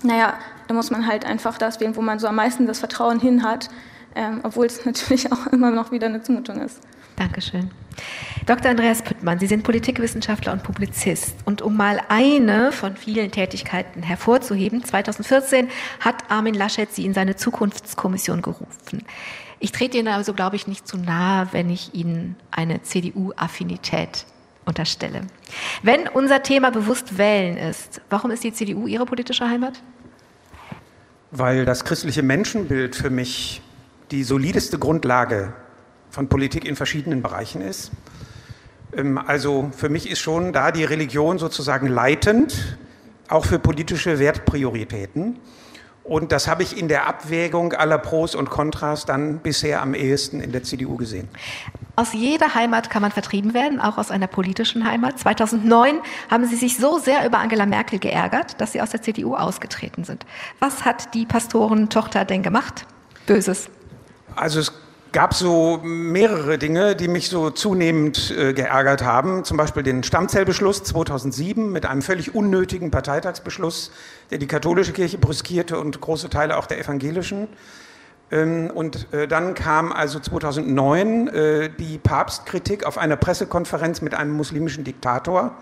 naja, 0.03 0.33
da 0.67 0.73
muss 0.73 0.91
man 0.91 1.07
halt 1.07 1.25
einfach 1.25 1.57
das 1.57 1.79
wählen, 1.79 1.95
wo 1.95 2.01
man 2.01 2.19
so 2.19 2.27
am 2.27 2.35
meisten 2.35 2.67
das 2.67 2.79
Vertrauen 2.79 3.19
hin 3.19 3.43
hat, 3.43 3.69
ähm, 4.15 4.41
obwohl 4.43 4.65
es 4.65 4.85
natürlich 4.85 5.31
auch 5.31 5.47
immer 5.47 5.71
noch 5.71 5.91
wieder 5.91 6.07
eine 6.07 6.21
Zumutung 6.21 6.61
ist. 6.61 6.81
Dankeschön. 7.17 7.71
Dr. 8.45 8.71
Andreas 8.71 9.01
Püttmann, 9.01 9.39
Sie 9.39 9.47
sind 9.47 9.63
Politikwissenschaftler 9.63 10.53
und 10.53 10.63
Publizist. 10.63 11.35
Und 11.45 11.61
um 11.63 11.75
mal 11.75 11.99
eine 12.07 12.71
von 12.71 12.95
vielen 12.95 13.31
Tätigkeiten 13.31 14.03
hervorzuheben, 14.03 14.83
2014 14.83 15.67
hat 15.99 16.29
Armin 16.29 16.53
Laschet 16.53 16.93
Sie 16.93 17.05
in 17.05 17.13
seine 17.13 17.35
Zukunftskommission 17.35 18.41
gerufen. 18.41 19.03
Ich 19.59 19.71
trete 19.71 19.97
Ihnen 19.97 20.09
also, 20.09 20.33
glaube 20.33 20.55
ich, 20.55 20.67
nicht 20.67 20.87
zu 20.87 20.97
nahe, 20.97 21.49
wenn 21.51 21.71
ich 21.71 21.95
Ihnen 21.95 22.35
eine 22.51 22.83
CDU-Affinität 22.83 24.25
unterstelle. 24.65 25.21
Wenn 25.81 26.07
unser 26.07 26.43
Thema 26.43 26.69
bewusst 26.69 27.17
wählen 27.17 27.57
ist, 27.57 28.01
warum 28.11 28.29
ist 28.29 28.43
die 28.43 28.53
CDU 28.53 28.85
Ihre 28.85 29.05
politische 29.05 29.49
Heimat? 29.49 29.81
Weil 31.31 31.65
das 31.65 31.83
christliche 31.83 32.21
Menschenbild 32.21 32.95
für 32.95 33.09
mich 33.09 33.61
die 34.11 34.23
solideste 34.23 34.77
Grundlage 34.77 35.53
von 36.09 36.29
Politik 36.29 36.65
in 36.65 36.75
verschiedenen 36.75 37.21
Bereichen 37.21 37.61
ist. 37.61 37.91
Ähm, 38.95 39.17
also 39.17 39.71
für 39.75 39.89
mich 39.89 40.09
ist 40.09 40.19
schon 40.19 40.53
da 40.53 40.71
die 40.71 40.83
Religion 40.83 41.37
sozusagen 41.37 41.87
leitend, 41.87 42.77
auch 43.29 43.45
für 43.45 43.59
politische 43.59 44.19
Wertprioritäten. 44.19 45.39
Und 46.07 46.31
das 46.31 46.47
habe 46.47 46.63
ich 46.63 46.77
in 46.77 46.87
der 46.87 47.05
Abwägung 47.05 47.73
aller 47.73 47.97
Pros 47.97 48.33
und 48.33 48.49
Kontras 48.49 49.05
dann 49.05 49.39
bisher 49.39 49.81
am 49.81 49.93
ehesten 49.93 50.39
in 50.39 50.53
der 50.53 50.63
CDU 50.63 50.95
gesehen. 50.95 51.27
Aus 51.97 52.13
jeder 52.13 52.55
Heimat 52.55 52.89
kann 52.89 53.01
man 53.01 53.11
vertrieben 53.11 53.53
werden, 53.53 53.81
auch 53.81 53.97
aus 53.97 54.09
einer 54.09 54.27
politischen 54.27 54.89
Heimat. 54.89 55.19
2009 55.19 55.99
haben 56.31 56.45
Sie 56.45 56.55
sich 56.55 56.77
so 56.77 56.97
sehr 56.97 57.25
über 57.25 57.39
Angela 57.39 57.65
Merkel 57.65 57.99
geärgert, 57.99 58.61
dass 58.61 58.71
Sie 58.71 58.81
aus 58.81 58.91
der 58.91 59.01
CDU 59.01 59.35
ausgetreten 59.35 60.05
sind. 60.05 60.25
Was 60.59 60.85
hat 60.85 61.13
die 61.13 61.25
Pastorentochter 61.25 62.23
denn 62.23 62.41
gemacht? 62.41 62.85
Böses. 63.25 63.69
Also 64.35 64.61
es 64.61 64.71
gab 65.11 65.33
so 65.33 65.79
mehrere 65.83 66.57
Dinge, 66.57 66.95
die 66.95 67.07
mich 67.07 67.29
so 67.29 67.49
zunehmend 67.49 68.31
äh, 68.37 68.53
geärgert 68.53 69.03
haben. 69.03 69.43
Zum 69.43 69.57
Beispiel 69.57 69.83
den 69.83 70.03
Stammzellbeschluss 70.03 70.83
2007 70.83 71.71
mit 71.71 71.85
einem 71.85 72.01
völlig 72.01 72.35
unnötigen 72.35 72.91
Parteitagsbeschluss, 72.91 73.91
der 74.31 74.37
die 74.37 74.47
katholische 74.47 74.93
Kirche 74.93 75.17
brüskierte 75.17 75.79
und 75.79 75.99
große 76.01 76.29
Teile 76.29 76.57
auch 76.57 76.65
der 76.65 76.79
evangelischen. 76.79 77.47
Ähm, 78.31 78.69
und 78.73 79.11
äh, 79.13 79.27
dann 79.27 79.53
kam 79.53 79.91
also 79.91 80.19
2009 80.19 81.27
äh, 81.27 81.69
die 81.69 81.97
Papstkritik 81.97 82.85
auf 82.85 82.97
einer 82.97 83.15
Pressekonferenz 83.15 84.01
mit 84.01 84.13
einem 84.13 84.33
muslimischen 84.33 84.83
Diktator, 84.83 85.55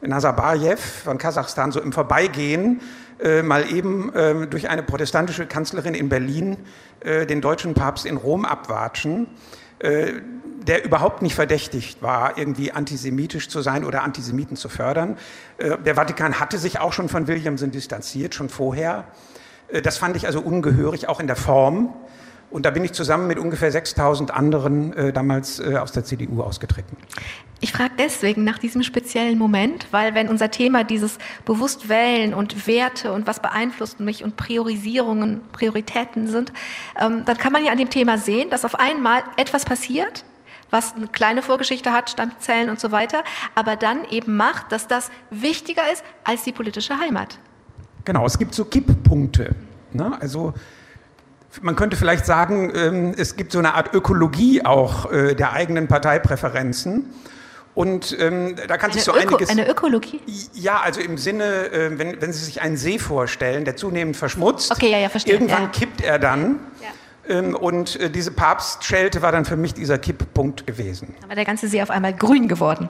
Nazarbayev 0.00 0.80
von 1.04 1.18
Kasachstan, 1.18 1.72
so 1.72 1.80
im 1.80 1.92
Vorbeigehen 1.92 2.80
äh, 3.20 3.42
mal 3.42 3.70
eben 3.72 4.12
ähm, 4.14 4.50
durch 4.50 4.68
eine 4.68 4.82
protestantische 4.82 5.46
Kanzlerin 5.46 5.94
in 5.94 6.08
Berlin 6.08 6.56
äh, 7.00 7.26
den 7.26 7.40
deutschen 7.40 7.74
Papst 7.74 8.06
in 8.06 8.16
Rom 8.16 8.44
abwatschen, 8.44 9.26
äh, 9.78 10.12
der 10.66 10.84
überhaupt 10.84 11.22
nicht 11.22 11.34
verdächtigt 11.34 12.02
war, 12.02 12.38
irgendwie 12.38 12.72
antisemitisch 12.72 13.48
zu 13.48 13.62
sein 13.62 13.84
oder 13.84 14.02
Antisemiten 14.02 14.56
zu 14.56 14.68
fördern. 14.68 15.16
Äh, 15.58 15.78
der 15.78 15.96
Vatikan 15.96 16.38
hatte 16.38 16.58
sich 16.58 16.78
auch 16.80 16.92
schon 16.92 17.08
von 17.08 17.26
Williamson 17.26 17.70
distanziert, 17.70 18.34
schon 18.34 18.48
vorher. 18.48 19.04
Äh, 19.68 19.82
das 19.82 19.98
fand 19.98 20.16
ich 20.16 20.26
also 20.26 20.40
ungehörig, 20.40 21.08
auch 21.08 21.20
in 21.20 21.26
der 21.26 21.36
Form. 21.36 21.94
Und 22.52 22.66
da 22.66 22.70
bin 22.70 22.84
ich 22.84 22.92
zusammen 22.92 23.26
mit 23.28 23.38
ungefähr 23.38 23.72
6000 23.72 24.30
anderen 24.30 24.92
äh, 24.92 25.12
damals 25.12 25.58
äh, 25.58 25.76
aus 25.76 25.92
der 25.92 26.04
CDU 26.04 26.42
ausgetreten. 26.42 26.98
Ich 27.60 27.72
frage 27.72 27.92
deswegen 27.98 28.44
nach 28.44 28.58
diesem 28.58 28.82
speziellen 28.82 29.38
Moment, 29.38 29.86
weil 29.90 30.14
wenn 30.14 30.28
unser 30.28 30.50
Thema 30.50 30.84
dieses 30.84 31.16
bewusst 31.46 31.88
wählen 31.88 32.34
und 32.34 32.66
Werte 32.66 33.12
und 33.12 33.26
was 33.26 33.40
beeinflusst 33.40 34.00
mich 34.00 34.22
und 34.22 34.36
Priorisierungen, 34.36 35.40
Prioritäten 35.52 36.26
sind, 36.26 36.52
ähm, 37.00 37.24
dann 37.24 37.38
kann 37.38 37.52
man 37.52 37.64
ja 37.64 37.72
an 37.72 37.78
dem 37.78 37.88
Thema 37.88 38.18
sehen, 38.18 38.50
dass 38.50 38.66
auf 38.66 38.78
einmal 38.78 39.22
etwas 39.36 39.64
passiert, 39.64 40.24
was 40.68 40.94
eine 40.94 41.06
kleine 41.06 41.40
Vorgeschichte 41.40 41.92
hat, 41.92 42.10
Stammzellen 42.10 42.68
und 42.68 42.80
so 42.80 42.92
weiter, 42.92 43.24
aber 43.54 43.76
dann 43.76 44.04
eben 44.10 44.36
macht, 44.36 44.72
dass 44.72 44.88
das 44.88 45.10
wichtiger 45.30 45.82
ist 45.90 46.04
als 46.24 46.42
die 46.42 46.52
politische 46.52 46.98
Heimat. 46.98 47.38
Genau, 48.04 48.26
es 48.26 48.38
gibt 48.38 48.54
so 48.54 48.64
Kipppunkte. 48.66 49.54
Ne? 49.92 50.18
Also 50.20 50.52
man 51.60 51.76
könnte 51.76 51.96
vielleicht 51.96 52.24
sagen, 52.24 52.72
ähm, 52.74 53.14
es 53.16 53.36
gibt 53.36 53.52
so 53.52 53.58
eine 53.58 53.74
Art 53.74 53.94
Ökologie 53.94 54.64
auch 54.64 55.10
äh, 55.12 55.34
der 55.34 55.52
eigenen 55.52 55.88
Parteipräferenzen. 55.88 57.12
Und 57.74 58.16
ähm, 58.20 58.54
da 58.68 58.76
kann 58.76 58.90
eine 58.90 58.94
sich 58.94 59.04
so 59.04 59.12
Öko, 59.12 59.36
einiges. 59.36 59.48
Eine 59.48 59.68
Ökologie? 59.68 60.20
Ja, 60.52 60.80
also 60.80 61.00
im 61.00 61.16
Sinne, 61.16 61.70
äh, 61.72 61.98
wenn, 61.98 62.20
wenn 62.20 62.32
Sie 62.32 62.44
sich 62.44 62.60
einen 62.60 62.76
See 62.76 62.98
vorstellen, 62.98 63.64
der 63.64 63.76
zunehmend 63.76 64.16
verschmutzt, 64.16 64.70
okay, 64.70 64.90
ja, 64.90 64.98
ja, 64.98 65.08
verstehe. 65.08 65.34
irgendwann 65.34 65.62
ja. 65.64 65.68
kippt 65.68 66.02
er 66.02 66.18
dann. 66.18 66.60
Ja. 66.80 67.38
Ähm, 67.38 67.54
und 67.54 67.98
äh, 67.98 68.10
diese 68.10 68.30
Papstschelte 68.30 69.22
war 69.22 69.32
dann 69.32 69.44
für 69.44 69.56
mich 69.56 69.72
dieser 69.72 69.98
Kipppunkt 69.98 70.66
gewesen. 70.66 71.14
Aber 71.24 71.34
der 71.34 71.44
ganze 71.44 71.68
See 71.68 71.80
auf 71.82 71.90
einmal 71.90 72.12
grün 72.12 72.48
geworden. 72.48 72.88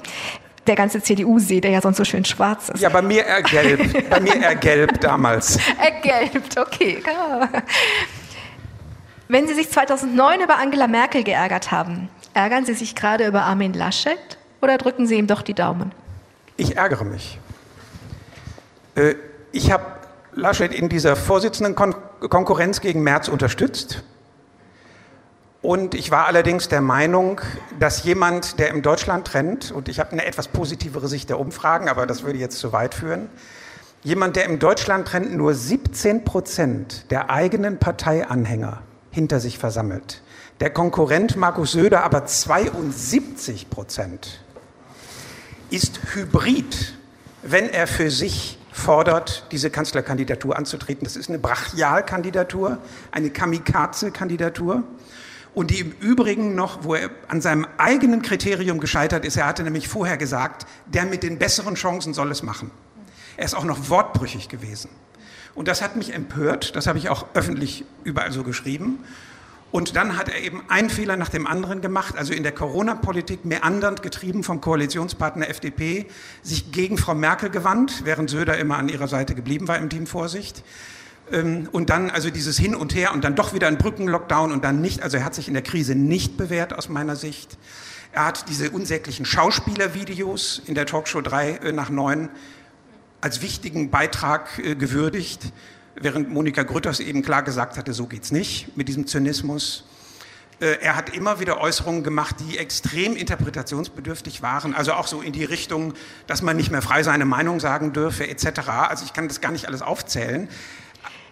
der 0.67 0.77
ganze 0.77 1.03
CDU-See, 1.03 1.61
der 1.61 1.73
ja 1.73 1.81
sonst 1.81 1.97
so 1.97 2.05
schön 2.05 2.25
schwarz 2.25 2.69
ist. 2.69 2.81
Ja, 2.81 2.89
bei 2.89 3.03
mir 3.03 3.25
ergelbt. 3.25 4.09
bei 4.11 4.21
mir 4.21 4.37
ergelbt 4.37 5.03
damals. 5.03 5.59
Ergelbt, 5.79 6.57
okay. 6.57 7.03
Wenn 9.33 9.49
Sie 9.49 9.55
sich 9.55 9.71
2009 9.71 10.43
über 10.43 10.59
Angela 10.59 10.87
Merkel 10.87 11.25
geärgert 11.25 11.71
haben, 11.71 12.11
ärgern 12.35 12.67
Sie 12.67 12.75
sich 12.75 12.95
gerade 12.95 13.27
über 13.27 13.45
Armin 13.45 13.73
Laschet 13.73 14.19
oder 14.61 14.77
drücken 14.77 15.07
Sie 15.07 15.15
ihm 15.15 15.27
doch 15.27 15.41
die 15.41 15.55
Daumen? 15.55 15.91
Ich 16.59 16.77
ärgere 16.77 17.05
mich. 17.05 17.39
Äh, 18.95 19.15
ich 19.51 19.73
habe 19.73 19.87
Laschet 20.35 20.75
in 20.75 20.91
dieser 20.91 21.17
Vorsitzendenkonkurrenz 21.17 22.83
gegen 22.83 23.03
Merz 23.03 23.29
unterstützt. 23.29 24.03
Und 25.63 25.95
ich 25.95 26.11
war 26.11 26.27
allerdings 26.27 26.69
der 26.69 26.83
Meinung, 26.83 27.41
dass 27.81 28.05
jemand, 28.05 28.59
der 28.59 28.69
im 28.69 28.83
Deutschland 28.83 29.27
trennt, 29.27 29.73
und 29.73 29.89
ich 29.89 29.99
habe 29.99 30.13
eine 30.13 30.27
etwas 30.27 30.49
positivere 30.49 31.09
Sicht 31.09 31.31
der 31.31 31.41
Umfragen, 31.41 31.89
aber 31.89 32.05
das 32.05 32.23
würde 32.23 32.39
jetzt 32.39 32.59
zu 32.59 32.75
weit 32.75 32.95
führen, 32.95 33.31
jemand, 34.03 34.37
der 34.37 34.45
im 34.45 34.59
Deutschland 34.59 35.09
trennt, 35.09 35.35
nur 35.35 35.55
17 35.55 36.23
Prozent 36.23 37.11
der 37.11 37.31
eigenen 37.31 37.79
Parteianhänger 37.79 38.83
hinter 39.13 39.39
sich 39.39 39.59
versammelt. 39.59 40.23
Der 40.59 40.71
Konkurrent 40.71 41.37
Markus 41.37 41.73
Söder 41.73 42.03
aber 42.03 42.27
72 42.27 43.71
Prozent 43.71 44.43
ist 45.71 46.01
hybrid, 46.15 46.95
wenn 47.43 47.71
er 47.71 47.87
für 47.87 48.11
sich 48.11 48.59
fordert, 48.73 49.47
diese 49.53 49.71
Kanzlerkandidatur 49.71 50.57
anzutreten. 50.57 51.05
Das 51.05 51.17
ist 51.17 51.29
eine 51.29 51.39
Brachialkandidatur, 51.39 52.79
eine 53.11 53.31
Kamikaze-Kandidatur 53.31 54.83
und 55.55 55.71
die 55.71 55.81
im 55.81 55.93
Übrigen 56.01 56.55
noch, 56.55 56.85
wo 56.85 56.95
er 56.95 57.11
an 57.29 57.41
seinem 57.41 57.67
eigenen 57.77 58.23
Kriterium 58.23 58.81
gescheitert 58.81 59.25
ist, 59.25 59.37
er 59.37 59.47
hatte 59.47 59.63
nämlich 59.63 59.89
vorher 59.89 60.17
gesagt, 60.17 60.67
der 60.87 61.05
mit 61.05 61.23
den 61.23 61.39
besseren 61.39 61.75
Chancen 61.75 62.15
soll 62.15 62.31
es 62.31 62.43
machen. 62.43 62.71
Er 63.37 63.45
ist 63.45 63.55
auch 63.55 63.65
noch 63.65 63.91
wortbrüchig 63.91 64.49
gewesen. 64.49 64.89
Und 65.55 65.69
das 65.69 65.83
hat 65.83 65.97
mich 65.97 66.15
empört, 66.15 66.77
das 66.77 66.87
habe 66.87 66.99
ich 66.99 67.09
auch 67.09 67.27
öffentlich 67.35 67.85
überall 68.05 68.33
so 68.33 68.43
geschrieben. 68.43 68.99
Und 69.73 69.97
dann 69.97 70.19
hat 70.19 70.29
er 70.29 70.39
eben 70.41 70.63
einen 70.69 70.91
Fehler 70.91 71.17
nach 71.17 71.31
dem 71.31 71.47
anderen 71.47 71.81
gemacht, 71.81 72.17
also 72.19 72.35
in 72.35 72.43
der 72.43 72.53
Corona-Politik 72.53 73.47
meandernd 73.47 74.03
getrieben 74.03 74.45
vom 74.45 74.61
Koalitionspartner 74.61 75.49
FDP, 75.49 76.07
sich 76.43 76.73
gegen 76.73 76.99
Frau 76.99 77.15
Merkel 77.15 77.49
gewandt, 77.49 78.03
während 78.05 78.29
Söder 78.29 78.59
immer 78.59 78.77
an 78.77 78.91
ihrer 78.91 79.09
Seite 79.09 79.35
geblieben 79.35 79.69
war 79.69 79.79
im 79.79 79.89
Team 79.89 80.07
Vorsicht. 80.07 80.63
Ähm, 81.33 81.71
und 81.73 81.89
dann 81.89 82.11
also 82.11 82.29
dieses 82.29 82.59
Hin 82.59 82.75
und 82.75 82.95
Her 82.95 83.15
und 83.15 83.25
dann 83.25 83.35
doch 83.35 83.55
wieder 83.55 83.67
ein 83.67 83.79
Brückenlockdown 83.79 84.53
und 84.53 84.63
dann 84.63 84.83
nicht. 84.83 85.03
Also 85.03 85.17
er 85.17 85.25
hat 85.25 85.35
sich 85.35 85.49
in 85.49 85.55
der 85.55 85.63
Krise 85.63 85.95
nicht 85.95 86.37
bewährt 86.37 86.75
aus 86.77 86.91
meiner 86.91 87.17
Sicht. 87.17 87.57
Er 88.13 88.27
hat 88.27 88.51
diese 88.51 88.71
unsäglichen 88.71 89.25
Schauspielervideos 89.25 90.63
in 90.67 90.75
der 90.75 90.85
Talkshow 90.85 91.23
3 91.23 91.51
äh, 91.51 91.73
nach 91.73 91.89
9 91.89 92.29
als 93.23 93.41
wichtigen 93.41 93.91
Beitrag 93.91 94.59
äh, 94.59 94.75
gewürdigt, 94.75 95.53
während 95.95 96.29
Monika 96.29 96.65
Grütters 96.65 97.01
eben 97.01 97.23
klar 97.23 97.43
gesagt 97.43 97.79
hatte, 97.79 97.95
so 97.95 98.07
geht's 98.07 98.33
nicht 98.33 98.77
mit 98.77 98.89
diesem 98.89 99.07
Zynismus. 99.07 99.85
Äh, 100.61 100.79
er 100.81 100.97
hat 100.97 101.15
immer 101.15 101.41
wieder 101.41 101.61
Äußerungen 101.61 102.03
gemacht, 102.03 102.37
die 102.41 102.59
extrem 102.59 103.17
interpretationsbedürftig 103.17 104.43
waren, 104.43 104.75
also 104.75 104.93
auch 104.93 105.07
so 105.07 105.23
in 105.23 105.33
die 105.33 105.45
Richtung, 105.45 105.95
dass 106.27 106.43
man 106.43 106.57
nicht 106.57 106.71
mehr 106.71 106.83
frei 106.83 107.03
seine 107.05 107.25
Meinung 107.25 107.61
sagen 107.61 107.93
dürfe, 107.93 108.29
etc. 108.29 108.69
Also 108.69 109.05
ich 109.05 109.13
kann 109.13 109.29
das 109.29 109.41
gar 109.41 109.53
nicht 109.53 109.67
alles 109.67 109.83
aufzählen. 109.83 110.49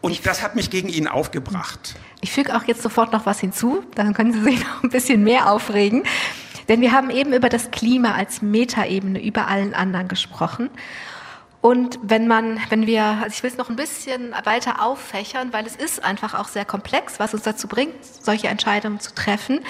Und 0.00 0.12
ich, 0.12 0.22
das 0.22 0.42
hat 0.42 0.56
mich 0.56 0.70
gegen 0.70 0.88
ihn 0.88 1.08
aufgebracht. 1.08 1.96
Ich 2.22 2.32
füge 2.32 2.56
auch 2.56 2.64
jetzt 2.64 2.82
sofort 2.82 3.12
noch 3.12 3.26
was 3.26 3.40
hinzu, 3.40 3.84
dann 3.96 4.14
können 4.14 4.32
Sie 4.32 4.42
sich 4.42 4.60
noch 4.64 4.82
ein 4.84 4.90
bisschen 4.90 5.24
mehr 5.24 5.50
aufregen. 5.50 6.04
Denn 6.68 6.80
wir 6.80 6.92
haben 6.92 7.10
eben 7.10 7.32
über 7.32 7.48
das 7.48 7.72
Klima 7.72 8.14
als 8.14 8.42
Metaebene 8.42 9.20
über 9.20 9.48
allen 9.48 9.74
anderen 9.74 10.06
gesprochen. 10.06 10.70
Und 11.62 11.98
wenn 12.02 12.26
man, 12.26 12.58
wenn 12.70 12.86
wir, 12.86 13.02
also 13.02 13.28
ich 13.28 13.42
will 13.42 13.50
es 13.50 13.58
noch 13.58 13.68
ein 13.68 13.76
bisschen 13.76 14.34
weiter 14.44 14.82
auffächern, 14.82 15.52
weil 15.52 15.66
es 15.66 15.76
ist 15.76 16.02
einfach 16.02 16.34
auch 16.34 16.48
sehr 16.48 16.64
komplex, 16.64 17.20
was 17.20 17.34
uns 17.34 17.42
dazu 17.42 17.68
bringt, 17.68 18.02
solche 18.02 18.48
Entscheidungen 18.48 18.98
zu 18.98 19.14
treffen. 19.14 19.60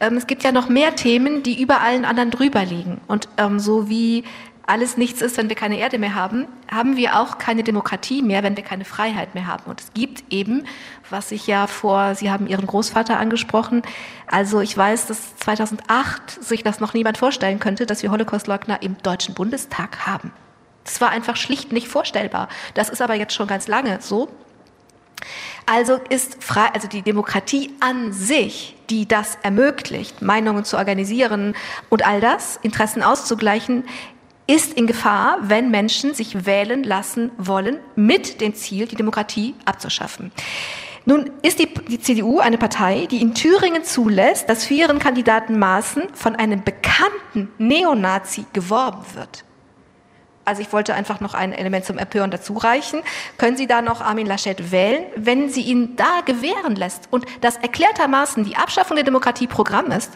Ähm, 0.00 0.16
es 0.16 0.26
gibt 0.26 0.42
ja 0.42 0.50
noch 0.50 0.68
mehr 0.68 0.96
Themen, 0.96 1.44
die 1.44 1.60
über 1.60 1.80
allen 1.82 2.04
anderen 2.04 2.32
drüber 2.32 2.64
liegen. 2.64 3.00
Und 3.06 3.28
ähm, 3.36 3.60
so 3.60 3.88
wie 3.88 4.24
alles 4.66 4.96
nichts 4.96 5.22
ist, 5.22 5.36
wenn 5.36 5.48
wir 5.48 5.54
keine 5.54 5.78
Erde 5.78 5.98
mehr 5.98 6.16
haben, 6.16 6.48
haben 6.68 6.96
wir 6.96 7.20
auch 7.20 7.38
keine 7.38 7.62
Demokratie 7.62 8.22
mehr, 8.22 8.42
wenn 8.42 8.56
wir 8.56 8.64
keine 8.64 8.84
Freiheit 8.84 9.36
mehr 9.36 9.46
haben. 9.46 9.70
Und 9.70 9.80
es 9.80 9.92
gibt 9.94 10.24
eben, 10.32 10.64
was 11.08 11.30
ich 11.30 11.46
ja 11.46 11.68
vor, 11.68 12.16
Sie 12.16 12.30
haben 12.32 12.48
Ihren 12.48 12.66
Großvater 12.66 13.16
angesprochen, 13.18 13.82
also 14.26 14.60
ich 14.60 14.76
weiß, 14.76 15.06
dass 15.06 15.36
2008 15.36 16.42
sich 16.42 16.64
das 16.64 16.80
noch 16.80 16.94
niemand 16.94 17.18
vorstellen 17.18 17.60
könnte, 17.60 17.86
dass 17.86 18.02
wir 18.02 18.10
Holocaustleugner 18.10 18.82
im 18.82 18.98
Deutschen 18.98 19.34
Bundestag 19.34 20.04
haben. 20.04 20.32
Das 20.86 21.00
war 21.00 21.10
einfach 21.10 21.36
schlicht 21.36 21.72
nicht 21.72 21.88
vorstellbar. 21.88 22.48
Das 22.74 22.88
ist 22.88 23.02
aber 23.02 23.14
jetzt 23.14 23.34
schon 23.34 23.46
ganz 23.46 23.68
lange 23.68 23.98
so. 24.00 24.28
Also 25.66 25.98
ist 26.08 26.42
frei, 26.42 26.68
also 26.72 26.86
die 26.88 27.02
Demokratie 27.02 27.72
an 27.80 28.12
sich, 28.12 28.76
die 28.88 29.06
das 29.06 29.36
ermöglicht, 29.42 30.22
Meinungen 30.22 30.64
zu 30.64 30.76
organisieren 30.76 31.56
und 31.90 32.06
all 32.06 32.20
das, 32.20 32.58
Interessen 32.62 33.02
auszugleichen, 33.02 33.84
ist 34.46 34.74
in 34.74 34.86
Gefahr, 34.86 35.38
wenn 35.42 35.72
Menschen 35.72 36.14
sich 36.14 36.46
wählen 36.46 36.84
lassen 36.84 37.32
wollen, 37.36 37.80
mit 37.96 38.40
dem 38.40 38.54
Ziel, 38.54 38.86
die 38.86 38.94
Demokratie 38.94 39.56
abzuschaffen. 39.64 40.30
Nun 41.04 41.30
ist 41.42 41.58
die, 41.58 41.66
die, 41.66 42.00
CDU 42.00 42.38
eine 42.38 42.58
Partei, 42.58 43.06
die 43.10 43.20
in 43.20 43.34
Thüringen 43.34 43.84
zulässt, 43.84 44.48
dass 44.48 44.64
für 44.64 44.74
ihren 44.74 44.98
Kandidaten 44.98 45.58
Maaßen 45.58 46.04
von 46.14 46.36
einem 46.36 46.62
bekannten 46.62 47.48
Neonazi 47.58 48.44
geworben 48.52 49.04
wird. 49.14 49.44
Also 50.46 50.62
ich 50.62 50.72
wollte 50.72 50.94
einfach 50.94 51.20
noch 51.20 51.34
ein 51.34 51.52
Element 51.52 51.84
zum 51.84 51.98
Empören 51.98 52.30
dazu 52.30 52.54
reichen. 52.54 53.02
Können 53.36 53.56
Sie 53.56 53.66
da 53.66 53.82
noch 53.82 54.00
Armin 54.00 54.26
Laschet 54.26 54.70
wählen, 54.70 55.04
wenn 55.16 55.50
sie 55.50 55.62
ihn 55.62 55.96
da 55.96 56.20
gewähren 56.24 56.76
lässt 56.76 57.08
und 57.10 57.26
das 57.40 57.56
erklärtermaßen 57.56 58.44
die 58.44 58.56
Abschaffung 58.56 58.94
der 58.94 59.04
Demokratie 59.04 59.48
Programm 59.48 59.90
ist? 59.90 60.12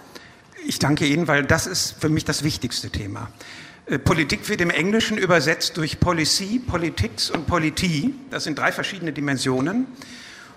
Ich 0.64 0.78
danke 0.78 1.04
Ihnen, 1.04 1.26
weil 1.26 1.44
das 1.44 1.66
ist 1.66 1.96
für 2.00 2.08
mich 2.08 2.24
das 2.24 2.44
wichtigste 2.44 2.90
Thema. 2.90 3.28
Äh, 3.86 3.98
Politik 3.98 4.48
wird 4.48 4.60
im 4.60 4.70
Englischen 4.70 5.18
übersetzt 5.18 5.76
durch 5.76 5.98
Policy, 5.98 6.60
Politics 6.64 7.28
und 7.30 7.48
Politie. 7.48 8.14
Das 8.30 8.44
sind 8.44 8.56
drei 8.56 8.70
verschiedene 8.70 9.12
Dimensionen. 9.12 9.88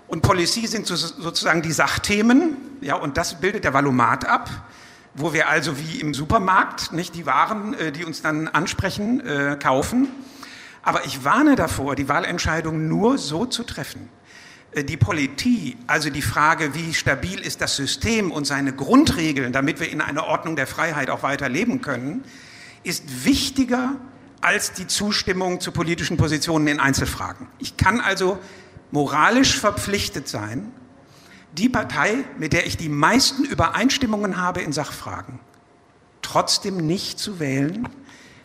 Und 0.06 0.22
Policy 0.22 0.68
sind 0.68 0.86
sozusagen 0.86 1.62
die 1.62 1.72
Sachthemen, 1.72 2.56
ja, 2.80 2.94
und 2.94 3.16
das 3.16 3.40
bildet 3.40 3.64
der 3.64 3.74
Valomat 3.74 4.24
ab 4.24 4.50
wo 5.14 5.32
wir 5.32 5.48
also 5.48 5.78
wie 5.78 6.00
im 6.00 6.12
Supermarkt 6.12 6.92
nicht 6.92 7.14
die 7.14 7.26
Waren, 7.26 7.74
äh, 7.74 7.92
die 7.92 8.04
uns 8.04 8.22
dann 8.22 8.48
ansprechen, 8.48 9.20
äh, 9.20 9.56
kaufen. 9.60 10.08
Aber 10.82 11.06
ich 11.06 11.24
warne 11.24 11.56
davor, 11.56 11.94
die 11.94 12.08
Wahlentscheidung 12.08 12.88
nur 12.88 13.16
so 13.18 13.46
zu 13.46 13.62
treffen. 13.62 14.08
Äh, 14.72 14.84
die 14.84 14.96
Politik, 14.96 15.76
also 15.86 16.10
die 16.10 16.22
Frage, 16.22 16.74
wie 16.74 16.92
stabil 16.94 17.40
ist 17.40 17.60
das 17.60 17.76
System 17.76 18.32
und 18.32 18.44
seine 18.44 18.72
Grundregeln, 18.72 19.52
damit 19.52 19.80
wir 19.80 19.90
in 19.90 20.00
einer 20.00 20.24
Ordnung 20.24 20.56
der 20.56 20.66
Freiheit 20.66 21.10
auch 21.10 21.22
weiter 21.22 21.48
leben 21.48 21.80
können, 21.80 22.24
ist 22.82 23.24
wichtiger 23.24 23.96
als 24.40 24.72
die 24.72 24.86
Zustimmung 24.86 25.60
zu 25.60 25.72
politischen 25.72 26.18
Positionen 26.18 26.66
in 26.66 26.80
Einzelfragen. 26.80 27.46
Ich 27.58 27.78
kann 27.78 28.00
also 28.00 28.38
moralisch 28.90 29.58
verpflichtet 29.58 30.28
sein, 30.28 30.70
die 31.58 31.68
Partei, 31.68 32.24
mit 32.38 32.52
der 32.52 32.66
ich 32.66 32.76
die 32.76 32.88
meisten 32.88 33.44
Übereinstimmungen 33.44 34.36
habe 34.36 34.60
in 34.60 34.72
Sachfragen, 34.72 35.38
trotzdem 36.22 36.78
nicht 36.78 37.18
zu 37.18 37.38
wählen, 37.38 37.88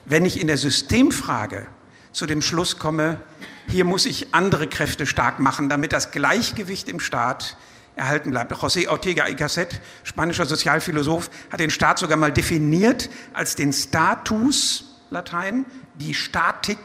wenn 0.06 0.26
ich 0.26 0.40
in 0.40 0.48
der 0.48 0.58
Systemfrage 0.58 1.68
zu 2.12 2.26
dem 2.26 2.42
Schluss 2.42 2.78
komme, 2.78 3.20
hier 3.68 3.86
muss 3.86 4.06
ich 4.06 4.34
andere 4.34 4.68
Kräfte 4.68 5.06
stark 5.06 5.40
machen, 5.40 5.70
damit 5.70 5.94
das 5.94 6.12
Gleichgewicht 6.12 6.90
im 6.90 7.00
Staat 7.00 7.56
erhalten 7.96 8.32
bleibt. 8.32 8.52
José 8.52 8.88
Ortega 8.88 9.28
y 9.28 9.38
Gasset, 9.38 9.80
spanischer 10.04 10.46
Sozialphilosoph, 10.46 11.30
hat 11.52 11.60
den 11.60 11.70
Staat 11.70 12.00
sogar 12.00 12.18
mal 12.18 12.32
definiert 12.32 13.10
als 13.34 13.56
den 13.56 13.74
Status, 13.74 14.86
Latein, 15.12 15.66
die 15.96 16.14
Statik, 16.14 16.80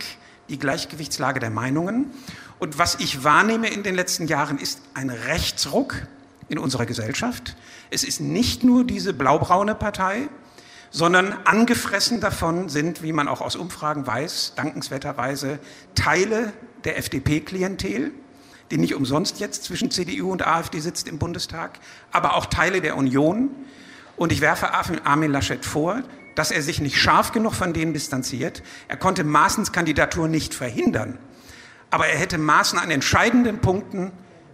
die 0.48 0.58
Gleichgewichtslage 0.58 1.40
der 1.40 1.50
Meinungen. 1.50 2.10
Und 2.58 2.78
was 2.78 2.96
ich 2.96 3.24
wahrnehme 3.24 3.68
in 3.68 3.82
den 3.82 3.94
letzten 3.94 4.26
Jahren 4.26 4.58
ist 4.58 4.80
ein 4.94 5.10
Rechtsruck 5.10 6.06
in 6.48 6.58
unserer 6.58 6.86
Gesellschaft. 6.86 7.56
Es 7.90 8.04
ist 8.04 8.20
nicht 8.20 8.64
nur 8.64 8.84
diese 8.84 9.12
blaubraune 9.12 9.74
Partei, 9.74 10.28
sondern 10.90 11.32
angefressen 11.44 12.20
davon 12.20 12.68
sind, 12.68 13.02
wie 13.02 13.12
man 13.12 13.26
auch 13.26 13.40
aus 13.40 13.56
Umfragen 13.56 14.06
weiß, 14.06 14.52
dankenswerterweise 14.54 15.58
Teile 15.94 16.52
der 16.84 16.98
FDP-Klientel, 16.98 18.12
die 18.70 18.78
nicht 18.78 18.94
umsonst 18.94 19.40
jetzt 19.40 19.64
zwischen 19.64 19.90
CDU 19.90 20.30
und 20.30 20.46
AfD 20.46 20.78
sitzt 20.78 21.08
im 21.08 21.18
Bundestag, 21.18 21.80
aber 22.12 22.36
auch 22.36 22.46
Teile 22.46 22.80
der 22.80 22.96
Union. 22.96 23.50
Und 24.16 24.30
ich 24.30 24.40
werfe 24.40 24.72
Armin 24.72 25.32
Laschet 25.32 25.64
vor, 25.64 26.02
dass 26.36 26.50
er 26.50 26.62
sich 26.62 26.80
nicht 26.80 26.96
scharf 26.96 27.32
genug 27.32 27.54
von 27.54 27.72
denen 27.72 27.92
distanziert. 27.92 28.62
Er 28.88 28.96
konnte 28.96 29.24
Maaßens 29.24 29.72
Kandidatur 29.72 30.28
nicht 30.28 30.54
verhindern, 30.54 31.18
aber 31.90 32.06
er 32.06 32.18
hätte 32.18 32.38
Maaßen 32.38 32.78
an 32.78 32.90
entscheidenden 32.90 33.58
Punkten 33.58 34.12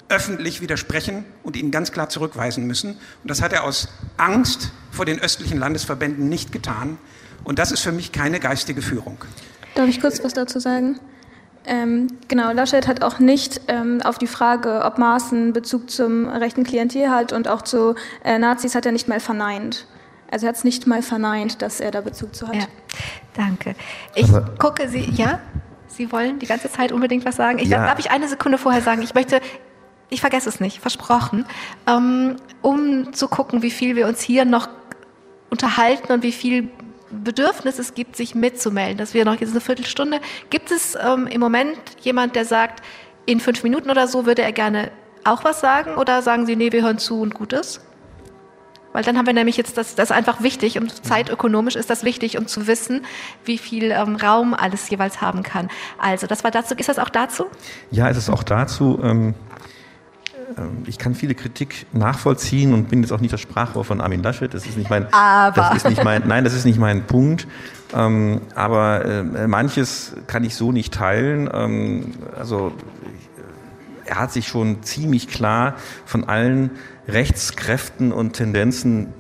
öffentlich 0.09 0.61
widersprechen 0.61 1.25
und 1.43 1.57
ihn 1.57 1.71
ganz 1.71 1.93
klar 1.93 2.09
zurückweisen 2.09 2.67
müssen. 2.67 2.93
Und 3.23 3.31
das 3.31 3.41
hat 3.41 3.53
er 3.53 3.65
aus 3.65 3.89
Angst 4.17 4.73
vor 4.91 5.07
den 5.07 5.21
östlichen 5.21 5.59
Landesverbänden 5.59 6.29
nicht 6.29 6.53
getan. 6.53 6.99
Und 7.45 7.59
das 7.59 7.73
ist 7.73 7.81
für 7.81 7.93
mich 7.93 8.13
keine 8.13 8.41
geistige 8.41 8.83
Führung. 8.83 9.19
Darf 9.75 9.89
ich 9.89 10.01
kurz 10.01 10.23
was 10.23 10.35
dazu 10.35 10.59
sagen? 10.59 10.99
Ähm, 11.65 12.09
genau, 12.29 12.53
Laschet 12.53 12.89
hat 12.89 13.03
auch 13.03 13.19
nicht 13.19 13.61
ähm, 13.69 14.01
auf 14.03 14.19
die 14.19 14.27
Frage, 14.27 14.83
ob 14.85 14.99
Maaßen 14.99 15.53
Bezug 15.53 15.91
zum 15.91 16.29
rechten 16.29 16.65
Klientel 16.65 17.11
hat 17.11 17.33
und 17.33 17.49
auch 17.49 17.63
zu 17.63 17.95
äh, 18.25 18.39
Nazis, 18.39 18.75
hat 18.75 18.87
er 18.87 18.93
nicht 18.93 19.09
mal 19.09 19.21
verneint. 19.21 19.87
Also 20.31 20.47
er 20.47 20.51
hat 20.51 20.57
es 20.57 20.65
nicht 20.65 20.87
mal 20.87 21.03
verneint, 21.03 21.61
dass 21.61 21.81
er 21.81 21.91
da 21.91 22.01
Bezug 22.01 22.35
zu 22.35 22.49
hat. 22.49 22.55
Ja, 22.57 22.67
danke. 23.35 23.75
Ich 24.15 24.29
Aber 24.29 24.55
gucke 24.59 24.89
Sie, 24.89 25.11
ja? 25.11 25.41
Sie 25.91 26.11
wollen 26.13 26.39
die 26.39 26.47
ganze 26.47 26.71
Zeit 26.71 26.93
unbedingt 26.93 27.25
was 27.25 27.37
sagen? 27.37 27.59
Ich, 27.59 27.69
ja. 27.69 27.85
Darf 27.85 27.99
ich 27.99 28.11
eine 28.11 28.29
Sekunde 28.29 28.59
vorher 28.59 28.81
sagen? 28.81 29.03
Ich 29.03 29.15
möchte, 29.15 29.41
ich 30.09 30.21
vergesse 30.21 30.49
es 30.49 30.61
nicht, 30.61 30.81
versprochen, 30.81 31.45
ähm, 31.87 32.37
um 32.63 33.13
zu 33.13 33.29
gucken, 33.29 33.63
wie 33.63 33.71
viel 33.71 33.97
wir 33.97 34.07
uns 34.07 34.21
hier 34.21 34.45
noch 34.45 34.69
unterhalten 35.51 36.13
und 36.13 36.23
wie 36.23 36.33
viel 36.33 36.69
Bedürfnis 37.11 37.79
es 37.81 37.95
gibt, 37.95 38.17
sich 38.17 38.37
mitzumelden, 38.37 38.97
dass 38.97 39.15
wir 39.15 39.25
noch 39.25 39.41
jetzt 39.41 39.51
eine 39.51 39.61
Viertelstunde. 39.61 40.21
Gibt 40.49 40.71
es 40.71 40.97
ähm, 40.97 41.27
im 41.27 41.41
Moment 41.41 41.79
jemand, 42.03 42.37
der 42.37 42.45
sagt, 42.45 42.83
in 43.27 43.41
fünf 43.41 43.63
Minuten 43.65 43.91
oder 43.91 44.07
so 44.07 44.27
würde 44.27 44.43
er 44.43 44.53
gerne 44.53 44.93
auch 45.25 45.45
was 45.45 45.61
sagen? 45.61 45.97
Oder 45.97 46.23
sagen 46.23 46.47
Sie, 46.47 46.57
nee, 46.57 46.73
wir 46.73 46.83
hören 46.83 46.99
zu 46.99 47.21
und 47.21 47.35
gut 47.35 47.53
ist? 47.53 47.81
Weil 48.93 49.05
dann 49.05 49.17
haben 49.17 49.27
wir 49.27 49.33
nämlich 49.33 49.57
jetzt, 49.57 49.77
das, 49.77 49.95
das 49.95 50.11
ist 50.11 50.17
einfach 50.17 50.43
wichtig 50.43 50.79
und 50.79 51.05
zeitökonomisch 51.05 51.77
ist 51.77 51.91
das 51.91 52.03
wichtig, 52.03 52.39
um 52.39 52.47
zu 52.47 52.67
wissen, 52.67 53.03
wie 53.45 53.59
viel 53.59 53.93
ähm, 53.93 54.17
Raum 54.17 54.55
alles 54.55 54.89
jeweils 54.91 55.21
haben 55.21 55.43
kann. 55.43 55.69
Also, 55.99 56.27
das 56.27 56.43
war 56.43 56.51
dazu. 56.51 56.75
Ist 56.75 56.89
das 56.89 56.99
auch 56.99 57.09
dazu? 57.09 57.47
Ja, 57.91 58.09
es 58.09 58.17
ist 58.17 58.31
auch 58.31 58.43
dazu. 58.43 58.99
Ähm, 59.03 59.35
ähm, 60.59 60.83
ich 60.87 60.99
kann 60.99 61.15
viele 61.15 61.35
Kritik 61.35 61.87
nachvollziehen 61.93 62.75
und 62.75 62.89
bin 62.89 63.03
jetzt 63.03 63.13
auch 63.13 63.21
nicht 63.21 63.33
das 63.33 63.41
Sprachrohr 63.41 63.85
von 63.85 64.01
Armin 64.01 64.23
Laschet. 64.23 64.53
Das 64.53 64.67
ist 64.67 64.77
nicht 64.77 64.91
mein, 64.91 65.13
aber. 65.13 65.55
Das 65.55 65.77
ist 65.77 65.89
nicht 65.89 66.05
mein, 66.05 66.27
nein, 66.27 66.45
das 66.45 66.55
ist 66.55 66.65
nicht 66.65 66.79
mein 66.79 67.07
Punkt. 67.07 67.47
Ähm, 67.95 68.41
aber 68.55 69.05
äh, 69.05 69.47
manches 69.47 70.15
kann 70.27 70.45
ich 70.45 70.55
so 70.55 70.73
nicht 70.73 70.95
teilen. 70.95 71.49
Ähm, 71.53 72.15
also 72.37 72.73
er 74.05 74.19
hat 74.19 74.33
sich 74.33 74.49
schon 74.49 74.83
ziemlich 74.83 75.29
klar 75.29 75.75
von 76.05 76.25
allen 76.25 76.71
Rechtskräften 77.13 78.13
und 78.13 78.33
Tendenzen 78.33 79.13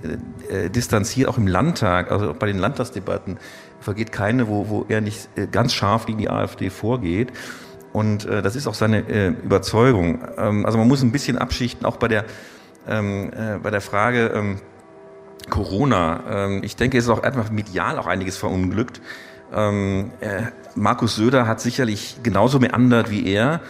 äh, 0.49 0.67
äh, 0.67 0.71
distanziert, 0.71 1.29
auch 1.29 1.39
im 1.39 1.47
Landtag, 1.47 2.11
also 2.11 2.35
bei 2.39 2.47
den 2.47 2.59
Landtagsdebatten 2.59 3.39
vergeht 3.81 4.13
keine, 4.13 4.49
wo, 4.49 4.69
wo 4.69 4.87
er 4.89 5.01
nicht 5.01 5.29
äh, 5.37 5.47
ganz 5.47 5.73
scharf 5.73 6.07
gegen 6.07 6.19
die 6.19 6.29
AfD 6.29 6.71
vorgeht. 6.71 7.33
Und 7.93 8.25
äh, 8.25 8.43
das 8.43 8.57
ist 8.57 8.67
auch 8.67 8.75
seine 8.75 9.09
äh, 9.09 9.29
Überzeugung. 9.29 10.21
Ähm, 10.37 10.67
also 10.67 10.79
man 10.79 10.87
muss 10.87 11.03
ein 11.03 11.13
bisschen 11.13 11.39
abschichten, 11.39 11.87
auch 11.87 11.97
bei 11.97 12.09
der, 12.09 12.25
ähm, 12.87 13.31
äh, 13.33 13.59
bei 13.59 13.71
der 13.71 13.81
Frage 13.81 14.33
ähm, 14.35 14.61
Corona. 15.49 16.23
Ähm, 16.29 16.61
ich 16.63 16.77
denke, 16.77 16.99
es 16.99 17.05
ist 17.05 17.11
auch 17.11 17.23
einfach 17.23 17.51
medial 17.51 17.99
auch 17.99 18.07
einiges 18.07 18.37
verunglückt. 18.37 19.01
Ähm, 19.53 20.13
äh, 20.21 20.43
Markus 20.77 21.17
Söder 21.17 21.47
hat 21.47 21.61
sicherlich 21.61 22.19
genauso 22.23 22.61
meandert 22.61 23.11
wie 23.11 23.27
er. 23.27 23.61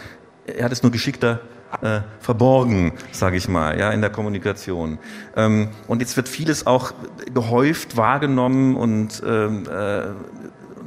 Er 0.45 0.65
hat 0.65 0.71
es 0.71 0.83
nur 0.83 0.91
geschickter 0.91 1.41
äh, 1.81 2.01
verborgen, 2.19 2.93
sage 3.11 3.37
ich 3.37 3.47
mal, 3.47 3.79
ja, 3.79 3.91
in 3.91 4.01
der 4.01 4.09
Kommunikation. 4.09 4.99
Ähm, 5.35 5.69
und 5.87 6.01
jetzt 6.01 6.17
wird 6.17 6.29
vieles 6.29 6.67
auch 6.67 6.93
gehäuft 7.33 7.97
wahrgenommen 7.97 8.75
und 8.75 9.21
ähm, 9.25 9.63
äh, 9.69 10.03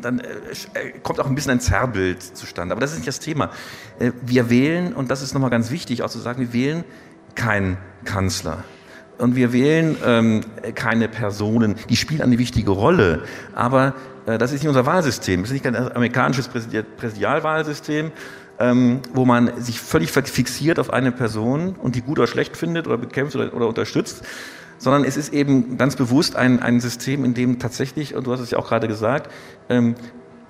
dann 0.04 0.20
äh, 0.20 0.24
äh, 0.74 0.98
kommt 1.02 1.20
auch 1.20 1.26
ein 1.26 1.34
bisschen 1.34 1.52
ein 1.52 1.60
Zerrbild 1.60 2.22
zustande. 2.22 2.72
Aber 2.72 2.80
das 2.80 2.92
ist 2.92 2.98
nicht 2.98 3.08
das 3.08 3.20
Thema. 3.20 3.50
Äh, 3.98 4.12
wir 4.22 4.50
wählen, 4.50 4.92
und 4.92 5.10
das 5.10 5.22
ist 5.22 5.34
nochmal 5.34 5.50
ganz 5.50 5.70
wichtig, 5.70 6.02
auch 6.02 6.10
zu 6.10 6.18
sagen, 6.18 6.40
wir 6.40 6.52
wählen 6.52 6.84
keinen 7.34 7.78
Kanzler. 8.04 8.64
Und 9.18 9.36
wir 9.36 9.52
wählen 9.52 9.96
ähm, 10.04 10.40
keine 10.74 11.08
Personen, 11.08 11.76
die 11.88 11.96
spielen 11.96 12.20
eine 12.20 12.38
wichtige 12.38 12.72
Rolle. 12.72 13.22
Aber 13.54 13.94
äh, 14.26 14.38
das 14.38 14.52
ist 14.52 14.62
nicht 14.62 14.68
unser 14.68 14.86
Wahlsystem. 14.86 15.42
Das 15.42 15.50
ist 15.50 15.54
nicht 15.54 15.66
ein 15.66 15.76
amerikanisches 15.76 16.48
Präsidialwahlsystem, 16.48 18.10
ähm, 18.58 19.00
wo 19.12 19.24
man 19.24 19.60
sich 19.60 19.80
völlig 19.80 20.10
fixiert 20.10 20.78
auf 20.78 20.92
eine 20.92 21.12
Person 21.12 21.74
und 21.80 21.94
die 21.94 22.02
gut 22.02 22.18
oder 22.18 22.26
schlecht 22.26 22.56
findet 22.56 22.86
oder 22.86 22.98
bekämpft 22.98 23.34
oder, 23.36 23.52
oder 23.54 23.68
unterstützt, 23.68 24.24
sondern 24.78 25.04
es 25.04 25.16
ist 25.16 25.32
eben 25.32 25.78
ganz 25.78 25.96
bewusst 25.96 26.36
ein, 26.36 26.60
ein 26.60 26.80
System, 26.80 27.24
in 27.24 27.34
dem 27.34 27.58
tatsächlich, 27.58 28.14
und 28.14 28.26
du 28.26 28.32
hast 28.32 28.40
es 28.40 28.50
ja 28.50 28.58
auch 28.58 28.68
gerade 28.68 28.88
gesagt, 28.88 29.30
ähm, 29.68 29.94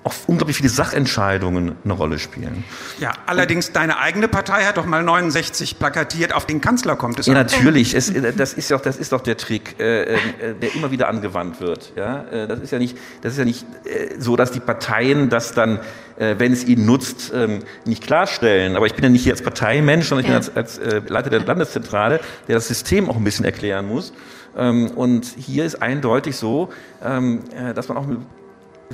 auch 0.04 0.12
unglaublich 0.26 0.58
viele 0.58 0.68
Sachentscheidungen 0.68 1.76
eine 1.82 1.92
Rolle 1.94 2.18
spielen. 2.18 2.62
Ja, 3.00 3.12
allerdings 3.24 3.72
deine 3.72 3.98
eigene 3.98 4.28
Partei 4.28 4.64
hat 4.64 4.76
doch 4.76 4.84
mal 4.84 5.02
69 5.02 5.78
plakatiert, 5.78 6.34
auf 6.34 6.44
den 6.44 6.60
Kanzler 6.60 6.94
kommt 6.96 7.18
es 7.18 7.26
Ja, 7.26 7.32
an. 7.32 7.38
natürlich. 7.38 7.94
Es, 7.94 8.10
äh, 8.10 8.32
das 8.36 8.52
ist 8.52 8.70
doch, 8.70 8.82
das 8.82 8.98
ist 8.98 9.12
doch 9.12 9.22
der 9.22 9.38
Trick, 9.38 9.80
äh, 9.80 10.02
äh, 10.02 10.18
der 10.60 10.74
immer 10.74 10.90
wieder 10.90 11.08
angewandt 11.08 11.60
wird. 11.62 11.94
Ja, 11.96 12.22
äh, 12.24 12.46
das 12.46 12.60
ist 12.60 12.70
ja 12.70 12.78
nicht, 12.78 12.98
das 13.22 13.32
ist 13.32 13.38
ja 13.38 13.46
nicht 13.46 13.64
äh, 13.86 14.14
so, 14.18 14.36
dass 14.36 14.52
die 14.52 14.60
Parteien 14.60 15.30
das 15.30 15.52
dann, 15.52 15.80
äh, 16.18 16.34
wenn 16.36 16.52
es 16.52 16.64
ihnen 16.64 16.84
nutzt, 16.84 17.32
ähm, 17.34 17.60
nicht 17.86 18.02
klarstellen. 18.02 18.76
Aber 18.76 18.84
ich 18.84 18.94
bin 18.94 19.04
ja 19.04 19.10
nicht 19.10 19.22
hier 19.22 19.32
als 19.32 19.42
Parteimensch, 19.42 20.06
sondern 20.08 20.26
ich 20.26 20.30
ja. 20.30 20.38
bin 20.38 20.56
als, 20.58 20.78
als 20.78 21.08
Leiter 21.08 21.30
der 21.30 21.40
Landeszentrale, 21.40 22.20
der 22.46 22.56
das 22.56 22.68
System 22.68 23.08
auch 23.08 23.16
ein 23.16 23.24
bisschen 23.24 23.46
erklären 23.46 23.88
muss. 23.88 24.12
Ähm, 24.54 24.90
und 24.90 25.24
hier 25.24 25.64
ist 25.64 25.80
eindeutig 25.80 26.36
so, 26.36 26.68
ähm, 27.02 27.40
dass 27.74 27.88
man 27.88 27.96
auch 27.96 28.06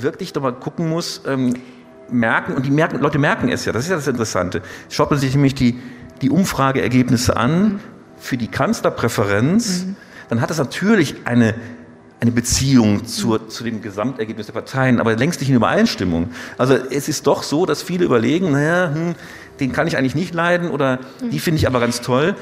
wirklich 0.03 0.33
doch 0.33 0.43
mal 0.43 0.53
gucken 0.53 0.89
muss, 0.89 1.23
ähm, 1.27 1.55
merken, 2.11 2.55
und 2.55 2.67
die 2.67 2.71
merken, 2.71 3.01
Leute 3.01 3.19
merken 3.19 3.49
es 3.49 3.65
ja, 3.65 3.73
das 3.73 3.85
ist 3.85 3.91
ja 3.91 3.97
das 3.97 4.09
Interessante. 4.09 4.63
Schaut 4.89 5.11
man 5.11 5.21
sich 5.21 5.35
nämlich 5.35 5.55
die, 5.55 5.79
die 6.23 6.31
Umfrageergebnisse 6.31 7.37
an 7.37 7.81
für 8.19 8.37
die 8.37 8.49
Kanzlerpräferenz, 8.49 9.87
mhm. 9.87 9.97
dann 10.29 10.41
hat 10.41 10.51
das 10.51 10.59
natürlich 10.59 11.17
eine, 11.25 11.55
eine 12.21 12.33
Beziehung 12.33 13.07
zur, 13.07 13.49
zu 13.49 13.65
dem 13.65 13.81
Gesamtergebnis 13.81 14.47
der 14.47 14.53
Parteien, 14.53 15.01
aber 15.01 15.17
längst 15.17 15.41
nicht 15.41 15.49
in 15.49 15.57
Übereinstimmung. 15.57 16.31
Also 16.59 16.75
es 16.75 17.09
ist 17.09 17.27
doch 17.27 17.43
so, 17.43 17.65
dass 17.65 17.83
viele 17.83 18.05
überlegen, 18.05 18.53
naja, 18.53 18.93
hm, 18.93 19.15
den 19.61 19.73
kann 19.73 19.87
ich 19.87 19.97
eigentlich 19.97 20.15
nicht 20.15 20.35
leiden 20.35 20.71
oder 20.71 20.99
die 21.31 21.39
finde 21.39 21.59
ich 21.59 21.67
aber 21.67 21.81
ganz 21.81 22.01
toll 22.01 22.35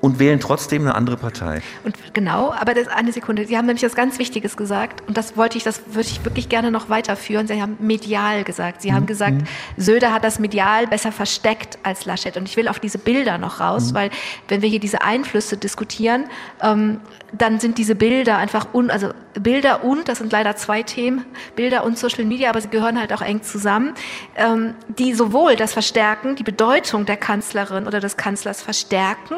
und 0.00 0.18
wählen 0.18 0.40
trotzdem 0.40 0.82
eine 0.82 0.94
andere 0.94 1.16
Partei. 1.16 1.60
Und 1.84 1.96
genau, 2.12 2.52
aber 2.52 2.74
das 2.74 2.88
eine 2.88 3.12
Sekunde. 3.12 3.46
Sie 3.46 3.56
haben 3.56 3.66
nämlich 3.66 3.84
was 3.84 3.94
ganz 3.94 4.18
Wichtiges 4.18 4.56
gesagt 4.56 5.06
und 5.08 5.16
das 5.16 5.36
wollte 5.36 5.58
ich, 5.58 5.64
das 5.64 5.82
würde 5.86 6.08
ich 6.08 6.24
wirklich 6.24 6.48
gerne 6.48 6.70
noch 6.70 6.88
weiterführen. 6.88 7.46
Sie 7.46 7.60
haben 7.60 7.76
medial 7.80 8.44
gesagt. 8.44 8.82
Sie 8.82 8.90
mhm. 8.90 8.94
haben 8.94 9.06
gesagt, 9.06 9.36
mhm. 9.36 9.44
Söder 9.76 10.12
hat 10.12 10.24
das 10.24 10.38
medial 10.38 10.86
besser 10.86 11.12
versteckt 11.12 11.78
als 11.82 12.04
Laschet. 12.04 12.36
Und 12.36 12.48
ich 12.48 12.56
will 12.56 12.68
auf 12.68 12.78
diese 12.78 12.98
Bilder 12.98 13.38
noch 13.38 13.60
raus, 13.60 13.90
mhm. 13.90 13.96
weil 13.96 14.10
wenn 14.48 14.62
wir 14.62 14.68
hier 14.68 14.80
diese 14.80 15.02
Einflüsse 15.02 15.56
diskutieren, 15.56 16.24
ähm, 16.62 17.00
dann 17.32 17.60
sind 17.60 17.78
diese 17.78 17.94
Bilder 17.94 18.38
einfach 18.38 18.72
un, 18.72 18.90
also 18.90 19.10
Bilder 19.34 19.84
und, 19.84 20.08
das 20.08 20.18
sind 20.18 20.32
leider 20.32 20.56
zwei 20.56 20.82
Themen, 20.82 21.24
Bilder 21.56 21.84
und 21.84 21.98
Social 21.98 22.24
Media, 22.24 22.50
aber 22.50 22.60
sie 22.60 22.68
gehören 22.68 22.98
halt 22.98 23.12
auch 23.12 23.22
eng 23.22 23.42
zusammen, 23.42 23.94
ähm, 24.36 24.74
die 24.88 25.14
sowohl 25.14 25.56
das 25.56 25.72
verstärken, 25.72 26.36
die 26.36 26.42
Bedeutung 26.42 27.06
der 27.06 27.16
Kanzlerin 27.16 27.86
oder 27.86 28.00
des 28.00 28.16
Kanzlers 28.16 28.62
verstärken, 28.62 29.36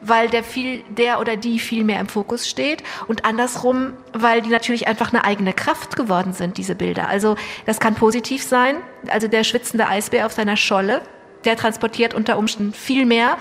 weil 0.00 0.28
der 0.28 0.44
viel, 0.44 0.82
der 0.88 1.20
oder 1.20 1.36
die 1.36 1.58
viel 1.58 1.84
mehr 1.84 2.00
im 2.00 2.08
Fokus 2.08 2.48
steht 2.48 2.82
und 3.06 3.24
andersrum, 3.24 3.94
weil 4.12 4.42
die 4.42 4.50
natürlich 4.50 4.86
einfach 4.86 5.12
eine 5.12 5.24
eigene 5.24 5.52
Kraft 5.52 5.96
geworden 5.96 6.32
sind, 6.32 6.58
diese 6.58 6.74
Bilder. 6.74 7.08
Also 7.08 7.36
das 7.66 7.80
kann 7.80 7.94
positiv 7.94 8.42
sein. 8.42 8.76
Also 9.08 9.28
der 9.28 9.44
schwitzende 9.44 9.88
Eisbär 9.88 10.26
auf 10.26 10.32
seiner 10.32 10.56
Scholle, 10.56 11.02
der 11.44 11.56
transportiert 11.56 12.14
unter 12.14 12.38
Umständen 12.38 12.72
viel 12.72 13.04
mehr 13.06 13.36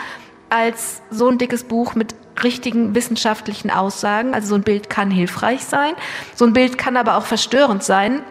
als 0.50 1.02
so 1.10 1.30
ein 1.30 1.38
dickes 1.38 1.64
Buch 1.64 1.96
mit 1.96 2.14
richtigen 2.44 2.96
wissenschaftlichen 2.96 3.72
Aussagen. 3.72 4.34
Also 4.34 4.50
so 4.50 4.56
ein 4.56 4.64
Bild 4.64 4.90
kann 4.90 5.10
hilfreich 5.12 5.64
sein. 5.64 5.94
So 6.36 6.46
ein 6.46 6.54
Bild 6.54 6.78
kann 6.78 6.98
aber 6.98 7.18
auch 7.18 7.26
verstörend 7.26 7.84
sein, 7.84 8.24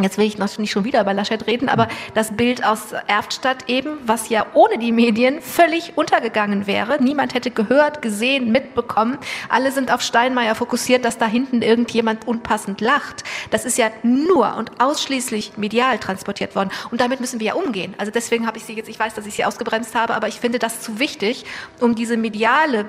Jetzt 0.00 0.18
will 0.18 0.26
ich 0.26 0.36
noch 0.36 0.58
nicht 0.58 0.70
schon 0.70 0.84
wieder 0.84 1.00
über 1.00 1.14
Laschet 1.14 1.46
reden, 1.46 1.70
aber 1.70 1.88
das 2.12 2.36
Bild 2.36 2.64
aus 2.64 2.92
Erftstadt 3.06 3.68
eben, 3.68 3.96
was 4.04 4.28
ja 4.28 4.44
ohne 4.52 4.78
die 4.78 4.92
Medien 4.92 5.40
völlig 5.40 5.96
untergegangen 5.96 6.66
wäre. 6.66 7.02
Niemand 7.02 7.32
hätte 7.32 7.50
gehört, 7.50 8.02
gesehen, 8.02 8.52
mitbekommen. 8.52 9.16
Alle 9.48 9.72
sind 9.72 9.90
auf 9.90 10.02
Steinmeier 10.02 10.54
fokussiert, 10.54 11.06
dass 11.06 11.16
da 11.16 11.26
hinten 11.26 11.62
irgendjemand 11.62 12.26
unpassend 12.26 12.82
lacht. 12.82 13.24
Das 13.50 13.64
ist 13.64 13.78
ja 13.78 13.90
nur 14.02 14.56
und 14.56 14.82
ausschließlich 14.82 15.56
medial 15.56 15.98
transportiert 15.98 16.54
worden. 16.54 16.70
Und 16.90 17.00
damit 17.00 17.20
müssen 17.20 17.40
wir 17.40 17.46
ja 17.46 17.54
umgehen. 17.54 17.94
Also 17.96 18.12
deswegen 18.12 18.46
habe 18.46 18.58
ich 18.58 18.64
sie 18.64 18.74
jetzt, 18.74 18.90
ich 18.90 18.98
weiß, 18.98 19.14
dass 19.14 19.24
ich 19.24 19.34
sie 19.34 19.46
ausgebremst 19.46 19.94
habe, 19.94 20.14
aber 20.14 20.28
ich 20.28 20.40
finde 20.40 20.58
das 20.58 20.82
zu 20.82 20.98
wichtig, 20.98 21.46
um 21.80 21.94
diese 21.94 22.18
mediale 22.18 22.84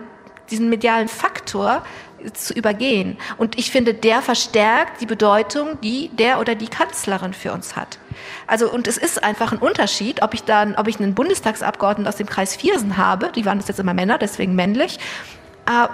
diesen 0.49 0.69
medialen 0.69 1.07
Faktor 1.07 1.83
zu 2.33 2.53
übergehen. 2.53 3.17
Und 3.37 3.57
ich 3.57 3.71
finde, 3.71 3.93
der 3.93 4.21
verstärkt 4.21 5.01
die 5.01 5.05
Bedeutung, 5.05 5.79
die 5.81 6.09
der 6.09 6.39
oder 6.39 6.55
die 6.55 6.67
Kanzlerin 6.67 7.33
für 7.33 7.53
uns 7.53 7.75
hat. 7.75 7.99
Also, 8.47 8.71
und 8.71 8.87
es 8.87 8.97
ist 8.97 9.23
einfach 9.23 9.51
ein 9.51 9.59
Unterschied, 9.59 10.21
ob 10.21 10.33
ich 10.33 10.43
dann, 10.43 10.75
ob 10.75 10.87
ich 10.87 10.99
einen 10.99 11.13
Bundestagsabgeordneten 11.13 12.07
aus 12.07 12.17
dem 12.17 12.27
Kreis 12.27 12.55
Viersen 12.55 12.97
habe, 12.97 13.31
die 13.35 13.45
waren 13.45 13.59
das 13.59 13.67
jetzt 13.67 13.79
immer 13.79 13.93
Männer, 13.93 14.17
deswegen 14.17 14.55
männlich, 14.55 14.99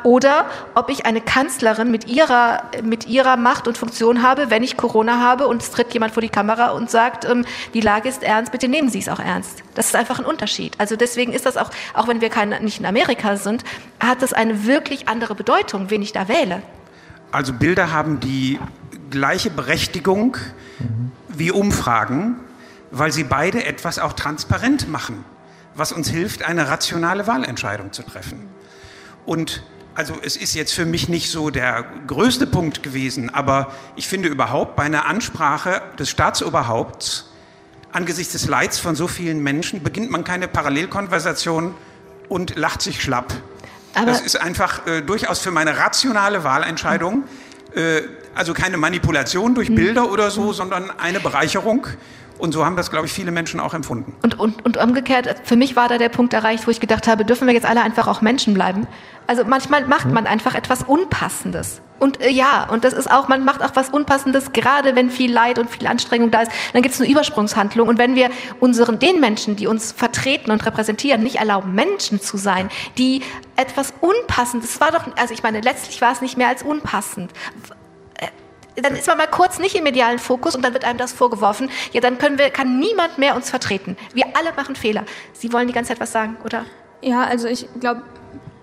oder 0.03 0.45
ob 0.75 0.89
ich 0.89 1.05
eine 1.05 1.19
Kanzlerin 1.19 1.89
mit 1.89 2.07
ihrer, 2.07 2.63
mit 2.83 3.07
ihrer 3.07 3.37
Macht 3.37 3.67
und 3.67 3.77
Funktion 3.77 4.21
habe, 4.21 4.49
wenn 4.51 4.61
ich 4.61 4.77
Corona 4.77 5.19
habe 5.19 5.47
und 5.47 5.63
es 5.63 5.71
tritt 5.71 5.93
jemand 5.93 6.13
vor 6.13 6.21
die 6.21 6.29
Kamera 6.29 6.69
und 6.69 6.91
sagt, 6.91 7.25
ähm, 7.25 7.43
die 7.73 7.81
Lage 7.81 8.07
ist 8.07 8.21
ernst, 8.21 8.51
bitte 8.51 8.67
nehmen 8.67 8.89
Sie 8.89 8.99
es 8.99 9.09
auch 9.09 9.19
ernst. 9.19 9.63
Das 9.73 9.87
ist 9.87 9.95
einfach 9.95 10.19
ein 10.19 10.25
Unterschied. 10.25 10.75
Also 10.77 10.95
deswegen 10.95 11.33
ist 11.33 11.45
das 11.45 11.57
auch, 11.57 11.71
auch 11.95 12.07
wenn 12.07 12.21
wir 12.21 12.29
kein, 12.29 12.49
nicht 12.63 12.79
in 12.79 12.85
Amerika 12.85 13.35
sind, 13.35 13.63
hat 13.99 14.21
das 14.21 14.31
eine 14.33 14.65
wirklich 14.65 15.07
andere 15.07 15.33
Bedeutung, 15.33 15.89
wen 15.89 16.03
ich 16.03 16.11
da 16.11 16.27
wähle. 16.27 16.61
Also 17.31 17.51
Bilder 17.51 17.91
haben 17.91 18.19
die 18.19 18.59
gleiche 19.09 19.49
Berechtigung 19.49 20.37
wie 21.29 21.49
Umfragen, 21.49 22.35
weil 22.91 23.11
sie 23.11 23.23
beide 23.23 23.65
etwas 23.65 23.97
auch 23.97 24.13
transparent 24.13 24.87
machen, 24.87 25.25
was 25.73 25.91
uns 25.91 26.09
hilft, 26.09 26.43
eine 26.43 26.69
rationale 26.69 27.25
Wahlentscheidung 27.25 27.91
zu 27.91 28.03
treffen. 28.03 28.52
Und 29.25 29.63
also 29.95 30.15
es 30.23 30.35
ist 30.35 30.55
jetzt 30.55 30.73
für 30.73 30.85
mich 30.85 31.07
nicht 31.07 31.29
so 31.29 31.49
der 31.49 31.85
größte 32.07 32.47
Punkt 32.47 32.83
gewesen, 32.83 33.29
aber 33.29 33.71
ich 33.95 34.07
finde 34.07 34.29
überhaupt 34.29 34.75
bei 34.75 34.83
einer 34.83 35.05
Ansprache 35.05 35.81
des 35.99 36.09
Staatsoberhaupts 36.09 37.29
angesichts 37.91 38.33
des 38.33 38.47
Leids 38.47 38.79
von 38.79 38.95
so 38.95 39.07
vielen 39.07 39.41
Menschen 39.43 39.83
beginnt 39.83 40.09
man 40.09 40.23
keine 40.23 40.47
Parallelkonversation 40.47 41.75
und 42.27 42.55
lacht 42.55 42.81
sich 42.81 43.01
schlapp. 43.01 43.33
Aber 43.93 44.07
das 44.07 44.21
ist 44.21 44.35
einfach 44.35 44.87
äh, 44.87 45.01
durchaus 45.01 45.39
für 45.39 45.51
meine 45.51 45.77
rationale 45.77 46.43
Wahlentscheidung, 46.43 47.25
äh, 47.75 48.01
also 48.33 48.53
keine 48.53 48.77
Manipulation 48.77 49.53
durch 49.53 49.67
hm. 49.67 49.75
Bilder 49.75 50.11
oder 50.11 50.31
so, 50.31 50.53
sondern 50.53 50.89
eine 50.99 51.19
Bereicherung 51.19 51.85
und 52.37 52.51
so 52.51 52.65
haben 52.65 52.75
das, 52.75 52.89
glaube 52.89 53.05
ich, 53.05 53.13
viele 53.13 53.31
Menschen 53.31 53.59
auch 53.59 53.73
empfunden. 53.73 54.15
Und, 54.21 54.39
und, 54.39 54.65
und 54.65 54.77
umgekehrt, 54.77 55.35
für 55.43 55.55
mich 55.55 55.75
war 55.75 55.87
da 55.87 55.97
der 55.97 56.09
Punkt 56.09 56.33
erreicht, 56.33 56.67
wo 56.67 56.71
ich 56.71 56.79
gedacht 56.79 57.07
habe, 57.07 57.25
dürfen 57.25 57.47
wir 57.47 57.53
jetzt 57.53 57.65
alle 57.65 57.81
einfach 57.81 58.07
auch 58.07 58.21
Menschen 58.21 58.53
bleiben? 58.53 58.87
Also 59.27 59.43
manchmal 59.45 59.85
macht 59.85 60.11
man 60.11 60.27
einfach 60.27 60.55
etwas 60.55 60.83
Unpassendes. 60.83 61.81
Und 61.99 62.21
äh, 62.21 62.29
ja, 62.29 62.67
und 62.69 62.83
das 62.83 62.91
ist 62.91 63.09
auch, 63.09 63.29
man 63.29 63.45
macht 63.45 63.63
auch 63.63 63.71
was 63.75 63.89
Unpassendes, 63.89 64.51
gerade 64.51 64.95
wenn 64.95 65.09
viel 65.09 65.31
Leid 65.31 65.57
und 65.57 65.69
viel 65.69 65.87
Anstrengung 65.87 66.31
da 66.31 66.41
ist, 66.41 66.51
dann 66.73 66.81
gibt 66.81 66.93
es 66.93 66.99
eine 66.99 67.09
Übersprungshandlung. 67.09 67.87
Und 67.87 67.97
wenn 67.97 68.15
wir 68.15 68.29
unseren, 68.59 68.99
den 68.99 69.21
Menschen, 69.21 69.55
die 69.55 69.67
uns 69.67 69.93
vertreten 69.93 70.51
und 70.51 70.65
repräsentieren, 70.65 71.23
nicht 71.23 71.37
erlauben, 71.37 71.73
Menschen 71.73 72.19
zu 72.19 72.35
sein, 72.35 72.69
die 72.97 73.21
etwas 73.55 73.93
Unpassendes, 74.01 74.81
war 74.81 74.91
doch, 74.91 75.05
also 75.15 75.33
ich 75.33 75.43
meine, 75.43 75.61
letztlich 75.61 76.01
war 76.01 76.11
es 76.11 76.19
nicht 76.19 76.37
mehr 76.37 76.49
als 76.49 76.63
unpassend 76.63 77.31
dann 78.75 78.95
ist 78.95 79.07
man 79.07 79.17
mal 79.17 79.27
kurz 79.27 79.59
nicht 79.59 79.75
im 79.75 79.83
medialen 79.83 80.19
Fokus 80.19 80.55
und 80.55 80.63
dann 80.63 80.73
wird 80.73 80.85
einem 80.85 80.97
das 80.97 81.13
vorgeworfen. 81.13 81.69
Ja, 81.91 82.01
dann 82.01 82.17
können 82.17 82.37
wir, 82.37 82.49
kann 82.49 82.79
niemand 82.79 83.17
mehr 83.17 83.35
uns 83.35 83.49
vertreten. 83.49 83.97
Wir 84.13 84.25
alle 84.35 84.53
machen 84.55 84.75
Fehler. 84.75 85.03
Sie 85.33 85.53
wollen 85.53 85.67
die 85.67 85.73
ganze 85.73 85.89
Zeit 85.89 85.99
was 85.99 86.11
sagen, 86.11 86.37
oder? 86.43 86.65
Ja, 87.01 87.23
also 87.23 87.47
ich 87.47 87.67
glaube, 87.79 88.01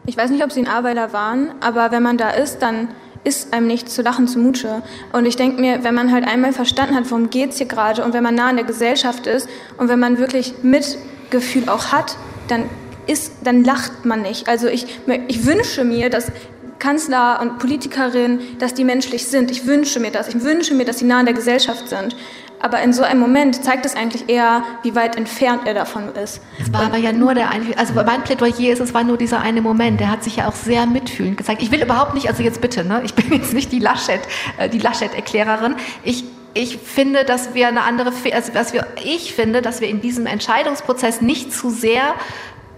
ich 0.07 0.17
weiß 0.17 0.31
nicht, 0.31 0.43
ob 0.43 0.51
Sie 0.51 0.61
ein 0.61 0.69
Arbeiter 0.69 1.13
waren, 1.13 1.53
aber 1.61 1.93
wenn 1.93 2.03
man 2.03 2.17
da 2.17 2.31
ist, 2.31 2.61
dann 2.61 2.89
ist 3.23 3.53
einem 3.53 3.67
nicht 3.67 3.91
zu 3.91 4.03
lachen 4.03 4.27
zumute. 4.27 4.83
Und 5.13 5.27
ich 5.27 5.37
denke 5.37 5.61
mir, 5.61 5.85
wenn 5.85 5.95
man 5.95 6.11
halt 6.11 6.27
einmal 6.27 6.53
verstanden 6.53 6.95
hat, 6.95 7.11
worum 7.11 7.29
es 7.33 7.59
hier 7.59 7.67
gerade 7.67 8.03
und 8.03 8.15
wenn 8.15 8.23
man 8.23 8.35
nah 8.35 8.51
in 8.51 8.57
der 8.57 8.65
Gesellschaft 8.65 9.27
ist 9.27 9.49
und 9.77 9.89
wenn 9.89 9.99
man 9.99 10.19
wirklich 10.19 10.55
Mitgefühl 10.63 11.69
auch 11.69 11.93
hat, 11.93 12.17
dann 12.49 12.69
ist, 13.07 13.33
dann 13.45 13.63
lacht 13.63 14.05
man 14.05 14.23
nicht. 14.23 14.49
Also 14.49 14.69
ich, 14.69 14.87
ich 15.29 15.45
wünsche 15.45 15.85
mir, 15.85 16.11
dass 16.11 16.33
Kanzler 16.81 17.39
und 17.41 17.59
Politikerinnen, 17.59 18.59
dass 18.59 18.75
die 18.75 18.85
menschlich 18.85 19.29
sind. 19.29 19.51
Ich 19.51 19.67
wünsche 19.67 20.01
mir 20.01 20.11
das. 20.11 20.29
Ich 20.29 20.43
wünsche 20.43 20.75
mir, 20.75 20.85
dass 20.85 20.99
sie 20.99 21.05
nah 21.05 21.21
in 21.21 21.27
der 21.27 21.35
Gesellschaft 21.35 21.89
sind. 21.89 22.17
Aber 22.63 22.83
in 22.83 22.93
so 22.93 23.03
einem 23.03 23.21
Moment 23.21 23.65
zeigt 23.65 23.87
es 23.87 23.97
eigentlich 23.97 24.29
eher, 24.29 24.63
wie 24.83 24.95
weit 24.95 25.17
entfernt 25.17 25.63
er 25.67 25.73
davon 25.73 26.15
ist. 26.15 26.43
Es 26.61 26.71
war 26.73 26.83
aber 26.83 26.99
ja 26.99 27.13
nur 27.13 27.35
der 27.35 27.51
eine, 27.51 27.79
also 27.79 27.95
mein 27.95 28.23
Plädoyer 28.23 28.73
ist, 28.73 28.81
es 28.81 28.93
war 28.93 29.03
nur 29.03 29.17
dieser 29.17 29.41
eine 29.41 29.63
Moment. 29.63 29.99
Der 29.99 30.11
hat 30.11 30.23
sich 30.23 30.37
ja 30.37 30.49
auch 30.49 30.55
sehr 30.55 30.85
mitfühlend 30.87 31.39
gezeigt. 31.39 31.63
Ich 31.63 31.71
will 31.71 31.81
überhaupt 31.81 32.15
nicht, 32.15 32.29
also 32.29 32.43
jetzt 32.43 32.61
bitte, 32.61 32.85
ne, 32.85 33.01
ich 33.05 33.15
bin 33.15 33.33
jetzt 33.33 33.55
nicht 33.55 33.73
die 33.73 33.79
Laschet, 33.79 34.21
äh, 34.59 34.69
die 34.69 34.79
Laschet-Erklärerin. 34.79 35.77
Ich 36.03 36.25
ich 36.53 36.79
finde, 36.79 37.25
dass 37.25 37.55
wir 37.55 37.69
eine 37.69 37.83
andere, 37.83 38.13
also 38.33 38.53
dass 38.53 38.73
wir, 38.73 38.87
ich 39.05 39.35
finde, 39.35 39.63
dass 39.63 39.81
wir 39.81 39.89
in 39.89 40.01
diesem 40.01 40.27
Entscheidungsprozess 40.27 41.21
nicht 41.21 41.53
zu 41.53 41.71
sehr 41.71 42.15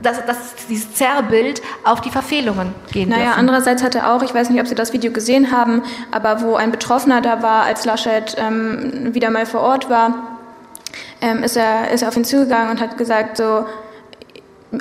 dass, 0.02 0.24
dass 0.26 0.54
dieses 0.68 0.94
Zerrbild 0.94 1.62
auf 1.84 2.00
die 2.00 2.10
Verfehlungen 2.10 2.74
gehen 2.92 3.08
Naja, 3.08 3.24
dürfen. 3.24 3.38
andererseits 3.38 3.82
hat 3.82 3.94
er 3.94 4.12
auch, 4.12 4.22
ich 4.22 4.34
weiß 4.34 4.50
nicht, 4.50 4.60
ob 4.60 4.66
Sie 4.66 4.74
das 4.74 4.92
Video 4.92 5.12
gesehen 5.12 5.50
haben, 5.52 5.82
aber 6.10 6.42
wo 6.42 6.56
ein 6.56 6.70
Betroffener 6.70 7.20
da 7.20 7.42
war, 7.42 7.64
als 7.64 7.84
Laschet 7.84 8.36
ähm, 8.38 9.14
wieder 9.14 9.30
mal 9.30 9.46
vor 9.46 9.60
Ort 9.60 9.88
war, 9.90 10.38
ähm, 11.20 11.42
ist, 11.42 11.56
er, 11.56 11.90
ist 11.90 12.02
er 12.02 12.08
auf 12.08 12.16
ihn 12.16 12.24
zugegangen 12.24 12.70
und 12.70 12.80
hat 12.80 12.98
gesagt, 12.98 13.36
so, 13.36 13.64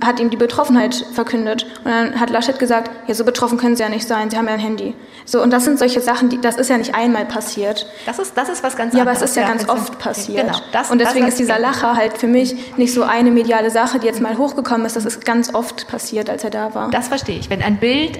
hat 0.04 0.20
ihm 0.20 0.30
die 0.30 0.38
Betroffenheit 0.38 1.06
verkündet. 1.14 1.66
Und 1.84 1.92
dann 1.92 2.20
hat 2.20 2.30
Laschet 2.30 2.58
gesagt, 2.58 2.92
ja, 3.08 3.14
so 3.14 3.26
betroffen 3.26 3.58
können 3.58 3.76
Sie 3.76 3.84
ja 3.84 3.90
nicht 3.90 4.08
sein, 4.08 4.30
Sie 4.30 4.38
haben 4.38 4.48
ja 4.48 4.54
ein 4.54 4.60
Handy. 4.60 4.96
So, 5.26 5.42
und 5.42 5.52
das 5.52 5.66
sind 5.66 5.78
solche 5.78 6.02
Sachen, 6.02 6.30
die, 6.30 6.40
das 6.40 6.56
ist 6.56 6.70
ja 6.70 6.78
nicht 6.78 6.96
einmal 6.96 7.26
passiert. 7.26 7.86
Das 8.06 8.20
ist, 8.20 8.38
das 8.38 8.50
ist 8.50 8.64
was 8.64 8.76
ganz 8.76 8.94
anderes. 8.94 8.98
Ja, 8.98 9.02
aber 9.02 9.12
es 9.12 9.22
ist 9.22 9.36
ja, 9.36 9.44
ja 9.44 9.48
ganz 9.50 9.70
oft 9.70 10.00
passiert. 10.00 10.48
Genau, 10.48 10.58
das, 10.72 10.92
und 10.92 11.00
deswegen 11.00 11.26
das 11.26 11.34
ist 11.34 11.40
dieser 11.40 11.60
Lacher 11.60 11.96
halt 11.96 12.18
für 12.18 12.28
mich 12.28 12.78
nicht 12.78 12.94
so 12.94 13.04
eine 13.04 13.32
mediale 13.32 13.70
Sache, 13.70 14.00
die 14.00 14.08
jetzt 14.08 14.22
mal 14.22 14.38
hochgekommen 14.38 14.86
ist. 14.86 14.96
Das 14.96 15.06
ist 15.06 15.26
ganz 15.26 15.54
oft 15.54 15.88
passiert, 15.88 16.30
als 16.30 16.44
er 16.44 16.50
da 16.50 16.74
war. 16.74 16.90
Das 16.90 17.10
verstehe 17.10 17.38
ich. 17.38 17.50
Wenn 17.50 17.62
ein 17.62 17.78
Bild 17.78 18.18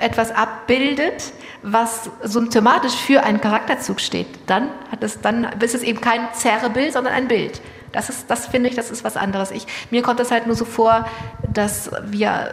etwas 0.00 0.30
abbildet, 0.30 1.32
was 1.62 2.10
symptomatisch 2.22 2.94
für 2.94 3.22
einen 3.22 3.40
Charakterzug 3.40 4.00
steht, 4.00 4.26
dann 4.46 4.68
hat 4.90 5.02
es, 5.02 5.20
dann 5.20 5.44
ist 5.60 5.74
es 5.74 5.82
eben 5.82 6.00
kein 6.00 6.28
Zerrebild, 6.34 6.92
sondern 6.92 7.14
ein 7.14 7.28
Bild. 7.28 7.60
Das 7.94 8.10
ist, 8.10 8.28
das 8.28 8.46
finde 8.46 8.68
ich, 8.68 8.74
das 8.74 8.90
ist 8.90 9.04
was 9.04 9.16
anderes. 9.16 9.50
Ich, 9.50 9.66
mir 9.90 10.02
kommt 10.02 10.20
es 10.20 10.30
halt 10.30 10.46
nur 10.46 10.56
so 10.56 10.64
vor, 10.64 11.08
dass 11.52 11.90
wir 12.04 12.52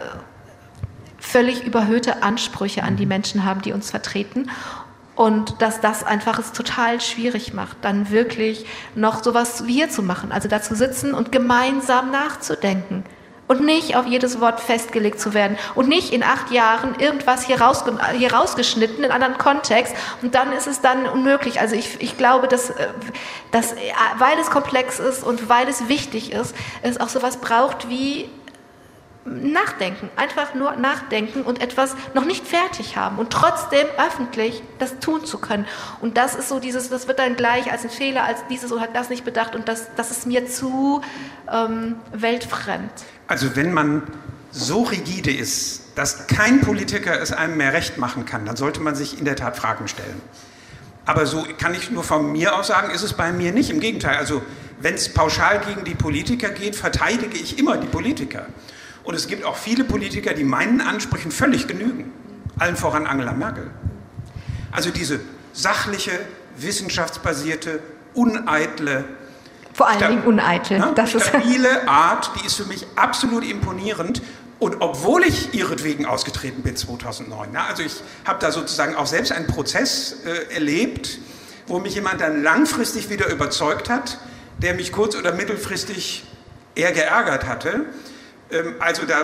völlig 1.18 1.64
überhöhte 1.64 2.22
Ansprüche 2.22 2.82
an 2.82 2.96
die 2.96 3.06
Menschen 3.06 3.44
haben, 3.44 3.60
die 3.60 3.72
uns 3.72 3.90
vertreten. 3.90 4.50
Und 5.14 5.60
dass 5.60 5.80
das 5.80 6.04
einfach 6.04 6.38
es 6.38 6.52
total 6.52 7.00
schwierig 7.00 7.52
macht, 7.52 7.76
dann 7.82 8.10
wirklich 8.10 8.64
noch 8.94 9.22
sowas 9.22 9.66
wie 9.66 9.74
hier 9.74 9.90
zu 9.90 10.02
machen. 10.02 10.32
Also 10.32 10.48
da 10.48 10.62
zu 10.62 10.74
sitzen 10.74 11.12
und 11.12 11.30
gemeinsam 11.30 12.10
nachzudenken 12.10 13.04
und 13.52 13.60
nicht 13.60 13.96
auf 13.96 14.06
jedes 14.06 14.40
Wort 14.40 14.60
festgelegt 14.60 15.20
zu 15.20 15.34
werden 15.34 15.58
und 15.74 15.86
nicht 15.86 16.10
in 16.10 16.22
acht 16.22 16.50
Jahren 16.50 16.98
irgendwas 16.98 17.44
hier, 17.44 17.60
rausge 17.60 17.98
hier 18.16 18.32
rausgeschnitten 18.32 19.04
in 19.04 19.10
einem 19.10 19.12
anderen 19.12 19.36
Kontext 19.36 19.94
und 20.22 20.34
dann 20.34 20.54
ist 20.54 20.66
es 20.66 20.80
dann 20.80 21.04
unmöglich. 21.04 21.60
Also 21.60 21.76
ich, 21.76 22.00
ich 22.00 22.16
glaube, 22.16 22.48
dass, 22.48 22.70
äh, 22.70 22.88
dass, 23.50 23.72
äh, 23.72 23.76
weil 24.16 24.38
es 24.38 24.50
komplex 24.50 24.98
ist 24.98 25.22
und 25.22 25.50
weil 25.50 25.68
es 25.68 25.88
wichtig 25.88 26.32
ist, 26.32 26.56
es 26.80 26.98
auch 26.98 27.10
sowas 27.10 27.36
braucht 27.36 27.90
wie 27.90 28.30
Nachdenken, 29.24 30.08
einfach 30.16 30.54
nur 30.54 30.72
nachdenken 30.72 31.42
und 31.42 31.60
etwas 31.60 31.94
noch 32.12 32.24
nicht 32.24 32.44
fertig 32.46 32.96
haben 32.96 33.18
und 33.18 33.30
trotzdem 33.30 33.86
öffentlich 33.96 34.62
das 34.78 34.98
tun 34.98 35.24
zu 35.24 35.38
können. 35.38 35.66
Und 36.00 36.16
das 36.16 36.34
ist 36.34 36.48
so 36.48 36.58
dieses, 36.58 36.88
das 36.88 37.06
wird 37.06 37.20
dann 37.20 37.36
gleich 37.36 37.70
als 37.70 37.84
ein 37.84 37.90
Fehler, 37.90 38.24
als 38.24 38.44
dieses 38.48 38.72
oder 38.72 38.88
das 38.92 39.10
nicht 39.10 39.24
bedacht 39.24 39.54
und 39.54 39.68
das, 39.68 39.94
das 39.94 40.10
ist 40.10 40.26
mir 40.26 40.46
zu 40.46 41.02
ähm, 41.52 41.96
weltfremd. 42.12 42.90
Also 43.32 43.56
wenn 43.56 43.72
man 43.72 44.02
so 44.50 44.82
rigide 44.82 45.32
ist, 45.32 45.84
dass 45.94 46.26
kein 46.26 46.60
Politiker 46.60 47.18
es 47.18 47.32
einem 47.32 47.56
mehr 47.56 47.72
recht 47.72 47.96
machen 47.96 48.26
kann, 48.26 48.44
dann 48.44 48.56
sollte 48.56 48.80
man 48.80 48.94
sich 48.94 49.18
in 49.18 49.24
der 49.24 49.36
Tat 49.36 49.56
Fragen 49.56 49.88
stellen. 49.88 50.20
Aber 51.06 51.24
so 51.24 51.46
kann 51.56 51.72
ich 51.72 51.90
nur 51.90 52.04
von 52.04 52.30
mir 52.30 52.54
aus 52.54 52.66
sagen, 52.66 52.90
ist 52.90 53.02
es 53.02 53.14
bei 53.14 53.32
mir 53.32 53.52
nicht. 53.52 53.70
Im 53.70 53.80
Gegenteil, 53.80 54.18
also 54.18 54.42
wenn 54.82 54.96
es 54.96 55.14
pauschal 55.14 55.62
gegen 55.66 55.82
die 55.84 55.94
Politiker 55.94 56.50
geht, 56.50 56.76
verteidige 56.76 57.38
ich 57.38 57.58
immer 57.58 57.78
die 57.78 57.86
Politiker. 57.86 58.44
Und 59.02 59.14
es 59.14 59.28
gibt 59.28 59.46
auch 59.46 59.56
viele 59.56 59.84
Politiker, 59.84 60.34
die 60.34 60.44
meinen 60.44 60.82
Ansprüchen 60.82 61.30
völlig 61.30 61.66
genügen. 61.66 62.12
Allen 62.58 62.76
voran 62.76 63.06
Angela 63.06 63.32
Merkel. 63.32 63.70
Also 64.72 64.90
diese 64.90 65.20
sachliche, 65.54 66.12
wissenschaftsbasierte, 66.58 67.80
uneitle, 68.12 69.06
vor 69.72 69.88
allen 69.88 69.98
Dingen 69.98 70.24
uneitel. 70.24 70.78
Ne, 70.78 70.92
das 70.94 71.10
stabile 71.10 71.88
Art, 71.88 72.30
die 72.36 72.46
ist 72.46 72.56
für 72.56 72.64
mich 72.64 72.86
absolut 72.96 73.44
imponierend. 73.44 74.22
Und 74.58 74.80
obwohl 74.80 75.24
ich 75.24 75.54
ihretwegen 75.54 76.06
ausgetreten 76.06 76.62
bin 76.62 76.76
2009, 76.76 77.50
ne, 77.50 77.64
also 77.64 77.82
ich 77.82 77.94
habe 78.24 78.38
da 78.38 78.52
sozusagen 78.52 78.94
auch 78.94 79.06
selbst 79.06 79.32
einen 79.32 79.48
Prozess 79.48 80.18
äh, 80.24 80.54
erlebt, 80.54 81.18
wo 81.66 81.80
mich 81.80 81.94
jemand 81.94 82.20
dann 82.20 82.42
langfristig 82.42 83.10
wieder 83.10 83.28
überzeugt 83.28 83.88
hat, 83.88 84.18
der 84.58 84.74
mich 84.74 84.92
kurz- 84.92 85.16
oder 85.16 85.32
mittelfristig 85.32 86.24
eher 86.74 86.92
geärgert 86.92 87.46
hatte. 87.46 87.86
Ähm, 88.52 88.74
also 88.78 89.04
da 89.04 89.16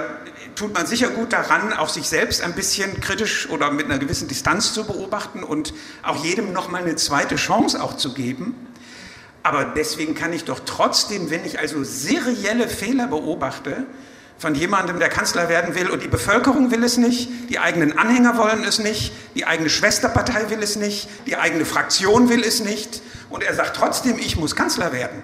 tut 0.54 0.74
man 0.74 0.86
sicher 0.86 1.08
gut 1.08 1.32
daran, 1.32 1.72
auch 1.72 1.88
sich 1.88 2.08
selbst 2.08 2.42
ein 2.42 2.54
bisschen 2.54 3.00
kritisch 3.00 3.48
oder 3.48 3.70
mit 3.70 3.86
einer 3.86 3.98
gewissen 3.98 4.28
Distanz 4.28 4.72
zu 4.72 4.84
beobachten 4.84 5.44
und 5.44 5.72
auch 6.02 6.24
jedem 6.24 6.52
nochmal 6.52 6.82
eine 6.82 6.96
zweite 6.96 7.36
Chance 7.36 7.82
auch 7.82 7.96
zu 7.96 8.12
geben. 8.12 8.54
Aber 9.48 9.64
deswegen 9.64 10.14
kann 10.14 10.34
ich 10.34 10.44
doch 10.44 10.60
trotzdem, 10.66 11.30
wenn 11.30 11.42
ich 11.46 11.58
also 11.58 11.82
serielle 11.82 12.68
Fehler 12.68 13.06
beobachte, 13.06 13.86
von 14.36 14.54
jemandem, 14.54 14.98
der 14.98 15.08
Kanzler 15.08 15.48
werden 15.48 15.74
will 15.74 15.88
und 15.88 16.02
die 16.02 16.08
Bevölkerung 16.08 16.70
will 16.70 16.84
es 16.84 16.98
nicht, 16.98 17.30
die 17.48 17.58
eigenen 17.58 17.96
Anhänger 17.96 18.36
wollen 18.36 18.62
es 18.62 18.78
nicht, 18.78 19.10
die 19.34 19.46
eigene 19.46 19.70
Schwesterpartei 19.70 20.50
will 20.50 20.62
es 20.62 20.76
nicht, 20.76 21.08
die 21.26 21.38
eigene 21.38 21.64
Fraktion 21.64 22.28
will 22.28 22.44
es 22.44 22.60
nicht 22.62 23.00
und 23.30 23.42
er 23.42 23.54
sagt 23.54 23.74
trotzdem, 23.74 24.18
ich 24.18 24.36
muss 24.36 24.54
Kanzler 24.54 24.92
werden. 24.92 25.22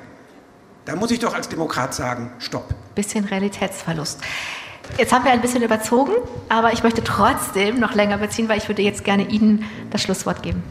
Da 0.87 0.97
muss 0.97 1.11
ich 1.11 1.19
doch 1.19 1.35
als 1.35 1.51
Demokrat 1.51 1.93
sagen, 1.93 2.33
stopp. 2.39 2.75
Bisschen 2.95 3.27
Realitätsverlust. 3.27 4.21
Jetzt 4.97 5.13
haben 5.13 5.27
wir 5.27 5.33
ein 5.33 5.43
bisschen 5.43 5.63
überzogen, 5.63 6.13
aber 6.49 6.73
ich 6.73 6.83
möchte 6.83 7.05
trotzdem 7.05 7.79
noch 7.79 7.95
länger 7.95 8.17
beziehen, 8.17 8.49
weil 8.49 8.57
ich 8.57 8.69
würde 8.69 8.81
jetzt 8.81 9.05
gerne 9.05 9.29
Ihnen 9.29 9.67
das 9.91 10.01
Schlusswort 10.01 10.43
geben. 10.43 10.63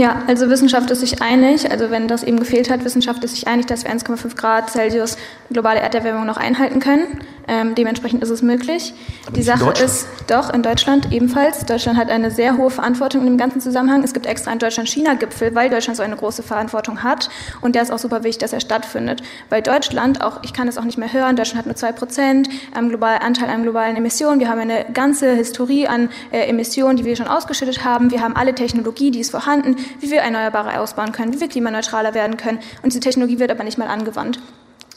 Ja, 0.00 0.22
also 0.26 0.48
Wissenschaft 0.48 0.90
ist 0.90 1.00
sich 1.00 1.20
einig, 1.20 1.70
also 1.70 1.90
wenn 1.90 2.08
das 2.08 2.22
eben 2.22 2.38
gefehlt 2.38 2.70
hat, 2.70 2.86
Wissenschaft 2.86 3.22
ist 3.22 3.34
sich 3.34 3.46
einig, 3.46 3.66
dass 3.66 3.84
wir 3.84 3.90
1,5 3.90 4.34
Grad 4.34 4.70
Celsius 4.70 5.18
globale 5.50 5.80
Erderwärmung 5.80 6.24
noch 6.24 6.38
einhalten 6.38 6.80
können. 6.80 7.20
Ähm, 7.50 7.74
dementsprechend 7.74 8.22
ist 8.22 8.30
es 8.30 8.42
möglich. 8.42 8.94
Aber 9.26 9.36
Die 9.36 9.42
Sache 9.42 9.72
ist 9.82 10.06
doch 10.28 10.54
in 10.54 10.62
Deutschland 10.62 11.12
ebenfalls. 11.12 11.66
Deutschland 11.66 11.98
hat 11.98 12.08
eine 12.08 12.30
sehr 12.30 12.56
hohe 12.56 12.70
Verantwortung 12.70 13.22
in 13.22 13.26
dem 13.26 13.38
ganzen 13.38 13.60
Zusammenhang. 13.60 14.04
Es 14.04 14.12
gibt 14.12 14.26
extra 14.26 14.52
einen 14.52 14.60
Deutschland-China-Gipfel, 14.60 15.52
weil 15.56 15.68
Deutschland 15.68 15.96
so 15.96 16.04
eine 16.04 16.14
große 16.14 16.44
Verantwortung 16.44 17.02
hat. 17.02 17.28
Und 17.60 17.74
der 17.74 17.82
ist 17.82 17.90
auch 17.90 17.98
super 17.98 18.22
wichtig, 18.22 18.38
dass 18.38 18.52
er 18.52 18.60
stattfindet. 18.60 19.22
Weil 19.48 19.62
Deutschland, 19.62 20.22
auch 20.22 20.44
ich 20.44 20.52
kann 20.52 20.68
es 20.68 20.78
auch 20.78 20.84
nicht 20.84 20.96
mehr 20.96 21.12
hören, 21.12 21.34
Deutschland 21.34 21.58
hat 21.58 21.66
nur 21.66 21.74
2% 21.74 22.48
am 22.72 22.88
globalen 22.88 23.20
Anteil 23.20 23.50
an 23.50 23.64
globalen 23.64 23.96
Emissionen. 23.96 24.38
Wir 24.38 24.48
haben 24.48 24.60
eine 24.60 24.86
ganze 24.94 25.34
Historie 25.34 25.88
an 25.88 26.08
äh, 26.30 26.42
Emissionen, 26.48 26.96
die 26.98 27.04
wir 27.04 27.16
schon 27.16 27.26
ausgeschüttet 27.26 27.84
haben. 27.84 28.12
Wir 28.12 28.20
haben 28.20 28.36
alle 28.36 28.54
Technologie, 28.54 29.10
die 29.10 29.20
ist 29.20 29.32
vorhanden, 29.32 29.74
wie 29.98 30.10
wir 30.10 30.20
Erneuerbare 30.20 30.78
ausbauen 30.80 31.12
können, 31.12 31.32
wie 31.34 31.40
wir 31.40 31.48
klimaneutraler 31.48 32.14
werden 32.14 32.36
können. 32.36 32.60
Und 32.82 32.92
diese 32.92 33.00
Technologie 33.00 33.38
wird 33.38 33.50
aber 33.50 33.64
nicht 33.64 33.78
mal 33.78 33.88
angewandt. 33.88 34.40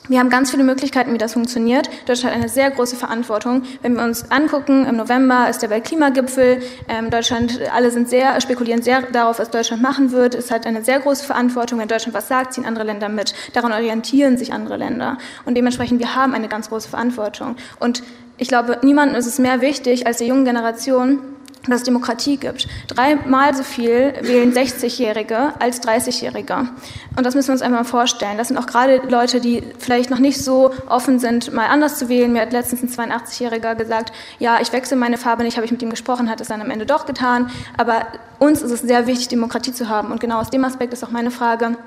Wir 0.09 0.19
haben 0.19 0.29
ganz 0.29 0.51
viele 0.51 0.65
Möglichkeiten, 0.65 1.13
wie 1.13 1.17
das 1.17 1.31
funktioniert. 1.31 1.89
Deutschland 2.07 2.35
hat 2.35 2.41
eine 2.41 2.49
sehr 2.49 2.69
große 2.71 2.97
Verantwortung. 2.97 3.63
Wenn 3.81 3.95
wir 3.95 4.03
uns 4.03 4.29
angucken, 4.31 4.85
im 4.85 4.97
November 4.97 5.49
ist 5.49 5.61
der 5.61 5.69
Weltklimagipfel. 5.69 6.61
Ähm, 6.89 7.09
Deutschland, 7.09 7.61
alle 7.73 7.89
sind 7.89 8.09
sehr, 8.09 8.39
spekulieren 8.41 8.81
sehr 8.81 9.03
darauf, 9.03 9.39
was 9.39 9.49
Deutschland 9.49 9.81
machen 9.81 10.11
wird. 10.11 10.35
Es 10.35 10.51
hat 10.51 10.67
eine 10.67 10.83
sehr 10.83 10.99
große 10.99 11.23
Verantwortung. 11.23 11.79
Wenn 11.79 11.87
Deutschland 11.87 12.13
was 12.13 12.27
sagt, 12.27 12.53
ziehen 12.53 12.65
andere 12.65 12.83
Länder 12.83 13.07
mit. 13.07 13.33
Daran 13.53 13.71
orientieren 13.71 14.37
sich 14.37 14.51
andere 14.51 14.75
Länder. 14.75 15.17
Und 15.45 15.55
dementsprechend, 15.55 16.01
wir 16.01 16.15
haben 16.15 16.33
eine 16.33 16.49
ganz 16.49 16.67
große 16.67 16.89
Verantwortung. 16.89 17.55
Und 17.79 18.03
ich 18.37 18.49
glaube, 18.49 18.79
niemandem 18.83 19.15
ist 19.17 19.25
es 19.27 19.39
mehr 19.39 19.61
wichtig 19.61 20.05
als 20.05 20.17
der 20.17 20.27
jungen 20.27 20.43
Generation, 20.43 21.19
dass 21.67 21.77
es 21.77 21.83
Demokratie 21.83 22.37
gibt. 22.37 22.67
Dreimal 22.87 23.55
so 23.55 23.63
viel 23.63 24.13
wählen 24.21 24.53
60-Jährige 24.53 25.53
als 25.59 25.81
30-Jährige. 25.81 26.67
Und 27.15 27.25
das 27.25 27.35
müssen 27.35 27.49
wir 27.49 27.53
uns 27.53 27.61
einfach 27.61 27.79
mal 27.79 27.85
vorstellen. 27.85 28.37
Das 28.37 28.49
sind 28.49 28.57
auch 28.57 28.65
gerade 28.65 29.01
Leute, 29.07 29.39
die 29.39 29.63
vielleicht 29.79 30.09
noch 30.09 30.19
nicht 30.19 30.43
so 30.43 30.71
offen 30.89 31.19
sind, 31.19 31.53
mal 31.53 31.67
anders 31.67 31.97
zu 31.97 32.09
wählen. 32.09 32.33
Mir 32.33 32.41
hat 32.41 32.51
letztens 32.51 32.99
ein 32.99 33.11
82-Jähriger 33.11 33.75
gesagt, 33.75 34.11
ja, 34.39 34.59
ich 34.61 34.73
wechsle 34.73 34.97
meine 34.97 35.17
Farbe 35.17 35.43
nicht, 35.43 35.55
habe 35.55 35.65
ich 35.65 35.71
mit 35.71 35.81
ihm 35.81 35.89
gesprochen, 35.89 36.29
hat 36.29 36.41
es 36.41 36.49
dann 36.49 36.61
am 36.61 36.69
Ende 36.69 36.85
doch 36.85 37.05
getan. 37.05 37.49
Aber 37.77 38.07
uns 38.39 38.61
ist 38.61 38.71
es 38.71 38.81
sehr 38.81 39.07
wichtig, 39.07 39.29
Demokratie 39.29 39.73
zu 39.73 39.87
haben. 39.87 40.11
Und 40.11 40.19
genau 40.19 40.39
aus 40.39 40.49
dem 40.49 40.65
Aspekt 40.65 40.93
ist 40.93 41.03
auch 41.03 41.11
meine 41.11 41.31
Frage, 41.31 41.77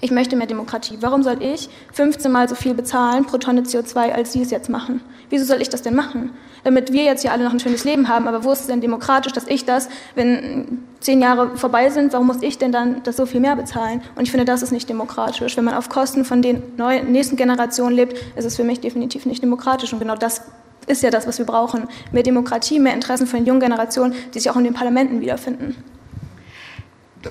ich 0.00 0.10
möchte 0.10 0.36
mehr 0.36 0.46
Demokratie. 0.46 0.98
Warum 1.00 1.22
soll 1.22 1.42
ich 1.42 1.70
15 1.92 2.30
Mal 2.30 2.48
so 2.48 2.54
viel 2.54 2.74
bezahlen 2.74 3.24
pro 3.24 3.38
Tonne 3.38 3.62
CO2, 3.62 4.12
als 4.12 4.32
Sie 4.32 4.42
es 4.42 4.50
jetzt 4.50 4.68
machen? 4.68 5.00
Wieso 5.30 5.44
soll 5.44 5.62
ich 5.62 5.70
das 5.70 5.82
denn 5.82 5.94
machen? 5.94 6.32
Damit 6.66 6.92
wir 6.92 7.04
jetzt 7.04 7.22
hier 7.22 7.30
alle 7.30 7.44
noch 7.44 7.52
ein 7.52 7.60
schönes 7.60 7.84
Leben 7.84 8.08
haben, 8.08 8.26
aber 8.26 8.42
wo 8.42 8.50
ist 8.50 8.62
es 8.62 8.66
denn 8.66 8.80
demokratisch, 8.80 9.32
dass 9.32 9.46
ich 9.46 9.66
das, 9.66 9.88
wenn 10.16 10.78
zehn 10.98 11.22
Jahre 11.22 11.56
vorbei 11.56 11.90
sind, 11.90 12.12
warum 12.12 12.26
muss 12.26 12.42
ich 12.42 12.58
denn 12.58 12.72
dann 12.72 13.04
das 13.04 13.16
so 13.16 13.24
viel 13.24 13.38
mehr 13.38 13.54
bezahlen? 13.54 14.02
Und 14.16 14.24
ich 14.24 14.32
finde, 14.32 14.44
das 14.44 14.62
ist 14.62 14.72
nicht 14.72 14.88
demokratisch. 14.88 15.56
Wenn 15.56 15.62
man 15.62 15.74
auf 15.74 15.88
Kosten 15.88 16.24
von 16.24 16.42
den 16.42 16.64
neuen, 16.76 17.12
nächsten 17.12 17.36
Generationen 17.36 17.94
lebt, 17.94 18.18
ist 18.34 18.44
es 18.44 18.56
für 18.56 18.64
mich 18.64 18.80
definitiv 18.80 19.26
nicht 19.26 19.44
demokratisch. 19.44 19.92
Und 19.92 20.00
genau 20.00 20.16
das 20.16 20.42
ist 20.88 21.04
ja 21.04 21.10
das, 21.10 21.28
was 21.28 21.38
wir 21.38 21.46
brauchen. 21.46 21.86
Mehr 22.10 22.24
Demokratie, 22.24 22.80
mehr 22.80 22.94
Interessen 22.94 23.28
von 23.28 23.38
den 23.38 23.46
jungen 23.46 23.60
Generationen, 23.60 24.12
die 24.34 24.40
sich 24.40 24.50
auch 24.50 24.56
in 24.56 24.64
den 24.64 24.74
Parlamenten 24.74 25.20
wiederfinden. 25.20 25.76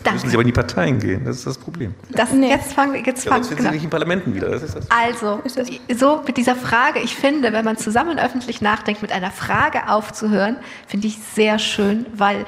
Dafür 0.03 0.13
müssen 0.13 0.29
Sie 0.29 0.35
aber 0.35 0.41
in 0.41 0.47
die 0.47 0.53
Parteien 0.53 0.99
gehen, 0.99 1.25
das 1.25 1.37
ist 1.37 1.47
das 1.47 1.57
Problem. 1.57 1.93
Das, 2.09 2.31
Nee. 2.31 2.49
Jetzt 2.49 2.73
fangen 2.73 2.93
wir, 2.93 3.01
jetzt 3.01 3.25
Ja, 3.25 3.31
fangen 3.31 3.43
sonst 3.43 3.57
genau. 3.57 3.69
Sie 3.69 3.75
nicht 3.75 3.83
in 3.85 3.89
Parlamenten 3.89 4.33
wieder. 4.35 4.49
Das 4.49 4.63
ist 4.63 4.75
das. 4.75 4.87
Also, 4.91 5.41
so 5.95 6.21
mit 6.25 6.37
dieser 6.37 6.55
Frage, 6.55 6.99
ich 6.99 7.15
finde, 7.15 7.53
wenn 7.53 7.65
man 7.65 7.77
zusammen 7.77 8.19
öffentlich 8.19 8.61
nachdenkt, 8.61 9.01
mit 9.01 9.11
einer 9.11 9.31
Frage 9.31 9.89
aufzuhören, 9.89 10.57
finde 10.87 11.07
ich 11.07 11.17
sehr 11.33 11.59
schön, 11.59 12.05
weil 12.13 12.45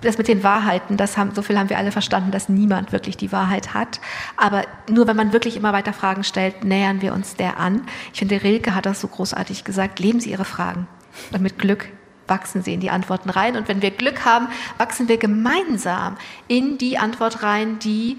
das 0.00 0.18
mit 0.18 0.28
den 0.28 0.42
Wahrheiten, 0.42 0.96
das 0.96 1.16
haben, 1.16 1.34
so 1.34 1.42
viel 1.42 1.58
haben 1.58 1.68
wir 1.68 1.78
alle 1.78 1.92
verstanden, 1.92 2.30
dass 2.30 2.48
niemand 2.48 2.92
wirklich 2.92 3.16
die 3.16 3.32
Wahrheit 3.32 3.74
hat. 3.74 4.00
Aber 4.36 4.64
nur 4.88 5.06
wenn 5.06 5.16
man 5.16 5.32
wirklich 5.32 5.56
immer 5.56 5.72
weiter 5.72 5.92
Fragen 5.92 6.24
stellt, 6.24 6.64
nähern 6.64 7.02
wir 7.02 7.12
uns 7.12 7.36
der 7.36 7.58
an. 7.58 7.82
Ich 8.12 8.20
finde, 8.20 8.42
Rilke 8.42 8.74
hat 8.74 8.86
das 8.86 9.00
so 9.00 9.08
großartig 9.08 9.64
gesagt, 9.64 9.98
leben 10.00 10.20
Sie 10.20 10.30
Ihre 10.30 10.44
Fragen. 10.44 10.86
Und 11.32 11.42
mit 11.42 11.58
Glück 11.58 11.88
wachsen 12.30 12.62
sie 12.62 12.72
in 12.72 12.80
die 12.80 12.90
Antworten 12.90 13.28
rein. 13.28 13.56
Und 13.56 13.68
wenn 13.68 13.82
wir 13.82 13.90
Glück 13.90 14.24
haben, 14.24 14.48
wachsen 14.78 15.08
wir 15.08 15.18
gemeinsam 15.18 16.16
in 16.48 16.78
die 16.78 16.96
Antwort 16.96 17.42
rein, 17.42 17.78
die 17.80 18.16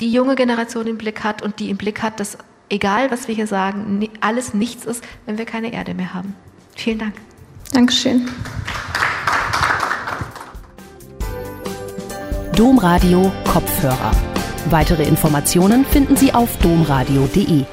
die 0.00 0.12
junge 0.12 0.34
Generation 0.36 0.86
im 0.86 0.98
Blick 0.98 1.24
hat 1.24 1.42
und 1.42 1.58
die 1.58 1.70
im 1.70 1.76
Blick 1.76 2.02
hat, 2.02 2.20
dass 2.20 2.38
egal, 2.68 3.10
was 3.10 3.28
wir 3.28 3.34
hier 3.34 3.46
sagen, 3.46 4.08
alles 4.20 4.54
nichts 4.54 4.84
ist, 4.84 5.04
wenn 5.26 5.38
wir 5.38 5.44
keine 5.44 5.72
Erde 5.72 5.94
mehr 5.94 6.14
haben. 6.14 6.34
Vielen 6.76 6.98
Dank. 6.98 7.14
Dankeschön. 7.72 8.28
Domradio 12.56 13.32
Kopfhörer. 13.50 14.12
Weitere 14.68 15.04
Informationen 15.04 15.84
finden 15.84 16.16
Sie 16.16 16.34
auf 16.34 16.56
domradio.de. 16.58 17.64